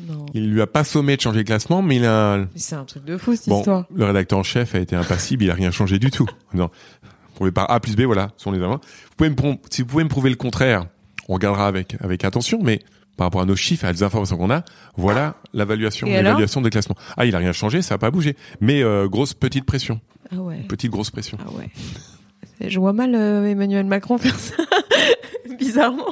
Non. 0.06 0.26
Il 0.34 0.50
lui 0.52 0.60
a 0.62 0.66
pas 0.66 0.84
sommé 0.84 1.16
de 1.16 1.20
changer 1.20 1.38
le 1.38 1.44
classement, 1.44 1.82
mais 1.82 1.96
il 1.96 2.04
a 2.04 2.44
C'est 2.54 2.76
un 2.76 2.84
truc 2.84 3.04
de 3.04 3.16
fou 3.16 3.34
cette 3.34 3.48
bon. 3.48 3.58
histoire. 3.58 3.84
Le 3.94 4.04
rédacteur 4.04 4.38
en 4.38 4.42
chef 4.44 4.74
a 4.74 4.78
été 4.78 4.94
impassible, 4.94 5.44
il 5.44 5.50
a 5.50 5.54
rien 5.54 5.70
changé 5.70 5.98
du 5.98 6.10
tout. 6.10 6.26
Non. 6.54 6.70
Les 7.40 7.50
par 7.52 7.70
A 7.70 7.78
plus 7.80 7.94
B, 7.96 8.02
voilà, 8.02 8.30
sont 8.36 8.50
les 8.52 8.62
amants. 8.62 8.80
Vous 8.82 9.14
pouvez 9.16 9.30
me 9.30 9.34
prou- 9.36 9.60
si 9.70 9.82
vous 9.82 9.88
pouvez 9.88 10.04
me 10.04 10.08
prouver 10.08 10.30
le 10.30 10.36
contraire, 10.36 10.86
on 11.28 11.34
regardera 11.34 11.66
avec 11.68 11.96
avec 12.00 12.24
attention, 12.24 12.60
mais 12.62 12.80
par 13.16 13.26
rapport 13.26 13.40
à 13.40 13.44
nos 13.44 13.56
chiffres, 13.56 13.84
à 13.84 13.92
les 13.92 14.02
informations 14.02 14.36
qu'on 14.36 14.50
a, 14.50 14.64
voilà 14.96 15.34
l'évaluation, 15.52 16.06
l'évaluation 16.06 16.60
des 16.60 16.70
classements. 16.70 16.96
Ah, 17.16 17.26
il 17.26 17.34
a 17.34 17.38
rien 17.38 17.52
changé, 17.52 17.80
ça 17.82 17.94
a 17.94 17.98
pas 17.98 18.10
bougé, 18.10 18.36
mais 18.60 18.82
euh, 18.82 19.08
grosse 19.08 19.34
petite 19.34 19.64
pression, 19.64 20.00
Ah 20.32 20.36
ouais. 20.36 20.64
petite 20.68 20.90
grosse 20.90 21.10
pression. 21.10 21.38
Ah 21.44 21.50
ouais. 21.52 21.68
Je 22.68 22.78
vois 22.80 22.92
mal 22.92 23.14
euh, 23.14 23.44
Emmanuel 23.46 23.86
Macron 23.86 24.18
faire 24.18 24.38
ça. 24.38 24.54
Bizarrement. 25.58 26.06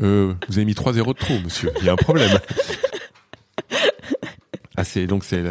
Euh, 0.00 0.32
vous 0.48 0.58
avez 0.58 0.64
mis 0.64 0.72
3-0 0.74 1.06
de 1.08 1.12
trop, 1.12 1.34
monsieur. 1.42 1.70
Il 1.80 1.86
y 1.86 1.88
a 1.88 1.92
un 1.92 1.96
problème. 1.96 2.38
ah, 4.76 4.84
c'est 4.84 5.06
donc 5.06 5.24
c'est 5.24 5.42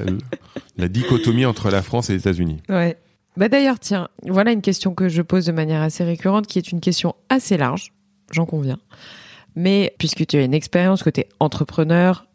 la, 0.77 0.87
dichotomie 0.87 1.45
entre 1.45 1.69
la 1.69 1.81
France 1.81 2.09
et 2.09 2.13
les 2.13 2.19
États-Unis. 2.19 2.61
Ouais. 2.69 2.97
Bah 3.37 3.47
d'ailleurs, 3.47 3.79
tiens, 3.79 4.09
voilà 4.23 4.51
une 4.51 4.61
question 4.61 4.93
que 4.93 5.07
je 5.07 5.21
pose 5.21 5.45
de 5.45 5.51
manière 5.51 5.81
assez 5.81 6.03
récurrente, 6.03 6.47
qui 6.47 6.57
est 6.57 6.71
une 6.71 6.81
question 6.81 7.15
assez 7.29 7.57
large, 7.57 7.93
j'en 8.31 8.45
conviens. 8.45 8.77
Mais 9.55 9.95
puisque 9.99 10.25
tu 10.27 10.37
as 10.37 10.43
une 10.43 10.53
expérience, 10.53 11.03
que 11.03 11.09
tu 11.09 11.21
es 11.21 11.29
entrepreneur, 11.39 12.27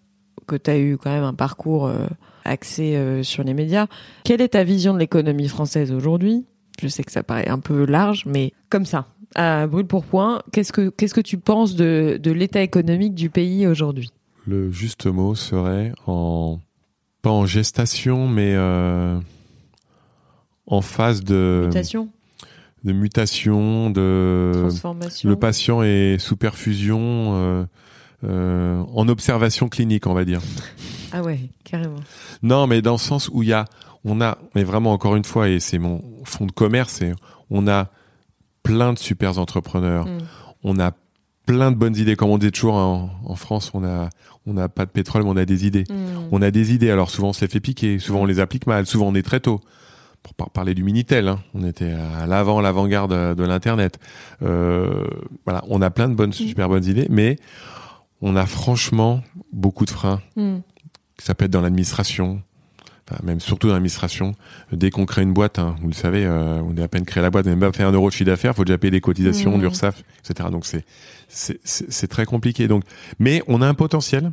que 0.47 0.57
tu 0.57 0.71
as 0.71 0.79
eu 0.79 0.97
quand 0.97 1.11
même 1.11 1.25
un 1.25 1.35
parcours 1.35 1.87
euh, 1.87 2.07
axé 2.45 2.97
euh, 2.97 3.23
sur 3.23 3.43
les 3.43 3.55
médias, 3.55 3.87
quelle 4.25 4.41
est 4.41 4.51
ta 4.51 4.65
vision 4.65 4.95
de 4.95 4.99
l'économie 4.99 5.49
française 5.49 5.93
aujourd'hui? 5.93 6.47
Je 6.81 6.89
sais 6.89 7.03
que 7.03 7.13
ça 7.13 7.23
paraît 7.23 7.49
un 7.49 7.59
peu 7.59 7.87
large, 7.87 8.25
mais 8.27 8.53
comme 8.71 8.85
ça, 8.85 9.09
à 9.35 9.67
brûle 9.67 9.87
pour 9.87 10.05
point, 10.05 10.43
qu'est-ce 10.53 10.73
que 10.73 10.89
qu'est-ce 10.89 11.15
que 11.15 11.21
tu 11.21 11.39
penses 11.39 11.75
de, 11.75 12.19
de 12.23 12.31
l'état 12.31 12.63
économique 12.63 13.15
du 13.15 13.31
pays 13.31 13.67
aujourd'hui? 13.67 14.11
Le 14.47 14.71
juste 14.71 15.07
mot 15.07 15.35
serait 15.35 15.93
en 16.07 16.61
pas 17.23 17.31
en 17.31 17.47
gestation, 17.47 18.29
mais 18.29 18.53
euh, 18.55 19.19
en 20.67 20.81
phase 20.81 21.25
de 21.25 21.65
Mutation, 21.67 22.09
de 22.85 22.93
mutation, 22.93 23.91
de 23.91 24.53
transformation. 24.55 25.29
le 25.29 25.37
patient 25.37 25.83
est 25.83 26.19
sous 26.19 26.37
perfusion, 26.37 27.01
euh, 27.35 27.65
euh, 28.25 28.83
en 28.95 29.09
observation 29.09 29.69
clinique, 29.69 30.07
on 30.07 30.15
va 30.15 30.25
dire. 30.25 30.41
Ah 31.13 31.23
ouais, 31.23 31.39
carrément. 31.65 32.01
Non, 32.43 32.67
mais 32.67 32.83
dans 32.83 32.93
le 32.93 32.99
sens 32.99 33.31
où 33.33 33.43
il 33.45 33.49
y 33.49 33.53
a, 33.53 33.65
on 34.05 34.21
a, 34.21 34.39
mais 34.57 34.65
vraiment 34.65 34.93
encore 34.93 35.15
une 35.15 35.25
fois, 35.25 35.49
et 35.49 35.61
c'est 35.61 35.79
mon 35.79 36.03
fond 36.25 36.47
de 36.47 36.53
commerce, 36.53 37.01
et 37.01 37.13
on 37.49 37.69
a 37.69 37.91
plein 38.65 38.93
de 38.93 38.99
super 38.99 39.39
entrepreneurs, 39.39 40.05
Mm. 40.07 40.19
on 40.65 40.81
a 40.81 40.91
plein 41.47 41.71
de 41.71 41.77
bonnes 41.77 41.97
idées, 41.97 42.17
comme 42.17 42.31
on 42.31 42.39
dit 42.39 42.51
toujours 42.53 42.75
en, 42.75 43.11
en 43.25 43.35
France, 43.37 43.71
on 43.73 43.85
a, 43.85 44.11
on 44.47 44.53
n'a 44.53 44.69
pas 44.69 44.85
de 44.85 44.91
pétrole, 44.91 45.23
mais 45.23 45.31
on 45.31 45.37
a 45.37 45.45
des 45.45 45.67
idées. 45.67 45.85
Mm. 45.89 45.95
On 46.33 46.43
a 46.43 46.51
des 46.51 46.75
idées, 46.75 46.91
alors 46.91 47.09
souvent 47.11 47.29
on 47.29 47.33
se 47.33 47.41
les 47.43 47.49
fait 47.49 47.61
piquer, 47.61 47.99
souvent 47.99 48.21
on 48.23 48.25
les 48.27 48.41
applique 48.41 48.67
mal, 48.67 48.87
souvent 48.87 49.07
on 49.07 49.15
est 49.15 49.23
très 49.23 49.41
tôt. 49.41 49.61
Pour 50.23 50.35
par- 50.35 50.51
parler 50.51 50.75
du 50.75 50.83
Minitel, 50.83 51.29
hein, 51.29 51.39
on 51.55 51.65
était 51.65 51.93
à 51.93 52.27
l'avant, 52.27 52.61
l'avant-garde 52.61 53.37
de 53.37 53.45
l'internet. 53.45 53.99
Euh, 54.43 55.05
voilà, 55.45 55.63
on 55.69 55.81
a 55.83 55.91
plein 55.91 56.09
de 56.09 56.15
bonnes, 56.15 56.33
super 56.33 56.69
bonnes 56.69 56.85
idées, 56.85 57.07
mais 57.11 57.37
on 58.23 58.35
a 58.35 58.45
franchement 58.47 59.23
beaucoup 59.53 59.85
de 59.85 59.91
freins 59.91 60.21
Mm. 60.37 60.57
ça 61.19 61.35
peut 61.35 61.45
être 61.45 61.51
dans 61.53 61.61
l'administration, 61.61 62.43
enfin, 63.09 63.21
même 63.25 63.39
surtout 63.41 63.69
dans 63.69 63.75
l'administration. 63.75 64.35
Dès 64.73 64.91
qu'on 64.91 65.07
crée 65.07 65.23
une 65.23 65.33
boîte, 65.33 65.59
hein, 65.61 65.77
vous 65.81 65.89
le 65.89 65.95
savez, 65.95 66.25
euh, 66.27 66.61
on 66.67 66.77
est 66.77 66.83
à 66.83 66.89
peine 66.89 67.05
créé 67.05 67.23
la 67.23 67.31
boîte, 67.31 67.47
on 67.47 67.51
n'a 67.51 67.57
même 67.57 67.71
pas 67.71 67.77
fait 67.77 67.85
un 67.85 67.93
euro 67.93 68.09
de 68.09 68.13
chiffre 68.13 68.25
d'affaires, 68.31 68.55
faut 68.57 68.65
déjà 68.65 68.79
payer 68.79 68.91
des 68.91 69.01
cotisations, 69.01 69.57
Mmh. 69.57 69.61
l'URSSAF, 69.61 70.03
etc. 70.29 70.49
Donc 70.51 70.67
c'est 70.67 70.85
c'est 71.29 72.09
très 72.09 72.25
compliqué. 72.25 72.69
Donc, 72.69 72.83
mais 73.19 73.43
on 73.49 73.63
a 73.63 73.69
un 73.69 73.75
potentiel. 73.75 74.31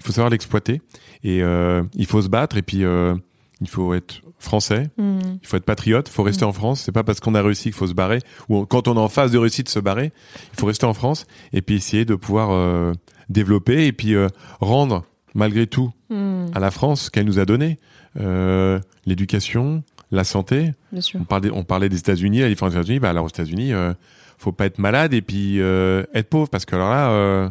Il 0.00 0.04
faut 0.04 0.12
savoir 0.12 0.30
l'exploiter 0.30 0.82
et 1.22 1.42
euh, 1.42 1.82
il 1.94 2.06
faut 2.06 2.20
se 2.20 2.28
battre 2.28 2.56
et 2.56 2.62
puis 2.62 2.84
euh, 2.84 3.14
il 3.60 3.68
faut 3.68 3.94
être 3.94 4.22
français, 4.38 4.90
Mm. 4.98 5.18
il 5.40 5.46
faut 5.46 5.56
être 5.56 5.64
patriote, 5.64 6.08
il 6.08 6.12
faut 6.12 6.22
rester 6.24 6.44
en 6.44 6.52
France. 6.52 6.82
C'est 6.82 6.92
pas 6.92 7.04
parce 7.04 7.20
qu'on 7.20 7.34
a 7.34 7.40
réussi 7.42 7.64
qu'il 7.64 7.72
faut 7.74 7.86
se 7.86 7.94
barrer 7.94 8.18
ou 8.48 8.66
quand 8.66 8.88
on 8.88 8.96
est 8.96 8.98
en 9.00 9.08
phase 9.08 9.30
de 9.30 9.38
réussite 9.38 9.68
se 9.68 9.78
barrer. 9.78 10.12
Il 10.52 10.58
faut 10.60 10.66
rester 10.66 10.84
en 10.84 10.94
France 10.94 11.26
et 11.52 11.62
puis 11.62 11.76
essayer 11.76 12.04
de 12.04 12.14
pouvoir 12.16 12.50
euh, 12.50 12.92
développer 13.30 13.86
et 13.86 13.92
puis 13.92 14.14
rendre 14.60 15.04
malgré 15.34 15.66
tout 15.66 15.90
Mm. 16.10 16.46
à 16.54 16.60
la 16.60 16.70
France 16.70 17.08
qu'elle 17.08 17.24
nous 17.26 17.38
a 17.38 17.44
donné. 17.46 17.78
L'éducation, 19.06 19.82
la 20.10 20.24
santé. 20.24 20.72
Bien 20.92 21.00
sûr. 21.00 21.20
On 21.20 21.24
parlait, 21.24 21.50
on 21.52 21.64
parlait 21.64 21.88
des 21.88 21.98
États-Unis, 21.98 22.40
la 22.40 22.48
différence 22.48 22.72
des 22.74 22.78
États-Unis. 22.80 22.98
Bah, 23.00 23.10
alors 23.10 23.24
aux 23.24 23.28
États-Unis, 23.28 23.72
faut 24.38 24.52
pas 24.52 24.66
être 24.66 24.78
malade 24.78 25.14
et 25.14 25.22
puis 25.22 25.60
euh, 25.60 26.04
être 26.14 26.28
pauvre 26.28 26.48
parce 26.48 26.64
que 26.64 26.74
alors 26.74 26.90
là, 26.90 27.10
euh, 27.10 27.48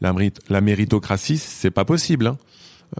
la, 0.00 0.12
mérit- 0.12 0.32
la 0.48 0.60
méritocratie, 0.60 1.38
c'est 1.38 1.70
pas 1.70 1.84
possible. 1.84 2.26
Hein. 2.28 2.36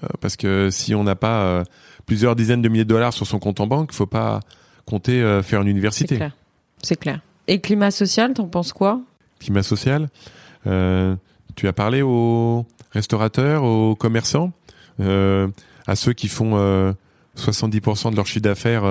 Euh, 0.03 0.09
parce 0.21 0.37
que 0.37 0.69
si 0.71 0.95
on 0.95 1.05
n'a 1.05 1.14
pas 1.17 1.64
plusieurs 2.07 2.37
dizaines 2.37 2.62
de 2.62 2.69
milliers 2.69 2.85
de 2.85 2.88
dollars 2.88 3.12
sur 3.12 3.27
son 3.27 3.38
compte 3.38 3.61
en 3.61 3.67
banque, 3.67 3.93
faut 3.93 4.07
pas 4.07 4.41
compter 4.87 5.41
faire 5.43 5.61
une 5.62 5.69
université. 5.69 6.17
C'est 6.83 6.99
clair. 6.99 7.21
Et 7.47 7.61
climat 7.61 7.91
social, 7.91 8.33
t'en 8.35 8.47
penses 8.49 8.73
quoi? 8.73 9.01
Climat 9.41 9.62
social. 9.62 10.09
Tu 10.64 11.69
as 11.69 11.73
parlé 11.75 12.03
aux 12.03 12.67
restaurateurs, 12.93 13.64
aux 13.64 13.95
commerçants, 13.95 14.53
à 15.01 15.97
ceux 15.97 16.12
qui 16.12 16.29
font 16.29 16.53
euh, 16.57 16.93
70% 17.37 18.11
de 18.11 18.17
leur 18.17 18.27
chiffre 18.27 18.41
d'affaires 18.43 18.85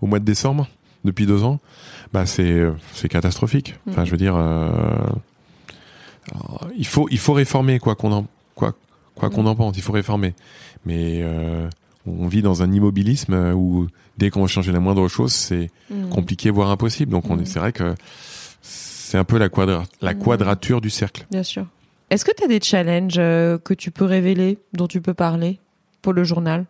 au 0.00 0.06
mois 0.06 0.18
de 0.18 0.24
décembre 0.24 0.68
depuis 1.04 1.26
deux 1.26 1.44
ans. 1.44 1.60
Bah 2.16 2.24
c'est 2.24 2.62
c'est 2.94 3.10
catastrophique. 3.10 3.74
Enfin, 3.90 4.00
Mhm. 4.00 4.06
je 4.06 4.10
veux 4.12 4.16
dire, 4.16 4.36
euh, 4.36 4.70
il 6.78 6.86
faut 6.86 7.08
il 7.10 7.18
faut 7.18 7.34
réformer 7.34 7.78
quoi 7.78 7.94
qu'on 7.94 8.10
en 8.10 8.26
quoi 8.54 8.74
quoi 9.14 9.28
qu'on 9.28 9.42
Mhm. 9.42 9.48
en 9.48 9.54
pense. 9.56 9.76
Il 9.76 9.82
faut 9.82 9.92
réformer. 9.92 10.32
Mais 10.86 11.20
euh, 11.22 11.68
on 12.06 12.26
vit 12.26 12.40
dans 12.40 12.62
un 12.62 12.72
immobilisme 12.72 13.34
où 13.54 13.86
dès 14.16 14.30
qu'on 14.30 14.40
va 14.40 14.46
changer 14.46 14.72
la 14.72 14.80
moindre 14.80 15.06
chose, 15.08 15.32
c'est 15.32 15.70
Mm. 15.90 16.08
compliqué 16.08 16.48
voire 16.50 16.70
impossible. 16.70 17.12
Donc 17.12 17.28
on 17.28 17.38
est 17.38 17.44
c'est 17.44 17.58
vrai 17.58 17.72
que 17.72 17.94
c'est 18.62 19.18
un 19.18 19.24
peu 19.24 19.36
la 19.36 19.50
quadra 19.50 19.84
la 20.00 20.14
quadrature 20.14 20.80
du 20.80 20.88
cercle. 20.88 21.26
Bien 21.30 21.42
sûr. 21.42 21.66
Est-ce 22.08 22.24
que 22.24 22.32
tu 22.34 22.44
as 22.44 22.48
des 22.48 22.60
challenges 22.62 23.16
euh, 23.18 23.58
que 23.58 23.74
tu 23.74 23.90
peux 23.90 24.06
révéler, 24.06 24.56
dont 24.72 24.86
tu 24.86 25.02
peux 25.02 25.12
parler 25.14 25.58
pour 26.00 26.14
le 26.14 26.24
journal? 26.24 26.64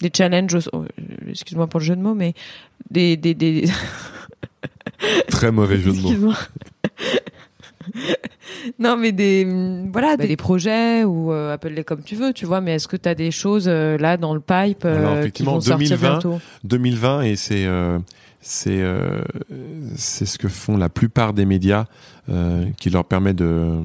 Des 0.00 0.10
challenges, 0.12 0.56
euh, 0.56 0.86
excuse-moi 1.28 1.68
pour 1.68 1.78
le 1.80 1.84
jeu 1.86 1.94
de 1.96 2.00
mots, 2.02 2.14
mais 2.14 2.34
des... 2.90 3.16
des, 3.16 3.34
des... 3.34 3.68
Très 5.28 5.52
mauvais 5.52 5.78
jeu 5.78 5.92
de 5.92 6.00
mots. 6.18 6.32
Non, 8.78 8.96
mais 8.96 9.12
des 9.12 9.46
voilà 9.92 10.16
des, 10.16 10.36
projets 10.36 11.04
ou 11.04 11.32
euh, 11.32 11.54
appelle-les 11.54 11.84
comme 11.84 12.02
tu 12.02 12.16
veux, 12.16 12.32
tu 12.32 12.46
vois. 12.46 12.60
Mais 12.60 12.74
est-ce 12.74 12.88
que 12.88 12.96
tu 12.96 13.08
as 13.08 13.14
des 13.14 13.30
choses 13.30 13.66
euh, 13.68 13.96
là 13.98 14.16
dans 14.16 14.34
le 14.34 14.40
pipe 14.40 14.84
euh, 14.84 14.98
Alors, 14.98 15.12
qui 15.14 15.18
effectivement, 15.20 15.54
vont 15.54 15.60
sortir 15.60 15.96
2020, 15.96 16.10
bientôt 16.10 16.40
2020 16.64 17.22
et 17.22 17.36
c'est 17.36 17.66
euh, 17.66 17.98
c'est 18.40 18.80
euh, 18.82 19.22
c'est 19.96 20.26
ce 20.26 20.38
que 20.38 20.48
font 20.48 20.76
la 20.76 20.88
plupart 20.88 21.32
des 21.32 21.44
médias 21.44 21.86
euh, 22.28 22.64
qui 22.78 22.90
leur 22.90 23.04
permet 23.04 23.34
de 23.34 23.80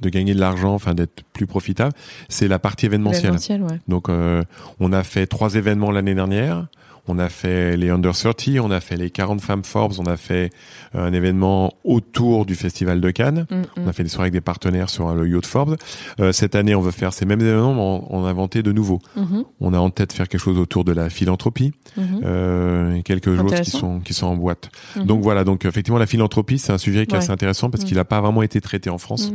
de 0.00 0.08
gagner 0.08 0.34
de 0.34 0.40
l'argent, 0.40 0.74
enfin 0.74 0.94
d'être 0.94 1.22
plus 1.32 1.46
profitable, 1.46 1.92
c'est 2.28 2.48
la 2.48 2.58
partie 2.58 2.86
événementielle. 2.86 3.62
Ouais. 3.62 3.78
Donc 3.86 4.08
euh, 4.08 4.42
on 4.80 4.92
a 4.92 5.04
fait 5.04 5.26
trois 5.26 5.54
événements 5.54 5.92
l'année 5.92 6.14
dernière. 6.14 6.66
On 7.08 7.18
a 7.18 7.28
fait 7.28 7.76
les 7.76 7.90
Under 7.90 8.12
30, 8.12 8.48
on 8.60 8.70
a 8.70 8.80
fait 8.80 8.96
les 8.96 9.10
40 9.10 9.40
femmes 9.40 9.64
Forbes, 9.64 9.94
on 9.98 10.04
a 10.06 10.16
fait 10.16 10.50
euh, 10.94 11.04
un 11.04 11.12
événement 11.12 11.72
autour 11.82 12.46
du 12.46 12.54
Festival 12.54 13.00
de 13.00 13.10
Cannes. 13.10 13.46
Mm, 13.50 13.62
On 13.76 13.80
mm. 13.84 13.88
a 13.88 13.92
fait 13.92 14.02
des 14.04 14.08
soirées 14.08 14.26
avec 14.26 14.34
des 14.34 14.40
partenaires 14.40 14.88
sur 14.88 15.12
le 15.12 15.28
yacht 15.28 15.44
Forbes. 15.46 15.76
Euh, 16.20 16.30
cette 16.30 16.54
année, 16.54 16.76
on 16.76 16.80
veut 16.80 16.92
faire 16.92 17.12
ces 17.12 17.26
mêmes 17.26 17.40
événements, 17.40 17.74
mais 17.74 17.80
on, 17.80 18.16
on 18.20 18.24
a 18.24 18.30
inventé 18.30 18.62
de 18.62 18.70
nouveaux. 18.70 19.00
Mhm, 19.16 19.44
On 19.60 19.74
a 19.74 19.78
en 19.78 19.90
tête 19.90 20.12
faire 20.12 20.28
quelque 20.28 20.40
chose 20.40 20.58
autour 20.58 20.84
de 20.84 20.92
la 20.92 21.10
philanthropie, 21.10 21.72
mhm, 21.96 22.20
euh, 22.24 23.02
quelques 23.02 23.36
choses 23.36 23.60
qui 23.62 23.70
sont 23.72 23.98
qui 24.00 24.14
sont 24.14 24.26
en 24.28 24.36
boîte. 24.36 24.70
mhm. 24.96 25.04
Donc 25.06 25.22
voilà, 25.22 25.42
donc 25.42 25.64
effectivement 25.64 25.98
la 25.98 26.06
philanthropie, 26.06 26.58
c'est 26.60 26.72
un 26.72 26.78
sujet 26.78 27.06
qui 27.06 27.14
est 27.14 27.18
Ouais. 27.18 27.24
assez 27.24 27.32
intéressant 27.32 27.68
parce 27.68 27.82
Mhm. 27.82 27.88
qu'il 27.88 27.96
n'a 27.96 28.04
pas 28.04 28.20
vraiment 28.20 28.42
été 28.42 28.60
traité 28.60 28.90
en 28.90 28.98
France. 28.98 29.32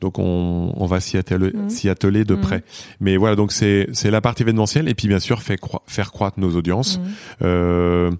Donc 0.00 0.18
on, 0.18 0.72
on 0.76 0.86
va 0.86 1.00
s'y 1.00 1.16
atteler, 1.16 1.52
atteler 1.88 2.24
de 2.24 2.34
Mhm. 2.34 2.40
près. 2.40 2.64
Mais 3.00 3.16
voilà, 3.16 3.36
donc 3.36 3.52
c'est 3.52 3.88
c'est 3.92 4.10
la 4.10 4.20
partie 4.20 4.42
événementielle 4.42 4.88
et 4.88 4.94
puis 4.94 5.08
bien 5.08 5.18
sûr 5.20 5.42
fait 5.42 5.56
croi- 5.56 5.82
faire 5.86 6.10
croître 6.12 6.38
nos 6.40 6.54
audiences, 6.56 6.98
Mhm. 6.98 7.04
euh, 7.42 8.10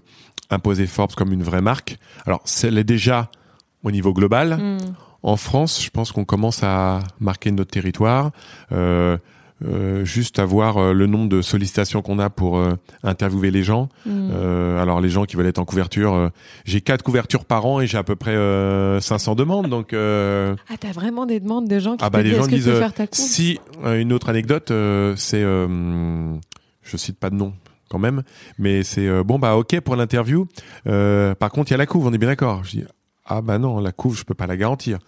imposer 0.49 0.87
Forbes 0.87 1.13
comme 1.15 1.33
une 1.33 1.43
vraie 1.43 1.61
marque. 1.61 1.97
Alors 2.25 2.41
c'est 2.45 2.71
l'est 2.71 2.83
déjà 2.83 3.29
au 3.83 3.91
niveau 3.91 4.13
global. 4.13 4.59
En 5.23 5.37
France, 5.37 5.83
je 5.83 5.89
pense 5.89 6.11
qu'on 6.11 6.25
commence 6.25 6.61
à 6.63 6.99
marquer 7.19 7.51
notre 7.51 7.71
territoire. 7.71 8.31
Euh, 8.71 9.17
juste 10.03 10.39
avoir 10.39 10.77
euh, 10.77 10.93
le 10.93 11.07
nombre 11.07 11.29
de 11.29 11.41
sollicitations 11.41 12.01
qu'on 12.01 12.19
a 12.19 12.29
pour 12.29 12.57
euh, 12.57 12.75
interviewer 13.03 13.51
les 13.51 13.63
gens. 13.63 13.89
Mm. 14.05 14.29
Euh, 14.33 14.81
alors 14.81 15.01
les 15.01 15.09
gens 15.09 15.25
qui 15.25 15.35
veulent 15.35 15.45
être 15.47 15.59
en 15.59 15.65
couverture, 15.65 16.13
euh, 16.13 16.29
j'ai 16.65 16.81
quatre 16.81 17.03
couvertures 17.03 17.45
par 17.45 17.65
an 17.65 17.79
et 17.79 17.87
j'ai 17.87 17.97
à 17.97 18.03
peu 18.03 18.15
près 18.15 18.35
euh, 18.35 18.99
500 18.99 19.35
demandes. 19.35 19.67
Donc 19.69 19.93
euh, 19.93 20.55
Ah, 20.69 20.75
t'as 20.79 20.91
vraiment 20.91 21.25
des 21.25 21.39
demandes 21.39 21.67
de 21.67 21.79
gens 21.79 21.95
qui 21.97 22.03
ah 22.03 22.09
bah 22.09 22.21
les 22.21 22.35
gens 22.35 22.47
disent 22.47 22.67
euh, 22.67 22.79
faire 22.79 22.93
ta 22.93 23.05
si 23.11 23.59
euh, 23.83 23.99
une 23.99 24.11
autre 24.13 24.29
anecdote, 24.29 24.71
euh, 24.71 25.15
c'est 25.15 25.41
euh, 25.43 26.35
je 26.83 26.97
cite 26.97 27.17
pas 27.17 27.29
de 27.29 27.35
nom 27.35 27.53
quand 27.89 27.99
même, 27.99 28.23
mais 28.57 28.83
c'est 28.83 29.07
euh, 29.07 29.23
bon 29.23 29.39
bah 29.39 29.55
ok 29.55 29.79
pour 29.81 29.95
l'interview. 29.95 30.47
Euh, 30.87 31.33
par 31.35 31.51
contre 31.51 31.71
il 31.71 31.73
y 31.73 31.75
a 31.75 31.77
la 31.77 31.85
couve, 31.85 32.05
on 32.05 32.13
est 32.13 32.17
bien 32.17 32.29
d'accord. 32.29 32.63
Je 32.63 32.71
dis 32.71 32.83
ah 33.25 33.41
bah 33.41 33.57
non 33.57 33.79
la 33.79 33.91
couve 33.91 34.17
je 34.17 34.23
peux 34.23 34.33
pas 34.33 34.47
la 34.47 34.57
garantir. 34.57 34.99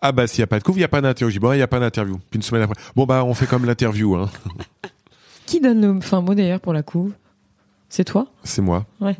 Ah 0.00 0.12
bah 0.12 0.26
s'il 0.26 0.40
y 0.40 0.42
a 0.42 0.46
pas 0.46 0.58
de 0.58 0.64
couve 0.64 0.76
il 0.78 0.80
y 0.80 0.84
a 0.84 0.88
pas 0.88 1.00
d'interview. 1.00 1.40
Bon 1.40 1.52
il 1.52 1.58
y 1.58 1.62
a 1.62 1.66
pas 1.66 1.80
d'interview. 1.80 2.18
Puis 2.30 2.36
une 2.38 2.42
semaine 2.42 2.62
après 2.62 2.80
bon 2.94 3.04
bah 3.04 3.24
on 3.24 3.34
fait 3.34 3.46
comme 3.46 3.64
l'interview 3.64 4.14
hein. 4.16 4.30
Qui 5.46 5.60
donne 5.60 5.80
le 5.94 6.00
fin 6.00 6.20
mot 6.20 6.34
d'ailleurs 6.34 6.60
pour 6.60 6.72
la 6.72 6.82
couve? 6.82 7.12
C'est 7.88 8.04
toi? 8.04 8.26
C'est 8.44 8.62
moi. 8.62 8.84
Ouais. 9.00 9.16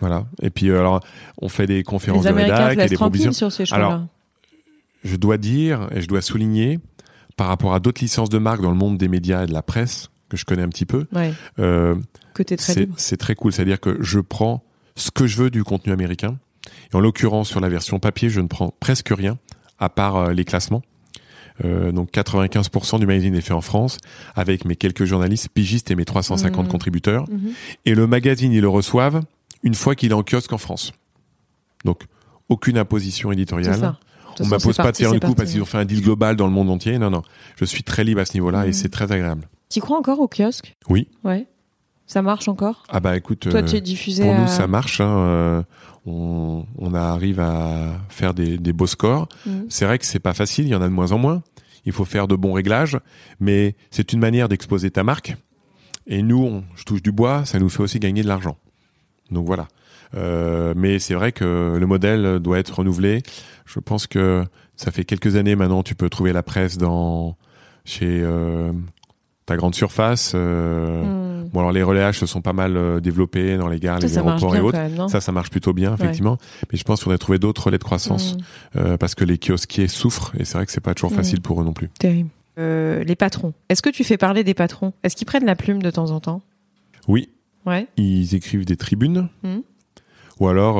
Voilà. 0.00 0.26
Et 0.42 0.50
puis 0.50 0.68
euh, 0.70 0.80
alors 0.80 1.00
on 1.40 1.48
fait 1.48 1.66
des 1.66 1.82
conférences 1.82 2.24
Les 2.24 2.30
de 2.30 2.34
Américains 2.34 2.56
te 2.56 2.62
rédac 2.70 2.86
et 2.86 2.88
des 2.90 2.96
propositions. 2.96 3.32
sur 3.32 3.52
ces 3.52 3.72
Alors. 3.72 4.04
Je 5.04 5.16
dois 5.16 5.36
dire 5.36 5.88
et 5.92 6.00
je 6.00 6.08
dois 6.08 6.20
souligner 6.22 6.78
par 7.36 7.48
rapport 7.48 7.74
à 7.74 7.80
d'autres 7.80 8.02
licences 8.02 8.28
de 8.28 8.38
marque 8.38 8.60
dans 8.60 8.70
le 8.70 8.76
monde 8.76 8.98
des 8.98 9.08
médias 9.08 9.44
et 9.44 9.46
de 9.46 9.52
la 9.52 9.62
presse 9.62 10.10
que 10.28 10.36
je 10.36 10.44
connais 10.44 10.62
un 10.62 10.68
petit 10.68 10.86
peu. 10.86 11.06
Ouais, 11.12 11.32
Euh, 11.58 11.96
que 12.34 12.42
t'es 12.42 12.56
très 12.56 12.88
c'est 12.96 13.16
très 13.16 13.34
cool. 13.34 13.52
C'est-à-dire 13.52 13.80
que 13.80 13.96
je 14.00 14.20
prends 14.20 14.62
ce 14.94 15.10
que 15.10 15.26
je 15.26 15.36
veux 15.38 15.50
du 15.50 15.64
contenu 15.64 15.92
américain. 15.92 16.36
Et 16.92 16.96
en 16.96 17.00
l'occurrence, 17.00 17.48
sur 17.48 17.60
la 17.60 17.68
version 17.68 17.98
papier, 17.98 18.30
je 18.30 18.40
ne 18.40 18.46
prends 18.46 18.72
presque 18.80 19.08
rien, 19.10 19.38
à 19.82 19.88
part 19.88 20.16
euh, 20.16 20.32
les 20.32 20.44
classements. 20.44 20.82
Euh, 21.64 21.92
donc 21.92 22.10
95% 22.12 22.98
du 22.98 23.06
magazine 23.06 23.34
est 23.34 23.40
fait 23.42 23.52
en 23.52 23.60
France, 23.60 23.98
avec 24.34 24.64
mes 24.64 24.74
quelques 24.76 25.04
journalistes 25.04 25.48
pigistes 25.52 25.90
et 25.90 25.94
mes 25.96 26.04
350 26.06 26.64
Mhm. 26.66 26.70
contributeurs. 26.72 27.24
Mhm. 27.30 27.50
Et 27.84 27.94
le 27.94 28.06
magazine, 28.06 28.52
ils 28.52 28.60
le 28.62 28.68
reçoivent 28.68 29.20
une 29.62 29.74
fois 29.74 29.94
qu'il 29.94 30.10
est 30.12 30.14
en 30.14 30.22
kiosque 30.22 30.52
en 30.52 30.58
France. 30.58 30.92
Donc, 31.84 32.02
aucune 32.48 32.78
imposition 32.78 33.32
éditoriale. 33.32 33.94
On 34.40 34.44
façon, 34.44 34.50
m'impose 34.50 34.76
pas 34.78 34.92
de 34.92 34.96
faire 34.96 35.12
une 35.12 35.20
coup 35.20 35.26
parti. 35.26 35.34
parce 35.36 35.50
qu'ils 35.52 35.62
ont 35.62 35.66
fait 35.66 35.78
un 35.78 35.84
deal 35.84 36.00
global 36.00 36.36
dans 36.36 36.46
le 36.46 36.52
monde 36.52 36.70
entier. 36.70 36.98
Non, 36.98 37.10
non. 37.10 37.22
Je 37.56 37.64
suis 37.66 37.82
très 37.82 38.02
libre 38.02 38.20
à 38.20 38.24
ce 38.24 38.32
niveau-là 38.34 38.64
et 38.64 38.68
Mhm. 38.68 38.72
c'est 38.72 38.88
très 38.88 39.12
agréable. 39.12 39.46
Tu 39.68 39.80
crois 39.80 39.98
encore 39.98 40.20
au 40.20 40.28
kiosque? 40.28 40.74
Oui. 40.88 41.08
Ouais. 41.22 41.46
Ça 42.06 42.20
marche 42.22 42.48
encore? 42.48 42.82
Ah 42.88 43.00
bah 43.00 43.16
écoute, 43.16 43.48
Toi, 43.48 43.60
euh, 43.60 43.64
tu 43.64 43.76
es 43.76 43.80
diffusé 43.80 44.22
pour 44.22 44.34
à... 44.34 44.38
nous 44.40 44.46
ça 44.48 44.66
marche. 44.66 45.00
hein, 45.00 45.08
euh, 45.08 45.62
on, 46.04 46.66
on 46.78 46.94
arrive 46.94 47.40
à 47.40 48.00
faire 48.08 48.34
des, 48.34 48.58
des 48.58 48.72
beaux 48.72 48.86
scores. 48.86 49.28
Mhm. 49.46 49.66
C'est 49.68 49.84
vrai 49.86 49.98
que 49.98 50.04
c'est 50.04 50.18
pas 50.18 50.34
facile, 50.34 50.66
il 50.66 50.70
y 50.70 50.74
en 50.74 50.82
a 50.82 50.88
de 50.88 50.92
moins 50.92 51.12
en 51.12 51.18
moins. 51.18 51.42
Il 51.84 51.92
faut 51.92 52.04
faire 52.04 52.28
de 52.28 52.36
bons 52.36 52.52
réglages, 52.52 52.98
mais 53.40 53.74
c'est 53.90 54.12
une 54.12 54.20
manière 54.20 54.48
d'exposer 54.48 54.90
ta 54.90 55.02
marque. 55.04 55.36
Et 56.06 56.22
nous, 56.22 56.42
on, 56.44 56.64
je 56.76 56.84
touche 56.84 57.02
du 57.02 57.12
bois, 57.12 57.44
ça 57.44 57.58
nous 57.58 57.68
fait 57.68 57.82
aussi 57.82 57.98
gagner 57.98 58.22
de 58.22 58.28
l'argent. 58.28 58.56
Donc 59.30 59.46
voilà. 59.46 59.68
Euh, 60.14 60.74
mais 60.76 60.98
c'est 60.98 61.14
vrai 61.14 61.32
que 61.32 61.76
le 61.78 61.86
modèle 61.86 62.38
doit 62.40 62.58
être 62.58 62.78
renouvelé. 62.78 63.22
Je 63.64 63.80
pense 63.80 64.06
que 64.06 64.44
ça 64.76 64.90
fait 64.90 65.04
quelques 65.04 65.36
années 65.36 65.56
maintenant, 65.56 65.82
tu 65.82 65.94
peux 65.94 66.10
trouver 66.10 66.32
la 66.32 66.42
presse 66.42 66.76
dans 66.76 67.36
chez 67.84 68.20
euh, 68.22 68.72
ta 69.46 69.56
grande 69.56 69.74
surface. 69.74 70.32
euh, 70.34 71.02
Hmm. 71.02 71.32
Bon 71.52 71.60
alors 71.60 71.72
les 71.72 71.82
relayages 71.82 72.18
se 72.18 72.24
sont 72.24 72.40
pas 72.40 72.52
mal 72.54 72.76
euh, 72.78 73.00
développés 73.00 73.56
dans 73.58 73.68
les 73.68 73.78
gares, 73.78 74.00
Ça, 74.00 74.06
les 74.06 74.12
ça 74.14 74.20
aéroports 74.20 74.56
et 74.56 74.60
autres. 74.60 74.78
même, 74.78 75.08
Ça, 75.08 75.20
ça 75.20 75.32
marche 75.32 75.50
plutôt 75.50 75.72
bien, 75.74 75.92
effectivement. 75.94 76.38
Mais 76.72 76.78
je 76.78 76.84
pense 76.84 77.04
qu'on 77.04 77.10
a 77.10 77.18
trouvé 77.18 77.38
d'autres 77.38 77.64
relais 77.66 77.78
de 77.78 77.84
croissance 77.84 78.36
Hmm. 78.36 78.78
euh, 78.78 78.96
parce 78.96 79.14
que 79.14 79.24
les 79.24 79.36
kiosquiers 79.38 79.88
souffrent 79.88 80.32
et 80.38 80.44
c'est 80.44 80.56
vrai 80.56 80.64
que 80.66 80.72
c'est 80.72 80.80
pas 80.80 80.94
toujours 80.94 81.10
Mm. 81.12 81.16
facile 81.16 81.40
pour 81.42 81.60
eux 81.60 81.64
non 81.64 81.72
plus. 81.74 81.88
Terrible. 81.98 82.30
Euh, 82.58 83.02
les 83.04 83.16
patrons. 83.16 83.52
Est-ce 83.68 83.82
que 83.82 83.90
tu 83.90 84.02
fais 84.04 84.16
parler 84.16 84.44
des 84.44 84.54
patrons? 84.54 84.92
Est-ce 85.02 85.14
qu'ils 85.16 85.26
prennent 85.26 85.44
la 85.44 85.56
plume 85.56 85.82
de 85.82 85.90
temps 85.90 86.10
en 86.10 86.20
temps? 86.20 86.40
Oui, 87.08 87.28
Ouais. 87.66 87.86
ils 87.98 88.34
écrivent 88.34 88.64
des 88.64 88.76
tribunes 88.76 89.28
Mm. 89.42 89.58
ou 90.40 90.48
alors 90.48 90.76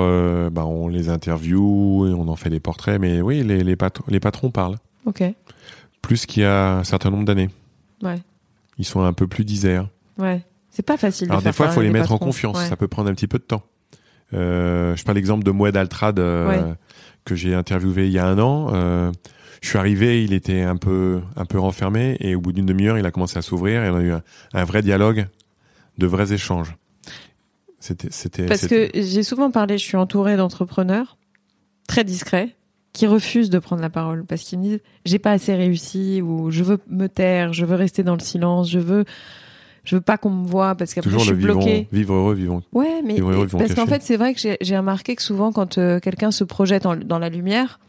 bah, 0.51 0.65
on 0.65 0.89
les 0.89 1.09
interviewe 1.11 2.07
et 2.09 2.15
on 2.15 2.29
en 2.29 2.37
fait 2.37 2.51
des 2.51 2.61
portraits. 2.61 2.99
Mais 3.01 3.21
oui, 3.21 3.43
les, 3.43 3.63
les, 3.65 3.77
les 4.09 4.21
patrons 4.21 4.51
parlent 4.51 4.77
Ok. 5.05 5.23
plus 6.01 6.25
qu'il 6.25 6.45
y 6.45 6.47
a 6.47 6.79
un 6.79 6.85
certain 6.85 7.11
nombre 7.11 7.25
d'années. 7.27 7.51
Ouais. 8.03 8.19
Ils 8.79 8.85
sont 8.85 9.03
un 9.03 9.13
peu 9.13 9.27
plus 9.27 9.45
diserts. 9.45 9.89
Ouais. 10.19 10.43
C'est 10.71 10.85
pas 10.85 10.97
facile 10.97 11.29
de 11.29 11.33
Alors 11.33 11.43
des 11.43 11.53
fois, 11.53 11.67
il 11.67 11.73
faut 11.73 11.83
les 11.83 11.91
mettre 11.91 12.13
en 12.13 12.19
confiance. 12.19 12.59
Ouais. 12.59 12.67
Ça 12.69 12.77
peut 12.77 12.89
prendre 12.89 13.11
un 13.11 13.15
petit 13.15 13.27
peu 13.29 13.39
de 13.39 13.45
temps. 13.45 13.63
Euh, 14.35 14.97
je 14.97 15.05
prends 15.05 15.13
l'exemple 15.13 15.45
de 15.45 15.51
Moed 15.51 15.77
Altrad 15.77 16.19
euh, 16.19 16.49
Ouais. 16.49 16.75
que 17.25 17.35
j'ai 17.35 17.55
interviewé 17.55 18.07
il 18.07 18.13
y 18.13 18.19
a 18.19 18.27
un 18.27 18.39
an. 18.39 18.71
Euh, 18.73 19.13
je 19.61 19.69
suis 19.69 19.79
arrivé, 19.79 20.25
il 20.25 20.33
était 20.33 20.63
un 20.63 20.77
peu 20.77 21.21
un 21.37 21.45
peu 21.45 21.59
renfermé 21.59 22.17
et 22.21 22.35
au 22.35 22.41
bout 22.41 22.53
d'une 22.53 22.67
demi-heure, 22.67 22.99
il 22.99 23.05
a 23.07 23.11
commencé 23.11 23.39
à 23.39 23.43
s'ouvrir 23.43 23.85
et 23.85 23.91
on 23.91 23.97
a 23.97 24.01
eu 24.03 24.13
un, 24.13 24.23
un 24.55 24.65
vrai 24.65 24.81
dialogue, 24.83 25.27
de 25.99 26.07
vrais 26.07 26.33
échanges. 26.33 26.75
C'était 27.79 28.09
c'était 28.11 28.47
Parce 28.47 28.67
que 28.67 28.91
j'ai 28.95 29.23
souvent 29.23 29.51
parlé, 29.51 29.77
je 29.77 29.85
suis 29.85 29.97
entourée 29.97 30.37
d'entrepreneurs 30.37 31.19
très 31.87 32.05
discrets 32.05 32.57
qui 32.93 33.07
refusent 33.07 33.51
de 33.51 33.59
prendre 33.59 33.81
la 33.83 33.91
parole 33.91 34.25
parce 34.25 34.43
qu'ils 34.43 34.59
me 34.59 34.65
disent 34.65 34.81
j'ai 35.07 35.19
pas 35.19 35.33
assez 35.33 35.55
réussi 35.55 36.21
ou 36.23 36.51
je 36.51 36.63
veux 36.63 36.79
me 36.89 37.07
taire, 37.09 37.53
je 37.53 37.65
veux 37.65 37.77
rester 37.77 38.03
dans 38.03 38.15
le 38.15 38.21
silence, 38.21 38.71
je 38.71 38.79
veux 38.79 39.05
je 39.85 39.97
veux 39.97 40.01
pas 40.01 40.17
qu'on 40.19 40.31
me 40.31 40.47
voit 40.47 40.75
parce 40.77 40.95
qu'après 40.95 41.11
je 41.11 41.19
suis 41.19 41.33
vivant, 41.35 41.55
bloquée. 41.55 41.89
vivre 41.91 42.15
heureux, 42.15 42.35
vivant. 42.35 42.63
Ouais, 42.73 43.03
mais 43.03 43.15
Vivre 43.15 43.31
heureux, 43.33 43.47
vivant 43.47 43.59
parce 43.59 43.75
qu'en 43.75 43.87
fait 43.87 44.03
c'est 44.03 44.17
vrai 44.17 44.35
que 44.35 44.41
j'ai 44.61 44.77
remarqué 44.77 45.17
que 45.17 45.23
souvent 45.23 45.53
quand 45.53 45.79
euh, 45.79 45.99
quelqu'un 46.01 46.31
se 46.31 46.45
projette 46.45 46.87
en- 46.87 46.97
dans 46.97 47.19
la 47.19 47.31
lumière, 47.31 47.81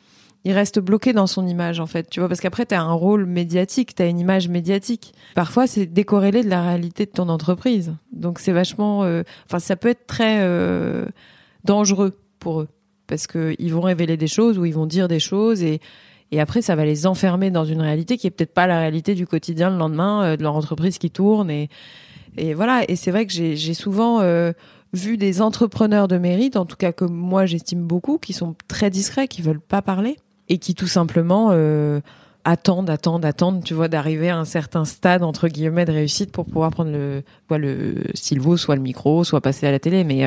il 0.45 0.51
reste 0.53 0.79
bloqué 0.79 1.13
dans 1.13 1.27
son 1.27 1.45
image 1.47 1.79
en 1.79 1.85
fait, 1.85 2.09
tu 2.09 2.19
vois 2.21 2.27
parce 2.29 2.39
qu'après 2.41 2.65
tu 2.65 2.73
as 2.73 2.81
un 2.81 2.93
rôle 2.93 3.25
médiatique, 3.25 3.95
tu 3.95 4.01
as 4.01 4.07
une 4.07 4.19
image 4.19 4.47
médiatique. 4.49 5.13
Parfois 5.35 5.67
c'est 5.67 5.85
décorrélé 5.85 6.43
de 6.43 6.49
la 6.49 6.61
réalité 6.63 7.05
de 7.05 7.11
ton 7.11 7.27
entreprise. 7.29 7.93
Donc 8.13 8.39
c'est 8.39 8.53
vachement 8.53 9.03
euh, 9.03 9.23
enfin 9.47 9.59
ça 9.59 9.75
peut 9.75 9.89
être 9.89 10.07
très 10.07 10.39
euh, 10.41 11.05
dangereux 11.65 12.17
pour 12.39 12.61
eux 12.61 12.67
parce 13.07 13.27
que 13.27 13.55
ils 13.59 13.73
vont 13.73 13.81
révéler 13.81 14.17
des 14.17 14.27
choses 14.27 14.57
ou 14.57 14.65
ils 14.65 14.73
vont 14.73 14.85
dire 14.85 15.07
des 15.07 15.19
choses 15.19 15.63
et 15.63 15.79
après 16.39 16.61
ça 16.61 16.75
va 16.75 16.83
les 16.85 17.05
enfermer 17.05 17.51
dans 17.51 17.65
une 17.65 17.81
réalité 17.81 18.17
qui 18.17 18.27
est 18.27 18.31
peut-être 18.31 18.53
pas 18.53 18.65
la 18.65 18.79
réalité 18.79 19.13
du 19.13 19.27
quotidien 19.27 19.69
le 19.69 19.77
lendemain 19.77 20.23
euh, 20.23 20.37
de 20.37 20.43
leur 20.43 20.55
entreprise 20.55 20.97
qui 20.97 21.11
tourne 21.11 21.49
et 21.49 21.69
voilà. 22.55 22.83
Et 22.87 22.95
c'est 22.95 23.11
vrai 23.11 23.25
que 23.25 23.33
j'ai 23.33 23.73
souvent 23.73 24.21
euh, 24.21 24.53
vu 24.93 25.17
des 25.17 25.41
entrepreneurs 25.41 26.07
de 26.07 26.17
mérite 26.17 26.57
en 26.57 26.65
tout 26.65 26.75
cas 26.75 26.91
que 26.91 27.05
moi 27.05 27.45
j'estime 27.45 27.83
beaucoup 27.83 28.17
qui 28.17 28.33
sont 28.33 28.55
très 28.67 28.89
discrets 28.89 29.27
qui 29.27 29.41
veulent 29.41 29.61
pas 29.61 29.81
parler 29.81 30.17
et 30.49 30.57
qui 30.57 30.75
tout 30.75 30.87
simplement 30.87 31.49
euh, 31.51 31.99
attendent 32.43 32.89
attendent 32.89 33.25
attendent 33.25 33.63
tu 33.63 33.73
vois 33.73 33.87
d'arriver 33.87 34.29
à 34.29 34.37
un 34.37 34.45
certain 34.45 34.85
stade 34.85 35.23
entre 35.23 35.47
guillemets 35.47 35.85
de 35.85 35.91
réussite 35.91 36.31
pour 36.31 36.45
pouvoir 36.45 36.71
prendre 36.71 36.91
le 36.91 37.23
soit 37.47 37.57
le 37.57 38.57
soit 38.57 38.75
le 38.75 38.81
micro 38.81 39.23
soit 39.23 39.41
passer 39.41 39.67
à 39.67 39.71
la 39.71 39.79
télé. 39.79 40.03
Mais 40.03 40.25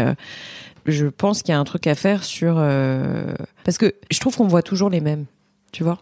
je 0.87 1.07
pense 1.07 1.43
qu'il 1.43 1.53
y 1.53 1.55
a 1.57 1.59
un 1.59 1.65
truc 1.65 1.87
à 1.87 1.95
faire 1.95 2.25
sur 2.25 2.57
euh, 2.59 3.35
parce 3.65 3.79
que 3.79 3.95
je 4.11 4.21
trouve 4.21 4.37
qu'on 4.37 4.47
voit 4.49 4.63
toujours 4.63 4.91
les 4.91 5.01
mêmes 5.01 5.27
tu 5.73 5.85
vois 5.85 5.99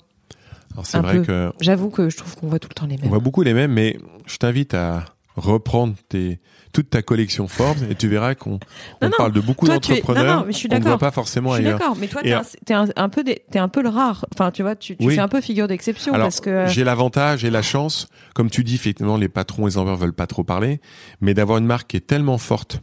Alors 0.72 0.87
c'est 0.87 0.99
vrai 0.99 1.18
peu. 1.18 1.24
que 1.24 1.53
j'avoue 1.61 1.91
que 1.91 2.11
je 2.11 2.16
trouve 2.16 2.35
qu'on 2.37 2.49
voit 2.49 2.59
tout 2.59 2.68
le 2.70 2.74
temps 2.74 2.87
les 2.87 2.97
on 2.99 3.03
mêmes 3.03 3.09
voit 3.11 3.18
beaucoup 3.20 3.43
les 3.43 3.55
mêmes, 3.55 3.72
mais 3.72 3.99
je 4.26 4.37
t'invite 4.37 4.74
à 4.74 5.05
reprendre 5.37 5.95
tes 6.09 6.39
toute 6.72 6.91
ta 6.91 7.03
collection 7.03 7.47
Forbes 7.49 7.78
et 7.89 7.95
tu 7.95 8.09
verras 8.09 8.35
qu'on 8.35 8.59
on 9.01 9.11
parle 9.11 9.32
de 9.32 9.41
beaucoup 9.41 9.66
es- 9.66 9.70
d'entrepreneurs 9.70 10.24
non, 10.24 10.41
non, 10.41 10.45
mais 10.47 10.53
je 10.53 10.59
suis 10.59 10.68
qu'on 10.68 10.76
ne 10.78 10.82
voit 10.82 10.99
pas 10.99 11.11
forcément 11.12 11.51
je 11.51 11.57
suis 11.59 11.66
ailleurs. 11.66 11.78
d'accord 11.78 11.97
mais 11.97 12.09
toi 12.09 12.20
t'es 12.22 12.32
un, 12.32 12.43
t'es 12.66 12.74
un, 12.74 12.87
un 12.97 13.09
peu 13.09 13.22
des- 13.24 13.43
un 13.55 13.68
peu 13.68 13.82
le 13.82 13.89
rare 13.91 14.26
enfin 14.35 14.51
tu 14.51 14.62
vois 14.62 14.74
tu, 14.76 14.97
tu 14.97 15.07
Oui. 15.07 15.14
fais 15.14 15.20
un 15.20 15.28
peu 15.28 15.41
figure 15.41 15.66
d'exception 15.68 16.12
parce 16.12 16.41
que 16.41 16.51
euh, 16.51 16.66
j'ai 16.68 16.82
l'avantage 16.85 17.45
et 17.45 17.51
la 17.51 17.62
chance, 17.62 18.09
comme 18.35 18.51
tu 18.51 18.62
dis, 18.64 18.74
effectivement, 18.74 19.16
les 19.16 19.28
patrons 19.28 19.66
et 19.66 19.70
les 19.70 19.78
envers 19.78 19.97
veulent 19.97 20.12
pas 20.12 20.26
trop 20.26 20.43
parler, 20.45 20.80
mais 21.20 21.32
d'avoir 21.35 21.59
une 21.59 21.66
marque 21.66 21.89
qui 21.91 21.97
est 21.97 22.07
tellement 22.07 22.39
forte 22.39 22.80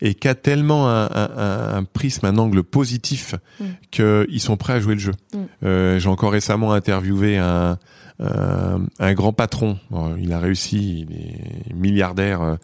et 0.00 0.14
qui 0.14 0.28
a 0.28 0.34
tellement 0.34 0.88
un, 0.88 1.04
un- 1.06 1.30
un- 1.36 1.74
un 1.76 1.84
prisme, 1.84 2.26
un 2.26 2.36
angle 2.38 2.62
positif, 2.62 3.34
Mm. 3.60 3.64
qu'ils 3.90 4.40
sont 4.40 4.56
prêts 4.56 4.72
à 4.74 4.80
jouer 4.80 4.94
le 4.94 5.00
jeu. 5.00 5.12
Mm. 5.32 5.38
Euh, 5.64 5.98
j'ai 5.98 6.08
encore 6.08 6.32
récemment 6.32 6.72
interviewé 6.72 7.38
un, 7.38 7.78
un, 8.20 8.80
un 8.98 9.14
grand 9.14 9.32
patron. 9.32 9.78
Bon, 9.90 10.16
il 10.16 10.32
a 10.32 10.38
réussi, 10.38 11.06
il 11.08 11.16
est 11.16 11.74
milliardaire 11.74 12.42
euh, 12.42 12.54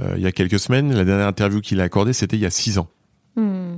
euh, 0.00 0.14
il 0.16 0.22
y 0.22 0.26
a 0.26 0.32
quelques 0.32 0.58
semaines. 0.58 0.94
La 0.94 1.04
dernière 1.04 1.26
interview 1.26 1.60
qu'il 1.60 1.80
a 1.80 1.84
accordée, 1.84 2.12
c'était 2.12 2.36
il 2.36 2.42
y 2.42 2.46
a 2.46 2.50
six 2.50 2.78
ans. 2.78 2.88
hmm, 3.36 3.76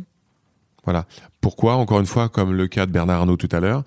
Voilà. 0.84 1.06
Pourquoi 1.40 1.74
Encore 1.76 2.00
une 2.00 2.06
fois, 2.06 2.28
comme 2.28 2.52
le 2.54 2.66
cas 2.68 2.86
de 2.86 2.92
Bernard 2.92 3.20
Arnault 3.20 3.36
tout 3.36 3.48
à 3.52 3.60
l'heure, 3.60 3.84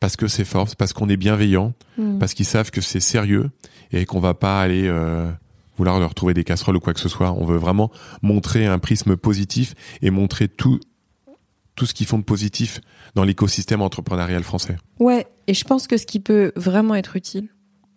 parce 0.00 0.16
que 0.16 0.28
c'est 0.28 0.44
fort, 0.44 0.68
parce 0.76 0.92
qu'on 0.92 1.08
est 1.08 1.16
bienveillant, 1.16 1.72
hmm. 1.98 2.18
parce 2.18 2.34
qu'ils 2.34 2.46
savent 2.46 2.70
que 2.70 2.80
c'est 2.80 3.00
sérieux 3.00 3.50
et 3.92 4.04
qu'on 4.06 4.20
va 4.20 4.34
pas 4.34 4.60
aller 4.60 4.86
euh, 4.86 5.30
vouloir 5.76 5.98
leur 5.98 6.14
trouver 6.14 6.34
des 6.34 6.44
casseroles 6.44 6.76
ou 6.76 6.80
quoi 6.80 6.94
que 6.94 7.00
ce 7.00 7.08
soit. 7.08 7.32
On 7.32 7.44
veut 7.44 7.56
vraiment 7.56 7.90
montrer 8.22 8.66
un 8.66 8.78
prisme 8.78 9.16
positif 9.16 9.74
et 10.02 10.10
montrer 10.10 10.48
tout 10.48 10.80
tout 11.74 11.86
ce 11.86 11.94
qu'ils 11.94 12.06
font 12.06 12.18
de 12.18 12.24
positif 12.24 12.80
dans 13.14 13.24
l'écosystème 13.24 13.82
entrepreneurial 13.82 14.42
français. 14.42 14.76
Ouais, 15.00 15.26
et 15.46 15.54
je 15.54 15.64
pense 15.64 15.86
que 15.86 15.96
ce 15.96 16.06
qui 16.06 16.20
peut 16.20 16.52
vraiment 16.56 16.94
être 16.94 17.16
utile, 17.16 17.48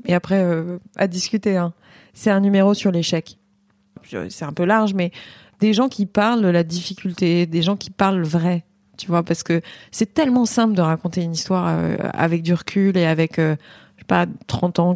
et 0.06 0.14
après 0.14 0.42
euh, 0.42 0.80
à 0.96 1.08
discuter, 1.08 1.58
hein, 1.58 1.74
c'est 2.14 2.32
un 2.32 2.40
numéro 2.40 2.74
sur 2.74 2.92
l'échec. 2.92 3.38
C'est 4.30 4.46
un 4.46 4.54
peu 4.54 4.64
large, 4.64 4.94
mais 4.94 5.12
des 5.60 5.74
gens 5.74 5.90
qui 5.90 6.06
parlent 6.06 6.42
de 6.42 6.48
la 6.48 6.64
difficulté, 6.64 7.46
des 7.46 7.62
gens 7.62 7.76
qui 7.76 7.90
parlent 7.90 8.24
vrai, 8.24 8.64
tu 8.98 9.08
vois, 9.08 9.24
parce 9.24 9.44
que 9.44 9.62
c'est 9.92 10.14
tellement 10.14 10.46
simple 10.46 10.74
de 10.74 10.82
raconter 10.82 11.24
une 11.24 11.34
histoire 11.34 11.68
euh, 11.68 11.98
avec 12.14 12.42
du 12.42 12.54
recul 12.54 12.96
et 12.98 13.06
avec, 13.06 13.38
euh, 13.38 13.56
je 13.96 14.02
sais 14.02 14.08
pas, 14.08 14.26
30 14.48 14.80
ans. 14.80 14.96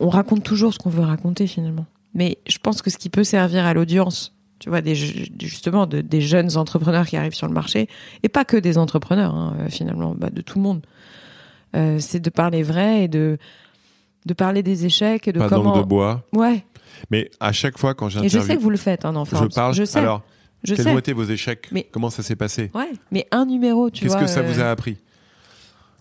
on 0.00 0.08
raconte 0.08 0.42
toujours 0.44 0.72
ce 0.72 0.78
qu'on 0.78 0.90
veut 0.90 1.02
raconter 1.02 1.46
finalement. 1.46 1.86
Mais 2.14 2.38
je 2.48 2.58
pense 2.58 2.82
que 2.82 2.90
ce 2.90 2.98
qui 2.98 3.08
peut 3.08 3.24
servir 3.24 3.64
à 3.64 3.74
l'audience, 3.74 4.34
tu 4.58 4.68
vois, 4.68 4.80
des, 4.80 4.94
justement, 4.94 5.86
de, 5.86 6.00
des 6.00 6.20
jeunes 6.20 6.56
entrepreneurs 6.56 7.06
qui 7.06 7.16
arrivent 7.16 7.34
sur 7.34 7.48
le 7.48 7.54
marché, 7.54 7.88
et 8.22 8.28
pas 8.28 8.44
que 8.44 8.56
des 8.56 8.78
entrepreneurs, 8.78 9.34
hein, 9.34 9.56
finalement, 9.70 10.14
bah, 10.16 10.30
de 10.30 10.40
tout 10.42 10.58
le 10.58 10.62
monde, 10.62 10.82
euh, 11.74 11.98
c'est 11.98 12.20
de 12.20 12.30
parler 12.30 12.62
vrai 12.62 13.04
et 13.04 13.08
de 13.08 13.38
de 14.24 14.34
parler 14.34 14.62
des 14.62 14.84
échecs 14.86 15.26
et 15.26 15.32
de 15.32 15.40
pas 15.40 15.48
comment. 15.48 15.76
de 15.76 15.82
bois. 15.82 16.22
Ouais. 16.32 16.64
Mais 17.10 17.30
à 17.40 17.50
chaque 17.52 17.76
fois 17.78 17.94
quand 17.94 18.08
j'interviewe. 18.08 18.38
Et 18.38 18.40
je 18.42 18.46
sais 18.46 18.56
que 18.56 18.62
vous 18.62 18.70
le 18.70 18.76
faites, 18.76 19.04
hein, 19.04 19.16
enfin. 19.16 19.42
Je 19.42 19.54
parle. 19.54 19.74
Je 19.74 19.84
sais. 19.84 19.98
Alors, 19.98 20.22
je 20.62 20.74
quels 20.74 20.84
sais. 20.84 20.90
ont 20.92 20.98
été 20.98 21.12
vos 21.12 21.24
échecs? 21.24 21.68
Mais- 21.72 21.88
Comment 21.90 22.10
ça 22.10 22.22
s'est 22.22 22.36
passé? 22.36 22.70
Ouais. 22.74 22.90
Mais 23.10 23.26
un 23.32 23.46
numéro, 23.46 23.90
tu 23.90 24.06
vois. 24.06 24.16
Qu'est-ce 24.20 24.26
que 24.26 24.30
ça 24.30 24.40
euh, 24.46 24.52
vous 24.52 24.60
a 24.60 24.70
appris? 24.70 24.96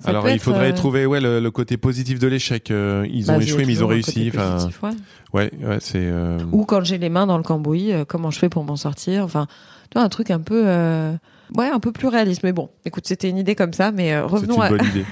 Ça 0.01 0.09
Alors, 0.09 0.29
il 0.29 0.39
faudrait 0.39 0.71
euh, 0.71 0.75
trouver 0.75 1.05
ouais 1.05 1.21
le, 1.21 1.39
le 1.39 1.51
côté 1.51 1.77
positif 1.77 2.19
de 2.19 2.27
l'échec. 2.27 2.71
Euh, 2.71 3.07
ils 3.11 3.27
bah, 3.27 3.33
ont 3.35 3.39
échoué, 3.39 3.65
mais 3.65 3.73
ils 3.73 3.83
ont 3.83 3.87
réussi. 3.87 4.31
Positif, 4.31 4.83
ouais. 4.83 4.89
ouais, 5.33 5.51
ouais, 5.63 5.77
c'est. 5.79 5.99
euh, 6.03 6.39
Ou 6.51 6.65
quand 6.65 6.83
j'ai 6.83 6.97
les 6.97 7.09
mains 7.09 7.27
dans 7.27 7.37
le 7.37 7.43
cambouis, 7.43 7.91
euh, 7.93 8.03
comment 8.05 8.31
je 8.31 8.39
fais 8.39 8.49
pour 8.49 8.63
m'en 8.63 8.75
sortir 8.75 9.23
Enfin, 9.23 9.47
tu 9.89 9.95
vois, 9.97 10.03
un 10.03 10.09
truc 10.09 10.31
un 10.31 10.39
peu, 10.39 10.63
euh, 10.65 11.13
ouais, 11.55 11.67
un 11.69 11.79
peu 11.79 11.91
plus 11.91 12.07
réaliste. 12.07 12.43
Mais 12.43 12.51
bon, 12.53 12.69
écoute, 12.85 13.05
c'était 13.07 13.29
une 13.29 13.37
idée 13.37 13.55
comme 13.55 13.73
ça. 13.73 13.91
Mais 13.91 14.13
euh, 14.13 14.21
c'est 14.27 14.33
revenons 14.33 14.55
une 14.55 14.61
à, 14.63 14.69
bonne 14.69 14.85
idée. 14.87 15.05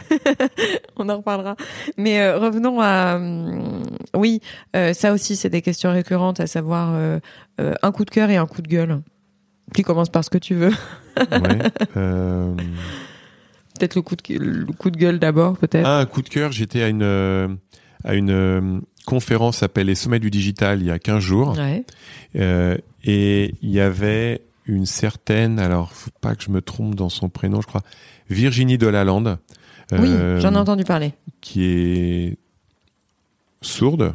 on 0.98 1.08
en 1.10 1.18
reparlera. 1.18 1.56
Mais 1.98 2.22
euh, 2.22 2.38
revenons 2.40 2.80
à, 2.82 3.20
oui, 4.16 4.42
euh, 4.76 4.94
ça 4.94 5.14
aussi, 5.14 5.36
c'est 5.36 5.50
des 5.50 5.62
questions 5.62 5.92
récurrentes, 5.92 6.40
à 6.40 6.48
savoir 6.48 6.98
un 7.60 7.92
coup 7.92 8.06
de 8.06 8.10
cœur 8.12 8.30
et 8.30 8.38
un 8.38 8.46
coup 8.48 8.62
de 8.62 8.68
gueule. 8.68 9.02
Tu 9.76 9.84
commences 9.84 10.10
par 10.10 10.24
ce 10.24 10.30
que 10.32 10.38
tu 10.40 10.56
veux. 10.56 10.72
Ouais. 11.18 11.60
Peut-être 13.80 13.96
le 13.96 14.02
coup 14.02 14.16
de 14.16 14.34
le 14.38 14.66
coup 14.74 14.92
de 14.92 14.98
gueule 14.98 15.18
d'abord, 15.20 15.58
peut-être. 15.58 15.86
Ah, 15.88 16.00
un 16.00 16.06
coup 16.06 16.22
de 16.22 16.30
cœur, 16.30 16.52
j'étais 16.52 16.84
à 16.84 16.90
une 16.90 17.58
à 18.04 18.14
une 18.14 18.82
conférence 19.06 19.64
les 19.88 19.96
sommets 19.96 20.20
du 20.20 20.30
digital 20.30 20.82
il 20.82 20.86
y 20.88 20.92
a 20.92 21.00
15 21.00 21.20
jours 21.20 21.58
Ouais. 21.58 21.84
Euh, 22.36 22.78
et 23.04 23.56
il 23.62 23.72
y 23.72 23.80
avait 23.80 24.42
une 24.66 24.86
certaine 24.86 25.58
alors 25.60 25.92
faut 25.94 26.12
pas 26.22 26.36
que 26.36 26.44
je 26.44 26.52
me 26.52 26.62
trompe 26.62 26.94
dans 26.96 27.10
son 27.10 27.28
prénom, 27.28 27.60
je 27.62 27.68
crois 27.68 27.82
Virginie 28.30 28.78
Delalande 28.78 29.40
Oui, 29.94 30.10
euh, 30.12 30.40
j'en 30.40 30.54
ai 30.54 30.58
entendu 30.58 30.84
parler. 30.84 31.14
qui 31.42 31.64
est 31.66 32.38
sourde 33.62 34.14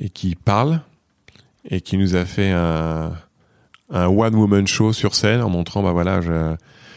et 0.00 0.08
qui 0.10 0.34
parle 0.34 0.80
et 1.68 1.80
qui 1.80 1.96
nous 1.96 2.14
a 2.14 2.24
fait 2.24 2.50
un, 2.50 3.12
un 3.90 4.06
one 4.06 4.34
woman 4.34 4.66
show 4.66 4.92
sur 4.92 5.14
scène 5.14 5.40
en 5.40 5.48
montrant 5.50 5.82
bah 5.82 5.92
voilà 5.92 6.20
je- 6.20 6.54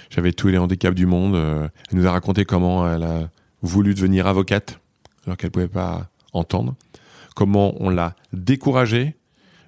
j'avais 0.09 0.33
tous 0.33 0.47
les 0.47 0.57
handicaps 0.57 0.95
du 0.95 1.05
monde 1.05 1.35
euh, 1.35 1.67
elle 1.91 1.97
nous 1.97 2.07
a 2.07 2.11
raconté 2.11 2.45
comment 2.45 2.91
elle 2.91 3.03
a 3.03 3.29
voulu 3.61 3.93
devenir 3.93 4.27
avocate 4.27 4.79
alors 5.25 5.37
qu'elle 5.37 5.51
pouvait 5.51 5.67
pas 5.67 6.09
entendre 6.33 6.75
comment 7.35 7.73
on 7.81 7.89
l'a 7.89 8.15
découragée 8.33 9.15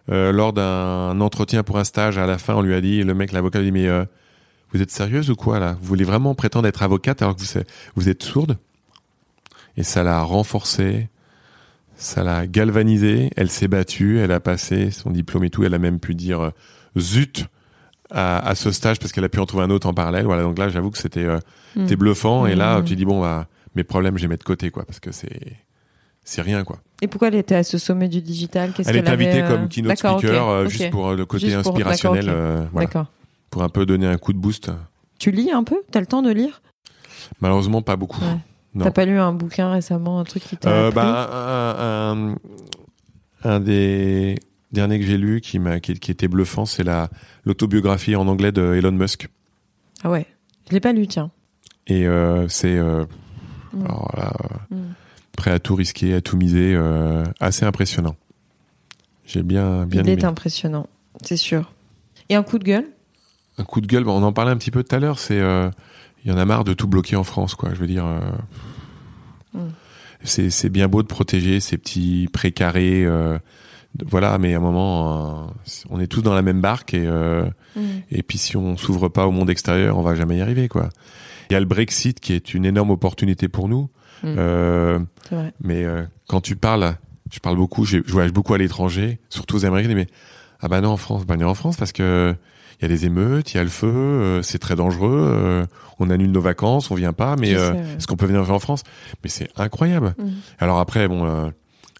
euh, 0.09 0.31
lors 0.31 0.53
d'un 0.53 1.19
entretien 1.21 1.63
pour 1.63 1.77
un 1.77 1.83
stage 1.83 2.17
à 2.17 2.25
la 2.25 2.37
fin 2.37 2.55
on 2.55 2.61
lui 2.61 2.73
a 2.73 2.81
dit 2.81 3.03
le 3.03 3.13
mec 3.13 3.31
l'avocat 3.31 3.59
lui 3.59 3.67
a 3.67 3.71
dit 3.71 3.79
mais 3.79 3.87
euh, 3.87 4.05
vous 4.71 4.81
êtes 4.81 4.91
sérieuse 4.91 5.29
ou 5.29 5.35
quoi 5.35 5.59
là? 5.59 5.77
Vous 5.79 5.87
voulez 5.87 6.03
vraiment 6.03 6.33
prétendre 6.33 6.67
être 6.67 6.83
avocate 6.83 7.21
alors 7.21 7.35
que 7.35 7.41
vous, 7.41 7.61
vous 7.95 8.09
êtes 8.09 8.23
sourde? 8.23 8.57
Et 9.77 9.83
ça 9.83 10.03
l'a 10.03 10.21
renforcée, 10.21 11.09
ça 11.95 12.23
l'a 12.23 12.47
galvanisée. 12.47 13.31
Elle 13.35 13.49
s'est 13.49 13.67
battue, 13.67 14.19
elle 14.19 14.31
a 14.31 14.39
passé 14.39 14.91
son 14.91 15.11
diplôme 15.11 15.43
et 15.43 15.49
tout. 15.49 15.63
Elle 15.63 15.73
a 15.73 15.79
même 15.79 15.99
pu 15.99 16.15
dire 16.15 16.51
zut 16.97 17.47
à, 18.11 18.39
à 18.47 18.55
ce 18.55 18.71
stage 18.71 18.99
parce 18.99 19.11
qu'elle 19.11 19.23
a 19.23 19.29
pu 19.29 19.39
en 19.39 19.45
trouver 19.45 19.63
un 19.63 19.69
autre 19.69 19.87
en 19.87 19.93
parallèle. 19.93 20.25
Voilà, 20.25 20.43
donc 20.43 20.57
là, 20.57 20.69
j'avoue 20.69 20.91
que 20.91 20.97
c'était 20.97 21.25
euh, 21.25 21.39
Mm. 21.75 21.85
bluffant. 21.95 22.45
Et 22.45 22.55
là, 22.55 22.79
Mm. 22.81 22.83
tu 22.85 22.95
dis 22.95 23.05
bon, 23.05 23.21
bah, 23.21 23.47
mes 23.75 23.83
problèmes, 23.83 24.17
je 24.17 24.23
les 24.23 24.27
mets 24.27 24.37
de 24.37 24.43
côté, 24.43 24.69
quoi, 24.71 24.83
parce 24.85 24.99
que 24.99 25.11
c'est 25.11 25.57
c'est 26.23 26.41
rien, 26.43 26.63
quoi. 26.63 26.77
Et 27.01 27.07
pourquoi 27.07 27.29
elle 27.29 27.35
était 27.35 27.55
à 27.55 27.63
ce 27.63 27.77
sommet 27.79 28.07
du 28.07 28.21
digital? 28.21 28.73
Qu'est-ce 28.73 28.87
Elle 28.89 28.97
est 28.97 29.09
avait, 29.09 29.25
invitée 29.25 29.41
euh, 29.43 29.47
comme 29.47 29.67
keynote 29.69 29.89
D'accord, 29.95 30.13
ok, 30.17 30.19
speaker 30.19 30.47
euh, 30.49 30.67
juste 30.67 30.89
pour 30.91 31.09
euh, 31.09 31.15
le 31.15 31.25
côté 31.25 31.47
pour- 31.49 31.57
inspirationnel, 31.71 32.25
d'accord, 32.25 32.39
ok. 32.39 32.45
euh, 32.45 32.65
voilà, 32.71 32.87
D'accord. 32.87 33.05
pour 33.49 33.63
un 33.63 33.69
peu 33.69 33.85
donner 33.87 34.05
un 34.05 34.17
coup 34.17 34.31
de 34.33 34.37
boost. 34.37 34.69
Tu 35.17 35.31
lis 35.31 35.49
un 35.51 35.63
peu? 35.63 35.77
T'as 35.91 35.99
le 35.99 36.05
temps 36.05 36.21
de 36.21 36.29
lire? 36.31 36.61
Malheureusement, 37.41 37.81
pas 37.81 37.95
beaucoup. 37.95 38.21
Ouais. 38.21 38.83
T'as 38.83 38.91
pas 38.91 39.05
lu 39.05 39.19
un 39.19 39.33
bouquin 39.33 39.71
récemment, 39.71 40.19
un 40.19 40.23
truc 40.23 40.43
qui 40.43 40.57
t'a 40.57 40.69
Euh, 40.69 40.91
bah, 40.91 41.29
un, 41.33 42.31
un- 42.31 42.35
un 43.43 43.59
des 43.59 44.35
derniers 44.71 44.99
que 44.99 45.05
j'ai 45.05 45.17
lu 45.17 45.41
qui 45.41 45.59
m'a 45.59 45.79
qui, 45.79 45.93
qui 45.95 46.11
était 46.11 46.27
bluffant, 46.27 46.65
c'est 46.65 46.83
la 46.83 47.09
l'autobiographie 47.45 48.15
en 48.15 48.27
anglais 48.27 48.51
de 48.51 48.73
Elon 48.75 48.91
Musk. 48.91 49.27
Ah 50.03 50.09
ouais. 50.09 50.25
Je 50.69 50.73
l'ai 50.73 50.79
pas 50.79 50.93
lu, 50.93 51.07
tiens. 51.07 51.31
Et 51.87 52.07
euh, 52.07 52.47
c'est 52.47 52.77
euh, 52.77 53.05
Mm. 53.73 53.85
alors 53.85 54.11
là, 54.17 54.33
euh, 54.71 54.75
Mm. 54.75 54.93
prêt 55.37 55.51
à 55.51 55.59
tout 55.59 55.75
risquer, 55.75 56.13
à 56.13 56.21
tout 56.21 56.35
miser, 56.37 56.77
assez 57.39 57.65
impressionnant. 57.65 58.15
J'ai 59.25 59.43
bien 59.43 59.85
bien 59.85 60.03
Il 60.03 60.09
est 60.09 60.23
impressionnant, 60.25 60.87
c'est 61.23 61.37
sûr. 61.37 61.71
Et 62.29 62.35
un 62.35 62.43
coup 62.43 62.59
de 62.59 62.65
gueule? 62.65 62.87
Un 63.57 63.63
coup 63.63 63.79
de 63.81 63.87
gueule, 63.87 64.03
bah, 64.03 64.11
on 64.11 64.23
en 64.23 64.33
parlait 64.33 64.51
un 64.51 64.57
petit 64.57 64.71
peu 64.71 64.83
tout 64.83 64.93
à 64.95 64.99
l'heure. 64.99 65.19
C'est 65.19 65.39
il 65.39 66.29
y 66.29 66.33
en 66.33 66.37
a 66.37 66.45
marre 66.45 66.63
de 66.65 66.73
tout 66.73 66.87
bloquer 66.87 67.15
en 67.15 67.23
France, 67.23 67.55
quoi. 67.55 67.73
Je 67.73 67.79
veux 67.79 67.87
dire. 67.87 68.05
Mm. 69.53 69.59
C'est 70.23 70.49
c'est 70.49 70.69
bien 70.69 70.87
beau 70.87 71.01
de 71.01 71.07
protéger 71.07 71.59
ces 71.59 71.77
petits 71.77 72.27
précarés, 72.31 73.07
voilà, 74.05 74.37
mais 74.37 74.53
à 74.53 74.57
un 74.57 74.61
moment, 74.61 75.47
euh, 75.47 75.73
on 75.89 75.99
est 75.99 76.07
tous 76.07 76.21
dans 76.21 76.33
la 76.33 76.41
même 76.41 76.61
barque 76.61 76.93
et 76.93 77.05
euh, 77.05 77.45
et 78.09 78.23
puis 78.23 78.37
si 78.37 78.57
on 78.57 78.77
s'ouvre 78.77 79.09
pas 79.09 79.27
au 79.27 79.31
monde 79.31 79.49
extérieur, 79.49 79.97
on 79.97 80.01
va 80.01 80.15
jamais 80.15 80.37
y 80.37 80.41
arriver, 80.41 80.67
quoi. 80.67 80.89
Il 81.49 81.53
y 81.53 81.55
a 81.55 81.59
le 81.59 81.65
Brexit 81.65 82.19
qui 82.19 82.33
est 82.33 82.53
une 82.53 82.65
énorme 82.65 82.91
opportunité 82.91 83.47
pour 83.47 83.67
nous, 83.67 83.89
Mm. 84.23 84.35
euh, 84.37 84.99
mais 85.63 85.83
quand 86.27 86.41
tu 86.41 86.55
parles, 86.55 86.95
je 87.31 87.39
parle 87.39 87.55
beaucoup, 87.55 87.85
je 87.85 87.97
voyage 88.07 88.31
beaucoup 88.33 88.53
à 88.53 88.57
l'étranger, 88.59 89.19
surtout 89.29 89.55
aux 89.55 89.65
Américains, 89.65 89.93
mais 89.95 90.07
ah 90.59 90.67
bah 90.67 90.79
non 90.79 90.89
en 90.89 90.97
France, 90.97 91.25
bah 91.25 91.37
non 91.37 91.47
en 91.47 91.55
France 91.55 91.75
parce 91.77 91.91
que 91.91 92.35
il 92.79 92.83
y 92.83 92.85
a 92.85 92.87
des 92.87 93.05
émeutes, 93.05 93.53
il 93.53 93.57
y 93.57 93.59
a 93.59 93.63
le 93.63 93.69
feu, 93.69 93.87
euh, 93.87 94.41
c'est 94.41 94.57
très 94.57 94.75
dangereux, 94.75 95.29
euh, 95.31 95.65
on 95.99 96.09
annule 96.09 96.31
nos 96.31 96.41
vacances, 96.41 96.89
on 96.89 96.95
vient 96.95 97.13
pas, 97.13 97.35
mais 97.35 97.55
euh, 97.55 97.73
est-ce 97.95 98.07
qu'on 98.07 98.15
peut 98.15 98.25
venir 98.25 98.49
en 98.49 98.59
France? 98.59 98.83
Mais 99.23 99.29
c'est 99.29 99.49
incroyable. 99.55 100.15
Mm. 100.17 100.29
Alors 100.59 100.79
après, 100.79 101.07
bon, 101.07 101.51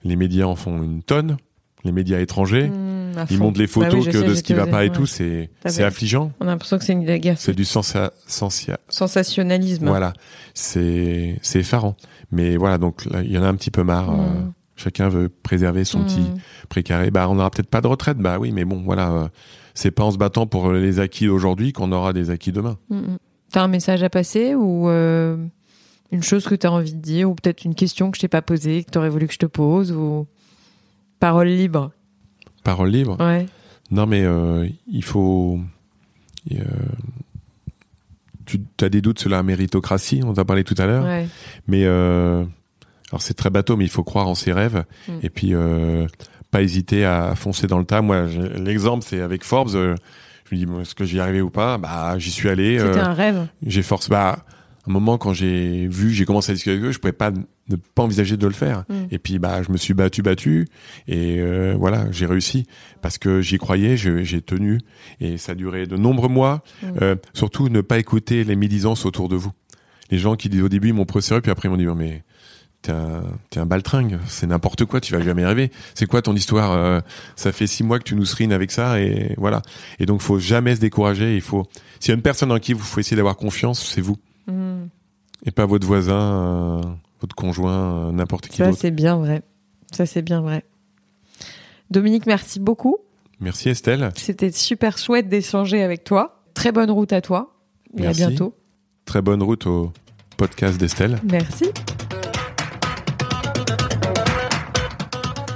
les 0.03 0.15
médias 0.15 0.45
en 0.45 0.55
font 0.55 0.81
une 0.81 1.03
tonne, 1.03 1.37
les 1.83 1.91
médias 1.91 2.19
étrangers, 2.19 2.69
Mm, 2.69 3.17
à 3.17 3.25
ils 3.29 3.37
montrent 3.39 3.59
les 3.59 3.65
Bah 3.67 3.71
photos 3.73 4.05
oui, 4.05 4.11
que 4.11 4.19
sais, 4.21 4.27
de 4.27 4.35
ce 4.35 4.43
qui 4.43 4.53
va 4.53 4.65
pas 4.67 4.85
et 4.85 4.89
ouais. 4.89 4.95
tout, 4.95 5.05
c'est 5.05 5.49
affligeant. 5.79 6.31
On 6.39 6.45
a 6.47 6.51
l'impression 6.51 6.77
que 6.77 6.83
c'est 6.85 6.93
une 6.93 7.03
guerre. 7.17 7.35
C'est 7.37 7.53
du 7.55 7.65
sensa, 7.65 8.13
sensia, 8.27 8.79
Sensationnalisme. 8.89 9.87
voilà, 9.87 10.13
c'est 10.53 11.37
effarant. 11.55 11.95
Mais 12.31 12.55
voilà, 12.57 12.77
donc 12.77 13.03
il 13.23 13.31
y 13.31 13.37
en 13.37 13.43
a 13.43 13.47
un 13.47 13.55
petit 13.55 13.71
peu 13.71 13.83
marre. 13.83 14.11
euh, 14.11 14.15
Mm. 14.23 14.53
chacun 14.77 15.09
veut 15.09 15.29
préserver 15.29 15.83
son 15.83 15.99
Mm. 15.99 16.05
petit 16.05 16.23
précaré. 16.69 17.11
Bah, 17.11 17.27
on 17.29 17.35
n'aura 17.35 17.51
peut-être 17.51 17.69
pas 17.69 17.81
de 17.81 17.87
retraite. 17.87 18.17
Bah 18.17 18.37
oui, 18.39 18.51
mais 18.51 18.65
bon, 18.65 18.81
voilà, 18.83 19.11
euh, 19.11 19.27
c'est 19.73 19.91
pas 19.91 20.03
en 20.03 20.11
se 20.11 20.17
battant 20.17 20.47
pour 20.47 20.71
les 20.71 20.99
acquis 20.99 21.25
d'aujourd'hui 21.27 21.73
qu'on 21.73 21.91
aura 21.91 22.13
des 22.13 22.29
acquis 22.29 22.51
demain. 22.51 22.77
T'as 23.51 23.63
un 23.63 23.67
message 23.67 24.01
à 24.01 24.09
passer 24.09 24.55
ou 24.55 24.87
euh, 24.89 25.35
une 26.11 26.23
chose 26.23 26.45
que 26.47 26.55
t'as 26.55 26.69
envie 26.69 26.93
de 26.93 26.99
dire 27.01 27.29
ou 27.29 27.35
peut-être 27.35 27.65
une 27.65 27.75
question 27.75 28.09
que 28.11 28.17
je 28.17 28.21
t'ai 28.21 28.27
pas 28.29 28.41
posée, 28.41 28.83
que 28.85 28.91
t'aurais 28.91 29.09
voulu 29.09 29.27
que 29.27 29.33
je 29.33 29.39
te 29.39 29.45
pose 29.45 29.91
ou 29.91 30.25
parole 31.21 31.47
libre. 31.47 31.91
Parole 32.65 32.89
libre? 32.89 33.15
Ouais. 33.19 33.45
Non, 33.91 34.05
mais 34.05 34.23
euh, 34.23 34.67
il 34.87 35.03
faut. 35.03 35.59
euh, 36.51 36.55
tu 38.45 38.59
as 38.81 38.89
des 38.89 39.01
doutes 39.01 39.19
sur 39.19 39.29
la 39.29 39.43
méritocratie, 39.43 40.21
on 40.25 40.29
en 40.31 40.33
a 40.33 40.43
parlé 40.45 40.63
tout 40.65 40.75
à 40.77 40.85
l'heure. 40.85 41.05
Ouais. 41.05 41.27
Mais 41.67 41.83
euh, 41.85 42.43
alors 43.11 43.21
c'est 43.21 43.33
très 43.33 43.49
bateau, 43.49 43.77
mais 43.77 43.85
il 43.85 43.89
faut 43.89 44.03
croire 44.03 44.27
en 44.27 44.35
ses 44.35 44.51
rêves 44.51 44.83
Mm. 45.07 45.11
et 45.23 45.29
puis 45.29 45.53
pas 46.51 46.61
hésiter 46.61 47.05
à 47.05 47.33
foncer 47.35 47.67
dans 47.67 47.79
le 47.79 47.85
tas. 47.85 48.01
Moi, 48.01 48.25
l'exemple 48.57 49.05
c'est 49.07 49.21
avec 49.21 49.43
Forbes. 49.45 49.69
je 49.69 49.95
me 50.51 50.57
dis, 50.57 50.65
bon, 50.65 50.81
est-ce 50.81 50.95
que 50.95 51.05
j'y 51.05 51.19
arrivé 51.21 51.41
ou 51.41 51.49
pas? 51.49 51.77
Bah, 51.77 52.15
j'y 52.17 52.31
suis 52.31 52.49
allé. 52.49 52.77
C'était 52.79 52.99
un 52.99 53.13
rêve. 53.13 53.47
j'ai 53.65 53.83
force. 53.83 54.09
Bah, 54.09 54.43
un 54.87 54.91
moment 54.91 55.17
quand 55.17 55.33
j'ai 55.33 55.87
vu, 55.87 56.11
j'ai 56.11 56.25
commencé 56.25 56.51
à 56.51 56.55
discuter 56.55 56.75
avec 56.75 56.85
eux, 56.85 56.91
je 56.91 56.99
pouvais 56.99 57.13
pas 57.13 57.31
ne 57.31 57.75
pas 57.75 58.03
envisager 58.03 58.37
de 58.37 58.47
le 58.47 58.53
faire. 58.53 58.83
Mm. 58.89 58.93
Et 59.11 59.19
puis 59.19 59.39
bah, 59.39 59.61
je 59.63 59.71
me 59.71 59.77
suis 59.77 59.93
battu, 59.93 60.21
battu, 60.21 60.67
et 61.07 61.39
euh, 61.39 61.75
voilà, 61.77 62.11
j'ai 62.11 62.25
réussi 62.25 62.65
parce 63.01 63.17
que 63.17 63.41
j'y 63.41 63.57
croyais, 63.57 63.97
j'ai 63.97 64.41
tenu, 64.41 64.79
et 65.19 65.37
ça 65.37 65.51
a 65.51 65.55
duré 65.55 65.85
de 65.85 65.97
nombreux 65.97 66.29
mois. 66.29 66.63
Mm. 66.81 66.87
Euh, 67.01 67.15
surtout, 67.33 67.69
ne 67.69 67.81
pas 67.81 67.99
écouter 67.99 68.43
les 68.43 68.55
médisances 68.55 69.05
autour 69.05 69.29
de 69.29 69.35
vous. 69.35 69.51
Les 70.09 70.17
gens 70.17 70.35
qui 70.35 70.49
disent 70.49 70.63
au 70.63 70.69
début 70.69 70.89
ils 70.89 70.93
m'ont 70.93 71.05
procédé, 71.05 71.41
puis 71.41 71.51
après 71.51 71.67
ils 71.67 71.71
m'ont 71.71 71.77
dit 71.77 71.87
Oh, 71.87 71.95
mais 71.95 72.23
t'es 72.81 72.91
un, 72.91 73.23
un 73.55 73.65
baltringue, 73.65 74.17
c'est 74.27 74.47
n'importe 74.47 74.85
quoi, 74.85 74.99
tu 74.99 75.13
vas 75.13 75.21
jamais 75.21 75.43
y 75.43 75.45
arriver. 75.45 75.71
C'est 75.93 76.07
quoi 76.07 76.21
ton 76.21 76.35
histoire 76.35 76.71
euh, 76.71 76.99
Ça 77.35 77.51
fait 77.51 77.67
six 77.67 77.83
mois 77.83 77.99
que 77.99 78.03
tu 78.03 78.15
nous 78.15 78.25
serines 78.25 78.51
avec 78.51 78.71
ça, 78.71 78.99
et 78.99 79.35
voilà. 79.37 79.61
Et 79.99 80.05
donc, 80.05 80.21
faut 80.21 80.39
jamais 80.39 80.75
se 80.75 80.81
décourager. 80.81 81.35
Il 81.35 81.41
faut, 81.41 81.67
s'il 81.99 82.09
y 82.09 82.11
a 82.13 82.15
une 82.15 82.23
personne 82.23 82.51
en 82.51 82.59
qui 82.59 82.73
vous 82.73 82.83
faut 82.83 82.99
essayer 82.99 83.17
d'avoir 83.17 83.37
confiance, 83.37 83.85
c'est 83.93 84.01
vous, 84.01 84.17
Et 85.45 85.51
pas 85.51 85.65
votre 85.65 85.87
voisin, 85.87 86.13
euh, 86.21 86.81
votre 87.21 87.35
conjoint, 87.35 87.93
euh, 87.93 88.11
n'importe 88.11 88.47
qui 88.47 88.57
Ça 88.57 88.71
c'est 88.73 88.91
bien 88.91 89.17
vrai. 89.17 89.41
Ça 89.91 90.05
c'est 90.05 90.21
bien 90.21 90.41
vrai. 90.41 90.63
Dominique, 91.89 92.25
merci 92.25 92.59
beaucoup. 92.59 92.97
Merci 93.39 93.69
Estelle. 93.69 94.11
C'était 94.15 94.51
super 94.51 94.97
chouette 94.97 95.27
d'échanger 95.27 95.81
avec 95.81 96.03
toi. 96.03 96.43
Très 96.53 96.71
bonne 96.71 96.91
route 96.91 97.11
à 97.11 97.21
toi. 97.21 97.55
Et 97.97 98.01
Merci. 98.01 98.23
à 98.23 98.27
bientôt. 98.27 98.55
Très 99.05 99.21
bonne 99.21 99.43
route 99.43 99.65
au 99.65 99.91
podcast 100.37 100.77
d'Estelle. 100.77 101.19
Merci. 101.23 101.65